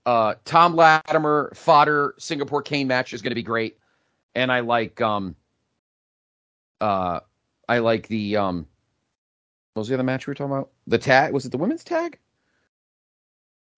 uh, 0.07 0.37
Thom 0.47 0.75
Latimer 0.75 1.53
fodder 1.55 2.15
Singapore 2.19 2.63
Cane 2.63 2.89
match 2.89 3.13
is 3.13 3.21
going 3.21 3.31
to 3.31 3.35
be 3.35 3.43
great, 3.43 3.77
and 4.35 4.51
I 4.51 4.61
like 4.61 5.01
um 5.01 5.37
uh 6.81 7.21
I 7.69 7.79
like 7.79 8.09
the 8.09 8.37
um 8.37 8.67
what 9.75 9.81
was 9.81 9.89
the 9.89 9.95
other 9.95 10.03
match 10.03 10.27
we 10.27 10.31
were 10.31 10.35
talking 10.35 10.53
about? 10.53 10.71
The 10.87 10.99
tag 10.99 11.33
was 11.33 11.45
it 11.45 11.53
the 11.53 11.59
women's 11.59 11.85
tag? 11.85 12.19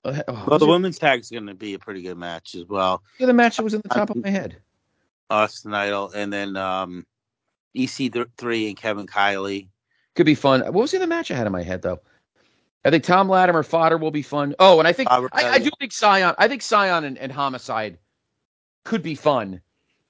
Uh, 0.05 0.23
oh, 0.29 0.45
well, 0.47 0.59
the 0.59 0.67
it 0.67 0.71
women's 0.71 0.99
tag 0.99 1.21
is 1.21 1.31
going 1.31 1.47
to 1.47 1.55
be 1.55 1.75
a 1.75 1.79
pretty 1.79 2.01
good 2.01 2.17
match 2.17 2.55
as 2.55 2.65
well. 2.65 3.03
the 3.19 3.25
other 3.25 3.35
match 3.35 3.57
that 3.59 3.65
was 3.65 3.75
in 3.75 3.83
the 3.83 3.89
top 3.91 4.09
of 4.09 4.17
my 4.17 4.31
head. 4.31 4.57
Austin 5.29 5.75
Idol, 5.75 6.11
and 6.13 6.33
then 6.33 6.57
um, 6.57 7.07
EC3 7.77 8.69
and 8.69 8.77
Kevin 8.77 9.07
Kiley. 9.07 9.69
Could 10.15 10.27
be 10.27 10.35
fun. 10.35 10.61
What 10.61 10.73
was 10.73 10.91
the 10.91 10.97
other 10.97 11.07
match 11.07 11.31
I 11.31 11.35
had 11.35 11.47
in 11.47 11.53
my 11.53 11.63
head 11.63 11.83
though? 11.83 12.01
I 12.85 12.91
think 12.91 13.05
Thom 13.05 13.29
Latimer 13.29 13.63
fodder 13.63 13.99
will 13.99 14.11
be 14.11 14.23
fun. 14.23 14.55
Oh, 14.59 14.79
and 14.79 14.89
I 14.89 14.93
think 14.93 15.11
Uh, 15.11 15.29
I, 15.33 15.45
I 15.45 15.59
do 15.59 15.71
think 15.79 15.93
Cyon. 15.93 16.35
I 16.39 16.49
think 16.49 16.63
Cyon 16.63 17.05
and, 17.05 17.19
and 17.19 17.31
Homicide 17.31 17.99
could 18.85 19.03
be 19.03 19.15
fun. 19.15 19.61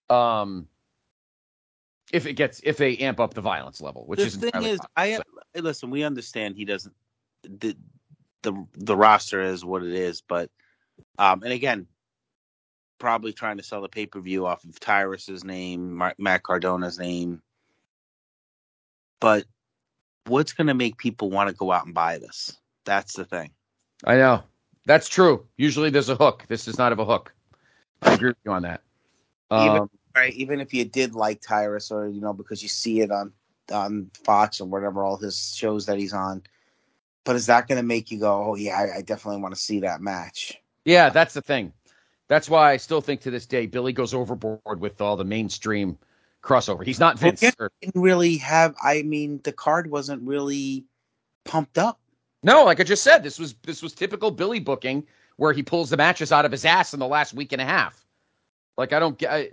Um, 0.09 0.69
if 2.13 2.27
it 2.27 2.35
gets 2.35 2.61
if 2.65 2.77
they 2.77 2.97
amp 2.99 3.21
up 3.21 3.35
the 3.35 3.41
violence 3.41 3.81
level, 3.81 4.05
which 4.07 4.21
is 4.21 4.39
the 4.39 4.51
thing 4.51 4.65
is, 4.65 4.81
I 4.97 5.21
hey, 5.55 5.61
listen. 5.61 5.91
We 5.91 6.05
understand 6.05 6.57
he 6.57 6.65
doesn't. 6.65 6.95
The, 7.43 7.77
the 8.43 8.67
the 8.75 8.97
roster 8.97 9.41
is 9.41 9.65
what 9.65 9.83
it 9.83 9.93
is, 9.93 10.21
but 10.21 10.51
um, 11.19 11.43
and 11.43 11.53
again, 11.53 11.87
probably 12.99 13.33
trying 13.33 13.57
to 13.59 13.63
sell 13.63 13.83
the 13.83 13.89
pay 13.89 14.07
per 14.07 14.21
view 14.21 14.47
off 14.47 14.65
of 14.65 14.79
Tyrus's 14.79 15.45
name, 15.45 15.95
Mar- 15.97 16.15
Matt 16.19 16.43
Cardona's 16.43 16.99
name, 16.99 17.43
but 19.21 19.45
what's 20.27 20.53
going 20.53 20.69
to 20.69 20.75
make 20.75 20.99
people 20.99 21.31
want 21.31 21.49
to 21.49 21.55
go 21.55 21.73
out 21.73 21.87
and 21.87 21.95
buy 21.95 22.19
this? 22.19 22.57
That's 22.91 23.13
the 23.13 23.25
thing. 23.25 23.53
I 24.05 24.17
know. 24.17 24.43
That's 24.85 25.09
true. 25.09 25.47
Usually 25.57 25.91
there's 25.91 26.09
a 26.09 26.17
hook. 26.17 26.45
This 26.49 26.65
does 26.65 26.77
not 26.77 26.91
have 26.91 26.99
a 26.99 27.05
hook. 27.05 27.33
I 28.03 28.15
agree 28.15 28.31
with 28.31 28.39
you 28.45 28.51
on 28.51 28.63
that. 28.63 28.83
Even- 29.53 29.69
Um, 29.83 29.91
Right. 30.17 30.33
Even 30.33 30.59
if 30.61 30.75
you 30.75 30.85
did 30.85 31.15
like 31.15 31.41
Tyrus 31.41 31.93
or, 31.93 32.09
you 32.09 32.21
know, 32.21 32.33
because 32.33 32.65
you 32.65 32.69
see 32.69 33.01
it 33.01 33.13
on, 33.13 33.33
on 33.73 34.11
Fox 34.25 34.61
or 34.61 34.65
whatever, 34.67 35.05
all 35.05 35.17
his 35.17 35.55
shows 35.55 35.87
that 35.87 35.99
he's 35.99 36.13
on. 36.13 36.43
But 37.25 37.37
is 37.37 37.47
that 37.47 37.69
going 37.69 37.77
to 37.81 37.87
make 37.87 38.11
you 38.11 38.19
go, 38.19 38.47
oh, 38.51 38.55
yeah, 38.57 38.77
I, 38.77 38.97
I 38.97 39.03
definitely 39.03 39.41
want 39.41 39.55
to 39.55 39.61
see 39.61 39.79
that 39.81 40.01
match? 40.01 40.61
yeah, 40.85 41.11
that's 41.11 41.33
the 41.35 41.43
thing. 41.43 41.73
That's 42.27 42.51
why 42.51 42.73
I 42.73 42.77
still 42.79 43.01
think 43.01 43.21
to 43.21 43.31
this 43.31 43.47
day 43.47 43.67
Billy 43.67 43.93
goes 43.93 44.15
overboard 44.15 44.81
with 44.81 45.01
all 45.01 45.17
the 45.17 45.25
mainstream 45.25 45.97
crossover. 46.43 46.85
He's 46.85 46.99
not 46.99 47.21
Vince. 47.21 47.45
Or- 47.61 47.71
Didn't 47.81 48.03
really 48.03 48.39
have, 48.39 48.75
I 48.83 49.03
mean, 49.03 49.41
the 49.45 49.53
card 49.53 49.89
wasn't 49.89 50.23
really 50.23 50.87
pumped 51.45 51.79
up. 51.79 52.00
No, 52.43 52.65
like 52.65 52.81
I 52.81 52.85
just 52.85 53.03
said, 53.03 53.23
this 53.23 53.39
was 53.39 53.55
this 53.63 53.83
was 53.83 53.93
typical 53.93 54.31
Billy 54.31 54.61
booking 54.61 55.07
where 55.37 55.53
he 55.53 55.63
pulls 55.63 55.91
the 55.91 55.97
matches 55.97 56.33
out 56.33 56.45
of 56.45 56.53
his 56.53 56.65
ass 56.65 56.93
in 56.93 57.01
the 57.01 57.07
last 57.07 57.35
week 57.35 57.53
and 57.53 57.61
a 57.61 57.65
half. 57.65 58.05
Like 58.77 58.93
I 58.93 58.99
don't 58.99 59.19
get 59.19 59.33
I, 59.33 59.51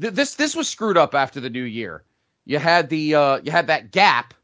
th- 0.00 0.14
this. 0.14 0.34
This 0.34 0.54
was 0.54 0.68
screwed 0.68 0.96
up 0.96 1.14
after 1.14 1.40
the 1.40 1.50
new 1.50 1.62
year. 1.62 2.02
You 2.46 2.58
had 2.58 2.88
the 2.88 3.14
uh, 3.14 3.40
you 3.42 3.50
had 3.50 3.66
that 3.66 3.90
gap. 3.90 4.34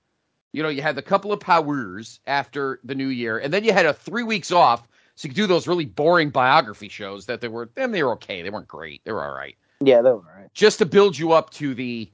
You 0.53 0.63
know, 0.63 0.69
you 0.69 0.83
had 0.83 0.97
the 0.97 1.03
couple 1.03 1.33
of 1.33 1.41
powers 1.41 2.21
after 2.27 2.81
the 2.85 2.95
new 2.95 3.09
year, 3.09 3.39
and 3.39 3.53
then 3.53 3.65
you 3.65 3.73
had 3.73 3.87
a 3.87 3.93
three 3.93 4.23
weeks 4.23 4.51
off, 4.51 4.89
so 5.15 5.27
you 5.27 5.31
could 5.31 5.37
do 5.37 5.47
those 5.47 5.67
really 5.67 5.85
boring 5.85 6.31
biography 6.31 6.89
shows 6.89 7.27
that 7.27 7.41
they 7.41 7.49
were. 7.49 7.69
And 7.77 7.95
they 7.95 8.03
were 8.03 8.13
okay. 8.13 8.43
They 8.43 8.51
weren't 8.51 8.69
great. 8.69 9.03
They 9.05 9.13
were 9.13 9.25
all 9.25 9.35
right. 9.35 9.57
Yeah, 9.81 10.03
they 10.03 10.11
were 10.11 10.23
right. 10.37 10.49
just 10.55 10.79
to 10.79 10.87
build 10.87 11.19
you 11.19 11.33
up 11.33 11.51
to 11.51 11.75
the 11.75 12.11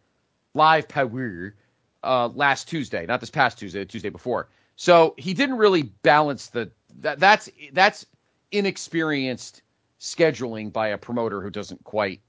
live 0.55 0.89
power 0.89 1.55
uh, 2.03 2.29
last 2.29 2.69
Tuesday, 2.69 3.07
not 3.07 3.21
this 3.21 3.31
past 3.31 3.59
Tuesday, 3.59 3.81
the 3.81 3.87
Tuesday 3.87 4.11
before. 4.11 4.49
So 4.77 5.15
he 5.19 5.35
didn't 5.35 5.59
really 5.59 5.83
balance 5.83 6.49
the 6.49 6.71
that 7.01 7.19
that's 7.21 7.51
that's 7.73 8.07
inexperienced 8.53 9.63
scheduling 10.01 10.73
by 10.73 10.89
a 10.89 10.99
promoter 10.99 11.41
who 11.41 11.51
doesn't 11.51 11.83
quite 11.85 12.21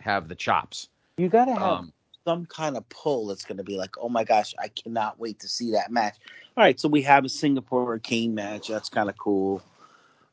have 0.00 0.28
the 0.28 0.34
chops. 0.34 0.88
You 1.18 1.28
got 1.28 1.46
to 1.46 1.52
have 1.54 1.62
Um, 1.62 1.92
some 2.24 2.46
kind 2.46 2.76
of 2.76 2.88
pull 2.88 3.26
that's 3.26 3.44
going 3.44 3.58
to 3.58 3.64
be 3.64 3.76
like, 3.76 3.96
oh 3.98 4.08
my 4.08 4.24
gosh, 4.24 4.54
I 4.58 4.68
cannot 4.68 5.18
wait 5.18 5.40
to 5.40 5.48
see 5.48 5.72
that 5.72 5.90
match. 5.90 6.16
All 6.56 6.64
right, 6.64 6.78
so 6.78 6.88
we 6.88 7.02
have 7.02 7.24
a 7.24 7.28
Singapore 7.28 7.98
Cane 7.98 8.34
match. 8.34 8.68
That's 8.68 8.88
kind 8.88 9.08
of 9.08 9.16
cool. 9.18 9.62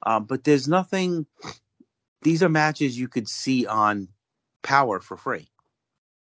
Um, 0.03 0.25
but 0.25 0.43
there's 0.43 0.67
nothing. 0.67 1.25
These 2.21 2.43
are 2.43 2.49
matches 2.49 2.97
you 2.99 3.07
could 3.07 3.27
see 3.29 3.65
on 3.65 4.07
Power 4.63 4.99
for 4.99 5.17
free. 5.17 5.47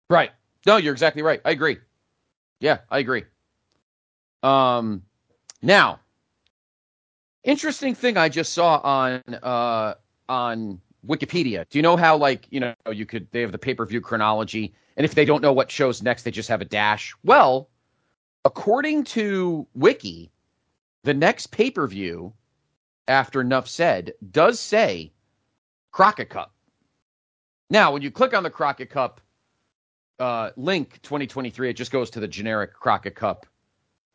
right. 0.09 0.31
No, 0.65 0.77
you're 0.77 0.93
exactly 0.93 1.21
right. 1.21 1.41
I 1.45 1.51
agree. 1.51 1.77
Yeah, 2.59 2.79
I 2.89 2.99
agree. 2.99 3.23
Um, 4.43 5.03
now, 5.61 5.99
interesting 7.43 7.95
thing 7.95 8.17
I 8.17 8.29
just 8.29 8.53
saw 8.53 8.77
on 8.77 9.21
uh 9.43 9.93
on 10.27 10.81
Wikipedia. 11.05 11.67
Do 11.69 11.77
you 11.77 11.81
know 11.81 11.97
how 11.97 12.17
like 12.17 12.47
you 12.49 12.59
know 12.59 12.73
you 12.91 13.05
could 13.05 13.27
they 13.31 13.41
have 13.41 13.51
the 13.51 13.57
pay 13.57 13.73
per 13.73 13.85
view 13.85 14.01
chronology, 14.01 14.73
and 14.97 15.05
if 15.05 15.15
they 15.15 15.25
don't 15.25 15.41
know 15.41 15.53
what 15.53 15.71
shows 15.71 16.01
next, 16.01 16.23
they 16.23 16.31
just 16.31 16.49
have 16.49 16.61
a 16.61 16.65
dash. 16.65 17.13
Well, 17.23 17.69
according 18.45 19.03
to 19.05 19.67
Wiki, 19.73 20.31
the 21.03 21.13
next 21.13 21.47
pay 21.47 21.71
per 21.71 21.87
view 21.87 22.33
after 23.07 23.43
Nuff 23.43 23.67
said 23.67 24.13
does 24.31 24.59
say 24.59 25.11
Crockett 25.91 26.29
Cup. 26.29 26.53
Now, 27.69 27.91
when 27.91 28.01
you 28.01 28.11
click 28.11 28.33
on 28.33 28.43
the 28.43 28.49
Crockett 28.49 28.89
Cup 28.89 29.21
uh, 30.19 30.51
link 30.55 30.99
2023, 31.03 31.69
it 31.69 31.73
just 31.73 31.91
goes 31.91 32.09
to 32.11 32.19
the 32.19 32.27
generic 32.27 32.73
Crockett 32.73 33.15
Cup 33.15 33.45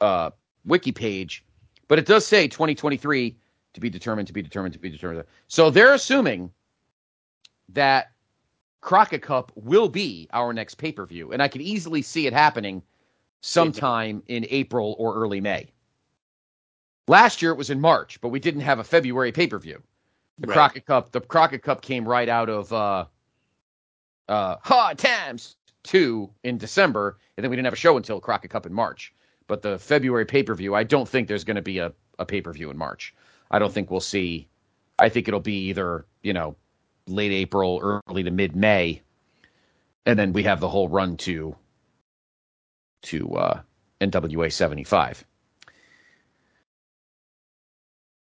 uh, 0.00 0.30
wiki 0.64 0.92
page, 0.92 1.44
but 1.88 1.98
it 1.98 2.06
does 2.06 2.26
say 2.26 2.48
2023 2.48 3.36
to 3.74 3.80
be 3.80 3.90
determined, 3.90 4.26
to 4.28 4.32
be 4.32 4.42
determined, 4.42 4.72
to 4.72 4.78
be 4.78 4.90
determined. 4.90 5.24
So 5.48 5.70
they're 5.70 5.94
assuming 5.94 6.50
that 7.70 8.12
Crockett 8.80 9.22
Cup 9.22 9.52
will 9.54 9.88
be 9.88 10.28
our 10.32 10.52
next 10.52 10.74
pay 10.76 10.92
per 10.92 11.06
view, 11.06 11.32
and 11.32 11.42
I 11.42 11.48
could 11.48 11.62
easily 11.62 12.02
see 12.02 12.26
it 12.26 12.32
happening 12.32 12.82
sometime 13.40 14.22
in 14.28 14.46
April 14.50 14.94
or 14.98 15.14
early 15.14 15.40
May. 15.40 15.70
Last 17.08 17.42
year 17.42 17.50
it 17.50 17.56
was 17.56 17.70
in 17.70 17.80
March, 17.80 18.20
but 18.20 18.28
we 18.28 18.40
didn't 18.40 18.62
have 18.62 18.78
a 18.78 18.84
February 18.84 19.32
pay 19.32 19.46
per 19.46 19.58
view. 19.58 19.82
The 20.38 20.48
Right. 20.48 20.54
Crockett 20.54 20.86
Cup, 20.86 21.12
the 21.12 21.20
Crockett 21.20 21.62
Cup 21.62 21.80
came 21.82 22.08
right 22.08 22.28
out 22.28 22.48
of 22.48 22.72
uh, 22.72 23.04
uh, 24.28 24.56
Hard 24.62 24.98
Times 24.98 25.56
two 25.82 26.30
in 26.42 26.58
December, 26.58 27.18
and 27.36 27.44
then 27.44 27.50
we 27.50 27.56
didn't 27.56 27.66
have 27.66 27.74
a 27.74 27.76
show 27.76 27.96
until 27.96 28.20
Crockett 28.20 28.50
Cup 28.50 28.66
in 28.66 28.72
March. 28.72 29.14
But 29.46 29.62
the 29.62 29.78
February 29.78 30.24
pay 30.24 30.42
per 30.42 30.54
view, 30.54 30.74
I 30.74 30.84
don't 30.84 31.08
think 31.08 31.28
there's 31.28 31.44
going 31.44 31.56
to 31.56 31.62
be 31.62 31.78
a, 31.78 31.92
a 32.18 32.24
pay 32.24 32.40
per 32.40 32.52
view 32.52 32.70
in 32.70 32.78
March. 32.78 33.14
I 33.50 33.58
don't 33.58 33.72
think 33.72 33.90
we'll 33.90 34.00
see. 34.00 34.48
I 34.98 35.08
think 35.08 35.28
it'll 35.28 35.40
be 35.40 35.68
either 35.68 36.06
you 36.22 36.32
know 36.32 36.56
late 37.06 37.32
April, 37.32 38.00
early 38.08 38.22
to 38.22 38.30
mid 38.30 38.56
May, 38.56 39.02
and 40.06 40.18
then 40.18 40.32
we 40.32 40.42
have 40.44 40.60
the 40.60 40.68
whole 40.68 40.88
run 40.88 41.16
to 41.18 41.54
to 43.02 43.34
uh, 43.34 43.60
NWA 44.00 44.52
75. 44.52 45.24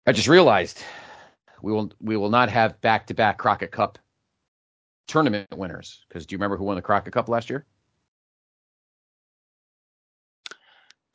I 0.06 0.12
just 0.12 0.28
realized 0.28 0.84
we 1.62 1.72
will 1.72 1.92
we 2.00 2.16
will 2.16 2.30
not 2.30 2.50
have 2.50 2.80
back 2.82 3.08
to 3.08 3.14
back 3.14 3.38
Crockett 3.38 3.72
Cup 3.72 3.98
tournament 5.08 5.48
winners 5.56 6.06
because 6.08 6.26
do 6.26 6.34
you 6.34 6.38
remember 6.38 6.58
who 6.58 6.66
won 6.66 6.76
the 6.76 6.82
Crockett 6.82 7.14
Cup 7.14 7.28
last 7.28 7.50
year? 7.50 7.66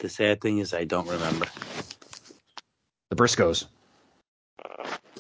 The 0.03 0.09
sad 0.09 0.41
thing 0.41 0.59
is, 0.59 0.75
I 0.75 0.83
don't 0.83 1.07
remember. 1.09 1.47
The 3.11 3.15
Briscoes. 3.15 3.67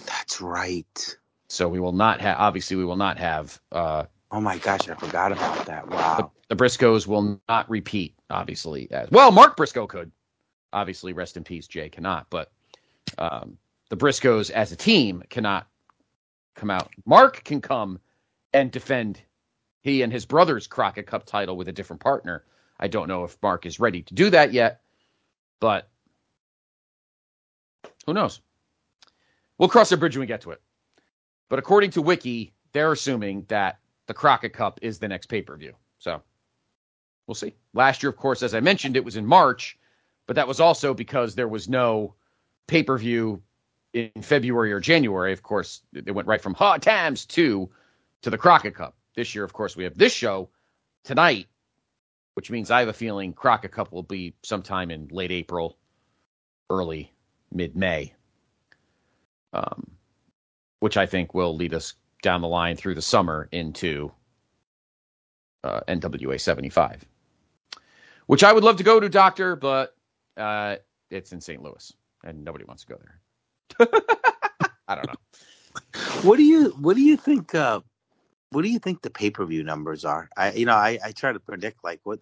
That's 0.04 0.40
right. 0.40 1.16
So 1.48 1.68
we 1.68 1.78
will 1.78 1.92
not 1.92 2.20
have 2.20 2.36
obviously 2.40 2.76
we 2.76 2.84
will 2.84 2.96
not 2.96 3.16
have 3.16 3.60
uh, 3.70 4.06
Oh 4.32 4.40
my 4.40 4.58
gosh, 4.58 4.88
I 4.88 4.94
forgot 4.94 5.30
about 5.30 5.66
that. 5.66 5.88
Wow. 5.88 6.32
the, 6.48 6.56
the 6.56 6.64
Briscoes 6.64 7.06
will 7.06 7.40
not 7.48 7.70
repeat 7.70 8.16
obviously 8.28 8.90
as 8.90 9.08
well. 9.12 9.30
Mark 9.30 9.56
Briscoe 9.56 9.86
could 9.86 10.10
obviously 10.72 11.12
rest 11.12 11.36
in 11.36 11.44
peace. 11.44 11.68
Jay 11.68 11.88
cannot, 11.88 12.26
but 12.28 12.50
um, 13.18 13.56
the 13.88 13.96
Briscoes 13.96 14.50
as 14.50 14.72
a 14.72 14.76
team 14.76 15.22
cannot 15.30 15.68
come 16.56 16.70
out. 16.70 16.90
Mark 17.06 17.44
can 17.44 17.60
come 17.60 18.00
and 18.52 18.72
defend 18.72 19.20
he 19.82 20.02
and 20.02 20.12
his 20.12 20.26
brother's 20.26 20.66
Crockett 20.66 21.06
Cup 21.06 21.24
title 21.24 21.56
with 21.56 21.68
a 21.68 21.72
different 21.72 22.02
partner. 22.02 22.42
I 22.82 22.88
don't 22.88 23.06
know 23.06 23.22
if 23.22 23.38
Mark 23.40 23.64
is 23.64 23.78
ready 23.78 24.02
to 24.02 24.12
do 24.14 24.28
that 24.30 24.52
yet, 24.52 24.80
but 25.60 25.88
who 28.04 28.12
knows? 28.12 28.40
We'll 29.56 29.68
cross 29.68 29.90
the 29.90 29.96
bridge 29.96 30.16
when 30.16 30.22
we 30.22 30.26
get 30.26 30.40
to 30.40 30.50
it. 30.50 30.60
But 31.48 31.60
according 31.60 31.92
to 31.92 32.02
Wiki, 32.02 32.52
they're 32.72 32.90
assuming 32.90 33.44
that 33.46 33.78
the 34.06 34.14
Crockett 34.14 34.52
Cup 34.52 34.80
is 34.82 34.98
the 34.98 35.06
next 35.06 35.26
pay 35.26 35.42
per 35.42 35.56
view. 35.56 35.74
So 36.00 36.20
we'll 37.28 37.36
see. 37.36 37.54
Last 37.72 38.02
year, 38.02 38.10
of 38.10 38.16
course, 38.16 38.42
as 38.42 38.52
I 38.52 38.58
mentioned, 38.58 38.96
it 38.96 39.04
was 39.04 39.16
in 39.16 39.26
March, 39.26 39.78
but 40.26 40.34
that 40.34 40.48
was 40.48 40.58
also 40.58 40.92
because 40.92 41.36
there 41.36 41.46
was 41.46 41.68
no 41.68 42.14
pay 42.66 42.82
per 42.82 42.98
view 42.98 43.40
in 43.92 44.10
February 44.22 44.72
or 44.72 44.80
January. 44.80 45.32
Of 45.32 45.44
course, 45.44 45.82
it 45.94 46.10
went 46.10 46.26
right 46.26 46.42
from 46.42 46.54
Hard 46.54 46.82
Times 46.82 47.26
2 47.26 47.70
to 48.22 48.30
the 48.30 48.38
Crockett 48.38 48.74
Cup. 48.74 48.96
This 49.14 49.36
year, 49.36 49.44
of 49.44 49.52
course, 49.52 49.76
we 49.76 49.84
have 49.84 49.96
this 49.96 50.12
show 50.12 50.48
tonight, 51.04 51.46
which 52.34 52.50
means 52.50 52.70
I 52.70 52.80
have 52.80 52.88
a 52.88 52.92
feeling 52.92 53.32
Crockett 53.32 53.72
Cup 53.72 53.92
will 53.92 54.02
be 54.02 54.34
sometime 54.42 54.90
in 54.90 55.08
late 55.08 55.30
April, 55.30 55.76
early 56.70 57.12
mid 57.52 57.76
May, 57.76 58.14
um, 59.52 59.90
which 60.80 60.96
I 60.96 61.06
think 61.06 61.34
will 61.34 61.54
lead 61.54 61.74
us 61.74 61.94
down 62.22 62.40
the 62.40 62.48
line 62.48 62.76
through 62.76 62.94
the 62.94 63.02
summer 63.02 63.48
into 63.52 64.12
uh, 65.64 65.80
NWA 65.88 66.40
75, 66.40 67.04
which 68.26 68.44
I 68.44 68.52
would 68.52 68.64
love 68.64 68.76
to 68.76 68.84
go 68.84 69.00
to, 69.00 69.08
Doctor, 69.08 69.56
but 69.56 69.94
uh, 70.36 70.76
it's 71.10 71.32
in 71.32 71.40
St. 71.40 71.62
Louis 71.62 71.92
and 72.24 72.44
nobody 72.44 72.64
wants 72.64 72.84
to 72.84 72.94
go 72.94 72.98
there. 72.98 73.88
I 74.88 74.94
don't 74.94 75.06
know. 75.06 75.14
What 76.22 76.36
do 76.36 76.42
you 76.44 76.70
What 76.80 76.96
do 76.96 77.02
you 77.02 77.16
think? 77.16 77.54
Uh, 77.54 77.80
what 78.52 78.62
do 78.62 78.68
you 78.68 78.78
think 78.78 79.02
the 79.02 79.10
pay 79.10 79.30
per 79.30 79.44
view 79.44 79.64
numbers 79.64 80.04
are? 80.04 80.28
I 80.36 80.52
you 80.52 80.66
know 80.66 80.74
I, 80.74 80.98
I 81.04 81.12
try 81.12 81.32
to 81.32 81.40
predict 81.40 81.82
like 81.84 82.00
what 82.04 82.20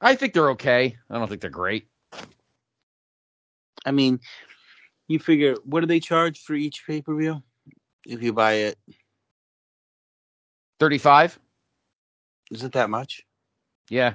I 0.00 0.14
think 0.14 0.34
they're 0.34 0.50
okay. 0.50 0.96
I 1.08 1.18
don't 1.18 1.28
think 1.28 1.40
they're 1.40 1.50
great. 1.50 1.86
I 3.84 3.92
mean. 3.92 4.20
You 5.08 5.20
figure 5.20 5.54
what 5.64 5.80
do 5.82 5.86
they 5.86 6.00
charge 6.00 6.40
for 6.40 6.54
each 6.54 6.84
pay 6.84 7.00
per 7.00 7.14
view? 7.14 7.40
If 8.06 8.22
you 8.22 8.32
buy 8.32 8.54
it, 8.54 8.78
35? 10.80 11.38
is 12.50 12.62
it 12.64 12.72
that 12.72 12.90
much? 12.90 13.22
Yeah. 13.88 14.14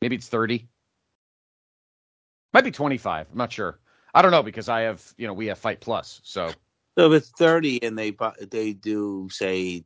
Maybe 0.00 0.16
it's 0.16 0.28
30. 0.28 0.68
Might 2.52 2.64
be 2.64 2.70
25. 2.70 3.26
I'm 3.30 3.38
not 3.38 3.52
sure. 3.52 3.78
I 4.14 4.22
don't 4.22 4.30
know 4.30 4.42
because 4.42 4.68
I 4.68 4.80
have, 4.82 5.02
you 5.18 5.26
know, 5.26 5.32
we 5.34 5.46
have 5.46 5.58
FITE+. 5.58 5.84
So, 5.84 6.50
So 6.98 7.12
if 7.12 7.22
it's 7.22 7.30
thirty 7.30 7.82
and 7.82 7.98
they 7.98 8.14
they 8.50 8.72
do 8.74 9.28
say 9.30 9.84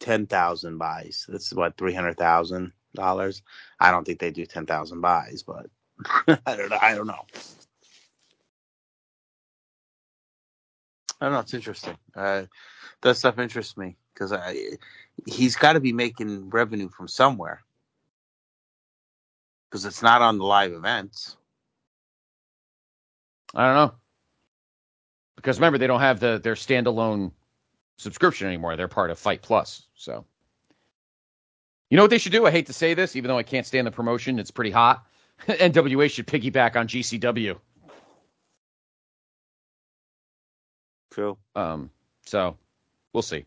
ten 0.00 0.26
thousand 0.26 0.78
buys, 0.78 1.26
that's 1.28 1.52
what 1.54 1.76
three 1.76 1.94
hundred 1.94 2.18
thousand 2.18 2.72
dollars. 2.94 3.42
I 3.80 3.90
don't 3.90 4.04
think 4.04 4.20
they 4.20 4.30
do 4.30 4.46
ten 4.46 4.66
thousand 4.66 5.00
buys, 5.00 5.44
but 5.44 5.66
I 6.46 6.56
don't 6.56 6.70
know. 6.70 6.78
I 6.80 6.94
don't 6.94 7.06
know. 7.06 7.26
I 11.20 11.26
don't 11.26 11.32
know. 11.32 11.40
It's 11.40 11.54
interesting. 11.54 11.96
Uh, 12.14 12.44
that 13.02 13.16
stuff 13.16 13.38
interests 13.38 13.76
me 13.76 13.96
because 14.14 14.32
I 14.32 14.56
he's 15.26 15.56
got 15.56 15.74
to 15.74 15.80
be 15.80 15.92
making 15.92 16.50
revenue 16.50 16.88
from 16.88 17.08
somewhere 17.08 17.62
because 19.70 19.84
it's 19.84 20.02
not 20.02 20.22
on 20.22 20.38
the 20.38 20.44
live 20.44 20.72
events. 20.72 21.36
I 23.54 23.66
don't 23.66 23.74
know. 23.76 23.94
Because 25.36 25.58
remember, 25.58 25.78
they 25.78 25.86
don't 25.86 26.00
have 26.00 26.20
the 26.20 26.40
their 26.42 26.54
standalone 26.54 27.32
subscription 27.96 28.46
anymore. 28.46 28.76
They're 28.76 28.88
part 28.88 29.10
of 29.10 29.18
FITE+. 29.18 29.46
So, 29.94 30.24
you 31.90 31.96
know 31.96 32.02
what 32.02 32.10
they 32.10 32.18
should 32.18 32.32
do? 32.32 32.46
I 32.46 32.50
hate 32.50 32.66
to 32.66 32.72
say 32.72 32.94
this, 32.94 33.16
even 33.16 33.28
though 33.28 33.38
I 33.38 33.42
can't 33.42 33.66
stand 33.66 33.86
the 33.86 33.90
promotion. 33.90 34.38
It's 34.38 34.50
pretty 34.50 34.70
hot. 34.70 35.06
NWA 35.48 36.10
should 36.10 36.26
piggyback 36.26 36.76
on 36.76 36.88
GCW. 36.88 37.58
True. 41.10 41.38
Um, 41.54 41.90
so 42.26 42.56
we'll 43.12 43.22
see. 43.22 43.46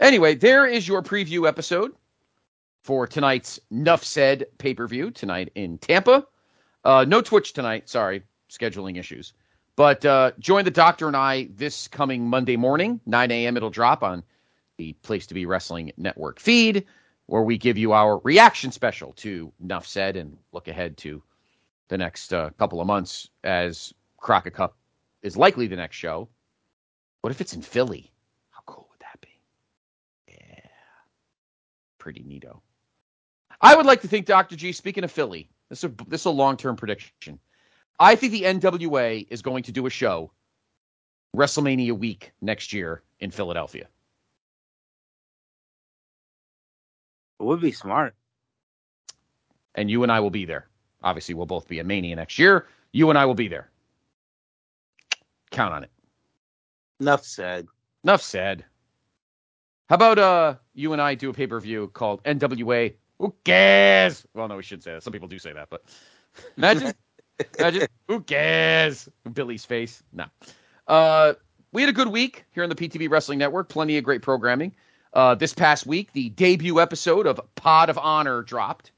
Anyway, 0.00 0.34
there 0.34 0.66
is 0.66 0.88
your 0.88 1.02
preview 1.02 1.46
episode 1.46 1.92
for 2.82 3.06
tonight's 3.06 3.60
Nuff 3.70 4.04
Said 4.04 4.46
pay 4.58 4.74
per 4.74 4.86
view 4.86 5.10
tonight 5.10 5.50
in 5.54 5.78
Tampa. 5.78 6.26
Uh, 6.84 7.04
no 7.06 7.20
Twitch 7.20 7.52
tonight. 7.52 7.88
Sorry, 7.88 8.22
scheduling 8.50 8.98
issues. 8.98 9.32
But 9.76 10.04
uh, 10.04 10.32
join 10.38 10.64
the 10.64 10.70
doctor 10.70 11.08
and 11.08 11.16
I 11.16 11.48
this 11.56 11.88
coming 11.88 12.28
Monday 12.28 12.56
morning, 12.56 13.00
9 13.06 13.30
a.m. 13.30 13.56
It'll 13.56 13.70
drop 13.70 14.02
on 14.02 14.22
the 14.76 14.92
Place 15.02 15.26
to 15.28 15.34
Be 15.34 15.46
Wrestling 15.46 15.92
Network 15.96 16.38
feed, 16.38 16.84
where 17.26 17.42
we 17.42 17.58
give 17.58 17.76
you 17.76 17.92
our 17.92 18.18
reaction 18.18 18.70
special 18.70 19.12
to 19.14 19.52
Nuff 19.58 19.86
Said 19.86 20.16
and 20.16 20.36
look 20.52 20.68
ahead 20.68 20.96
to 20.98 21.22
the 21.88 21.98
next 21.98 22.32
uh, 22.32 22.50
couple 22.58 22.80
of 22.80 22.86
months 22.86 23.28
as 23.42 23.92
Crockett 24.18 24.54
Cup 24.54 24.76
is 25.22 25.36
likely 25.36 25.66
the 25.66 25.76
next 25.76 25.96
show. 25.96 26.28
What 27.22 27.32
if 27.32 27.40
it's 27.40 27.54
in 27.54 27.62
Philly? 27.62 28.12
How 28.50 28.60
cool 28.66 28.86
would 28.90 29.00
that 29.00 29.20
be? 29.20 29.40
Yeah. 30.28 30.68
Pretty 31.98 32.22
neato. 32.22 32.60
I 33.60 33.74
would 33.74 33.86
like 33.86 34.02
to 34.02 34.08
think, 34.08 34.26
Dr. 34.26 34.56
G, 34.56 34.72
speaking 34.72 35.04
of 35.04 35.10
Philly, 35.10 35.48
this 35.68 35.78
is 35.78 35.84
a, 35.84 36.04
this 36.06 36.20
is 36.20 36.26
a 36.26 36.30
long 36.30 36.56
term 36.56 36.76
prediction. 36.76 37.40
I 37.98 38.16
think 38.16 38.32
the 38.32 38.42
NWA 38.42 39.26
is 39.30 39.42
going 39.42 39.62
to 39.64 39.72
do 39.72 39.86
a 39.86 39.90
show 39.90 40.32
WrestleMania 41.36 41.98
week 41.98 42.32
next 42.40 42.72
year 42.72 43.02
in 43.20 43.30
Philadelphia. 43.30 43.86
It 47.40 47.44
would 47.44 47.60
be 47.60 47.72
smart. 47.72 48.14
And 49.74 49.90
you 49.90 50.02
and 50.02 50.12
I 50.12 50.20
will 50.20 50.30
be 50.30 50.44
there. 50.44 50.68
Obviously, 51.02 51.34
we'll 51.34 51.46
both 51.46 51.68
be 51.68 51.80
at 51.80 51.86
Mania 51.86 52.16
next 52.16 52.38
year. 52.38 52.68
You 52.92 53.10
and 53.10 53.18
I 53.18 53.26
will 53.26 53.34
be 53.34 53.48
there. 53.48 53.70
Count 55.50 55.74
on 55.74 55.84
it. 55.84 55.90
Enough 57.00 57.24
said. 57.24 57.66
Enough 58.04 58.22
said. 58.22 58.64
How 59.88 59.96
about 59.96 60.18
uh 60.18 60.54
you 60.72 60.92
and 60.92 61.02
I 61.02 61.14
do 61.14 61.30
a 61.30 61.34
pay 61.34 61.46
per 61.46 61.60
view 61.60 61.88
called 61.88 62.22
NWA? 62.24 62.94
Who 63.18 63.34
cares? 63.44 64.26
Well, 64.34 64.48
no, 64.48 64.56
we 64.56 64.62
shouldn't 64.62 64.84
say 64.84 64.92
that. 64.92 65.02
Some 65.02 65.12
people 65.12 65.28
do 65.28 65.38
say 65.38 65.52
that, 65.52 65.68
but 65.70 65.84
imagine, 66.56 66.94
imagine 67.58 67.88
who 68.08 68.20
cares? 68.20 69.08
Billy's 69.32 69.64
face. 69.64 70.02
No. 70.12 70.26
Uh, 70.86 71.34
we 71.72 71.82
had 71.82 71.88
a 71.88 71.94
good 71.94 72.08
week 72.08 72.44
here 72.52 72.62
on 72.62 72.68
the 72.68 72.74
PTB 72.74 73.10
Wrestling 73.10 73.38
Network. 73.38 73.68
Plenty 73.68 73.98
of 73.98 74.04
great 74.04 74.22
programming. 74.22 74.72
Uh, 75.12 75.34
this 75.34 75.54
past 75.54 75.86
week, 75.86 76.12
the 76.12 76.28
debut 76.30 76.80
episode 76.80 77.26
of 77.26 77.40
Pod 77.54 77.88
of 77.88 77.98
Honor 77.98 78.42
dropped. 78.42 78.90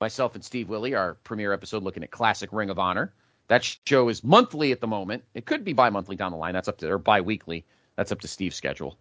Myself 0.00 0.34
and 0.34 0.44
Steve 0.44 0.68
Willie, 0.68 0.94
our 0.94 1.14
premiere 1.14 1.52
episode 1.52 1.82
looking 1.84 2.02
at 2.02 2.10
classic 2.10 2.52
Ring 2.52 2.70
of 2.70 2.78
Honor. 2.78 3.12
That 3.48 3.62
show 3.86 4.08
is 4.08 4.24
monthly 4.24 4.72
at 4.72 4.80
the 4.80 4.86
moment. 4.86 5.24
It 5.34 5.46
could 5.46 5.64
be 5.64 5.72
bi-monthly 5.72 6.16
down 6.16 6.32
the 6.32 6.38
line. 6.38 6.54
That's 6.54 6.68
up 6.68 6.78
to 6.78 6.90
or 6.90 6.98
bi-weekly. 6.98 7.64
That's 7.96 8.10
up 8.10 8.20
to 8.20 8.28
Steve's 8.28 8.56
schedule. 8.56 8.96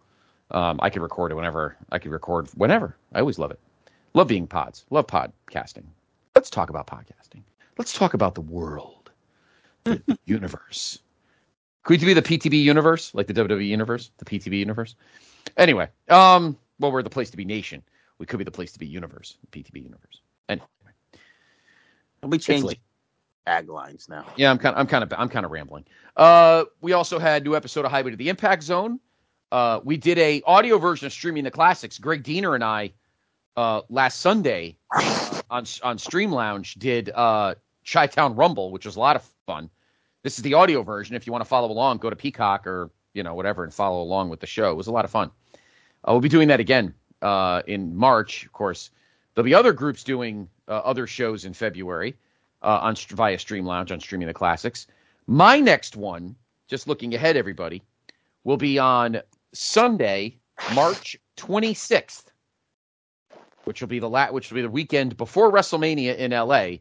Um, 0.51 0.79
I 0.83 0.89
could 0.89 1.01
record 1.01 1.31
it 1.31 1.35
whenever. 1.35 1.77
I 1.91 1.99
could 1.99 2.11
record 2.11 2.49
whenever. 2.55 2.95
I 3.13 3.19
always 3.19 3.39
love 3.39 3.51
it. 3.51 3.59
Love 4.13 4.27
being 4.27 4.47
pods. 4.47 4.85
Love 4.89 5.07
podcasting. 5.07 5.85
Let's 6.35 6.49
talk 6.49 6.69
about 6.69 6.87
podcasting. 6.87 7.43
Let's 7.77 7.93
talk 7.93 8.13
about 8.13 8.35
the 8.35 8.41
world, 8.41 9.11
the 9.83 10.01
universe. 10.25 10.99
Could 11.83 12.01
we 12.01 12.07
be 12.07 12.13
the 12.13 12.21
PTB 12.21 12.61
universe, 12.61 13.13
like 13.15 13.27
the 13.27 13.33
WWE 13.33 13.67
universe, 13.67 14.11
the 14.17 14.25
PTB 14.25 14.59
universe? 14.59 14.95
Anyway, 15.57 15.89
um, 16.09 16.57
well, 16.79 16.91
we're 16.91 17.01
the 17.01 17.09
place 17.09 17.29
to 17.31 17.37
be 17.37 17.45
nation. 17.45 17.81
We 18.19 18.25
could 18.27 18.37
be 18.37 18.43
the 18.43 18.51
place 18.51 18.71
to 18.73 18.79
be 18.79 18.85
universe, 18.85 19.37
PTB 19.51 19.83
universe. 19.83 20.21
Anyway, 20.47 20.67
We 22.23 22.37
changed 22.37 22.77
taglines 23.47 24.07
now. 24.07 24.27
Yeah, 24.35 24.51
I'm 24.51 24.59
kind 24.59 24.75
of, 24.75 24.79
I'm 24.79 24.87
kind 24.87 25.03
of, 25.03 25.13
I'm 25.17 25.29
kind 25.29 25.45
of 25.45 25.51
rambling. 25.51 25.85
Uh, 26.15 26.65
we 26.81 26.93
also 26.93 27.17
had 27.17 27.43
new 27.43 27.55
episode 27.55 27.85
of 27.85 27.91
Highway 27.91 28.11
to 28.11 28.17
the 28.17 28.29
Impact 28.29 28.63
Zone. 28.63 28.99
Uh, 29.51 29.79
we 29.83 29.97
did 29.97 30.17
a 30.19 30.41
audio 30.45 30.77
version 30.77 31.07
of 31.07 31.13
streaming 31.13 31.43
the 31.43 31.51
classics. 31.51 31.97
Greg 31.97 32.23
Diener 32.23 32.55
and 32.55 32.63
I, 32.63 32.93
uh, 33.57 33.81
last 33.89 34.19
Sunday 34.19 34.77
uh, 34.95 35.41
on 35.49 35.65
on 35.83 35.97
Stream 35.97 36.31
Lounge 36.31 36.75
did 36.75 37.09
uh 37.09 37.55
Chi 37.89 38.07
Town 38.07 38.35
Rumble, 38.35 38.71
which 38.71 38.85
was 38.85 38.95
a 38.95 38.99
lot 38.99 39.15
of 39.15 39.23
fun. 39.45 39.69
This 40.23 40.37
is 40.37 40.43
the 40.43 40.53
audio 40.53 40.83
version. 40.83 41.15
If 41.15 41.25
you 41.25 41.31
want 41.33 41.43
to 41.43 41.49
follow 41.49 41.71
along, 41.71 41.97
go 41.97 42.09
to 42.09 42.15
Peacock 42.15 42.67
or 42.67 42.91
you 43.13 43.23
know 43.23 43.33
whatever 43.33 43.63
and 43.63 43.73
follow 43.73 44.01
along 44.01 44.29
with 44.29 44.39
the 44.39 44.47
show. 44.47 44.71
It 44.71 44.75
was 44.75 44.87
a 44.87 44.91
lot 44.91 45.05
of 45.05 45.11
fun. 45.11 45.31
Uh, 46.07 46.13
we'll 46.13 46.21
be 46.21 46.29
doing 46.29 46.47
that 46.47 46.59
again 46.59 46.93
uh, 47.21 47.61
in 47.67 47.95
March, 47.95 48.45
of 48.45 48.51
course. 48.51 48.91
There'll 49.33 49.45
be 49.45 49.53
other 49.53 49.73
groups 49.73 50.03
doing 50.03 50.49
uh, 50.67 50.81
other 50.83 51.07
shows 51.07 51.45
in 51.45 51.53
February 51.53 52.15
uh, 52.61 52.79
on 52.81 52.95
via 52.95 53.39
Stream 53.39 53.65
Lounge 53.65 53.91
on 53.91 53.99
streaming 53.99 54.27
the 54.27 54.33
classics. 54.33 54.87
My 55.27 55.59
next 55.59 55.95
one, 55.95 56.35
just 56.67 56.87
looking 56.87 57.13
ahead, 57.13 57.37
everybody, 57.37 57.81
will 58.43 58.57
be 58.57 58.79
on 58.79 59.21
Sunday, 59.53 60.37
March 60.73 61.17
26th, 61.37 62.25
which 63.65 63.81
will 63.81 63.87
be 63.87 63.99
the 63.99 64.09
la- 64.09 64.31
which 64.31 64.49
will 64.49 64.55
be 64.55 64.61
the 64.61 64.69
weekend 64.69 65.17
before 65.17 65.51
WrestleMania 65.51 66.17
in 66.17 66.31
LA. 66.31 66.77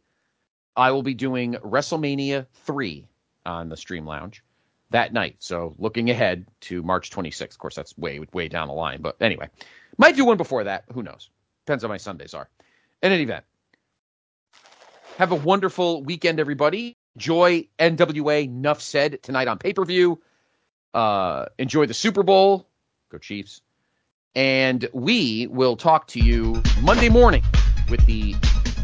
I 0.77 0.93
will 0.93 1.03
be 1.03 1.15
doing 1.15 1.55
WrestleMania 1.55 2.47
3 2.65 3.07
on 3.45 3.69
the 3.69 3.77
Stream 3.77 4.07
Lounge 4.07 4.43
that 4.91 5.13
night. 5.13 5.37
So 5.39 5.75
looking 5.79 6.11
ahead 6.11 6.47
to 6.63 6.83
March 6.83 7.11
26th. 7.11 7.53
Of 7.53 7.59
course, 7.59 7.75
that's 7.75 7.97
way 7.99 8.21
way 8.33 8.49
down 8.49 8.69
the 8.69 8.75
line, 8.75 9.03
but 9.03 9.17
anyway, 9.21 9.49
might 9.99 10.17
do 10.17 10.25
one 10.25 10.37
before 10.37 10.65
that. 10.65 10.85
Who 10.93 11.03
knows? 11.03 11.31
Depends 11.67 11.85
on 11.85 11.91
my 11.91 11.97
Sundays 11.97 12.35
are. 12.35 12.49
In 13.03 13.13
any 13.13 13.23
event, 13.23 13.45
have 15.19 15.33
a 15.33 15.37
wonderful 15.37 16.03
weekend, 16.03 16.41
everybody. 16.41 16.97
Enjoy 17.17 17.69
NWA. 17.79 18.49
Nuff 18.49 18.81
said 18.81 19.23
tonight 19.23 19.49
on 19.49 19.59
pay 19.59 19.73
per 19.73 19.85
view. 19.85 20.21
Uh, 20.95 21.47
enjoy 21.59 21.87
the 21.87 21.95
Super 21.95 22.23
Bowl. 22.23 22.67
Go 23.11 23.19
Chiefs. 23.19 23.63
And 24.37 24.89
we 24.93 25.49
will 25.49 25.77
talk 25.77 26.07
to 26.09 26.21
you 26.21 26.63
Monday 26.83 27.09
morning 27.09 27.43
with 27.91 28.05
the 28.07 28.37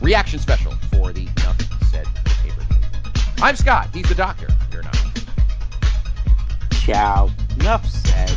reaction 0.02 0.40
special 0.40 0.72
for 0.90 1.12
the 1.12 1.24
Nuff 1.36 1.56
said 1.90 2.06
pay 2.24 2.50
per 2.50 2.62
view. 2.62 3.22
I'm 3.40 3.54
Scott. 3.54 3.88
He's 3.94 4.08
the 4.08 4.14
doctor. 4.16 4.48
You're 4.72 4.82
not. 4.82 4.96
Ciao. 6.72 7.30
Enough 7.60 7.88
said. 7.88 8.36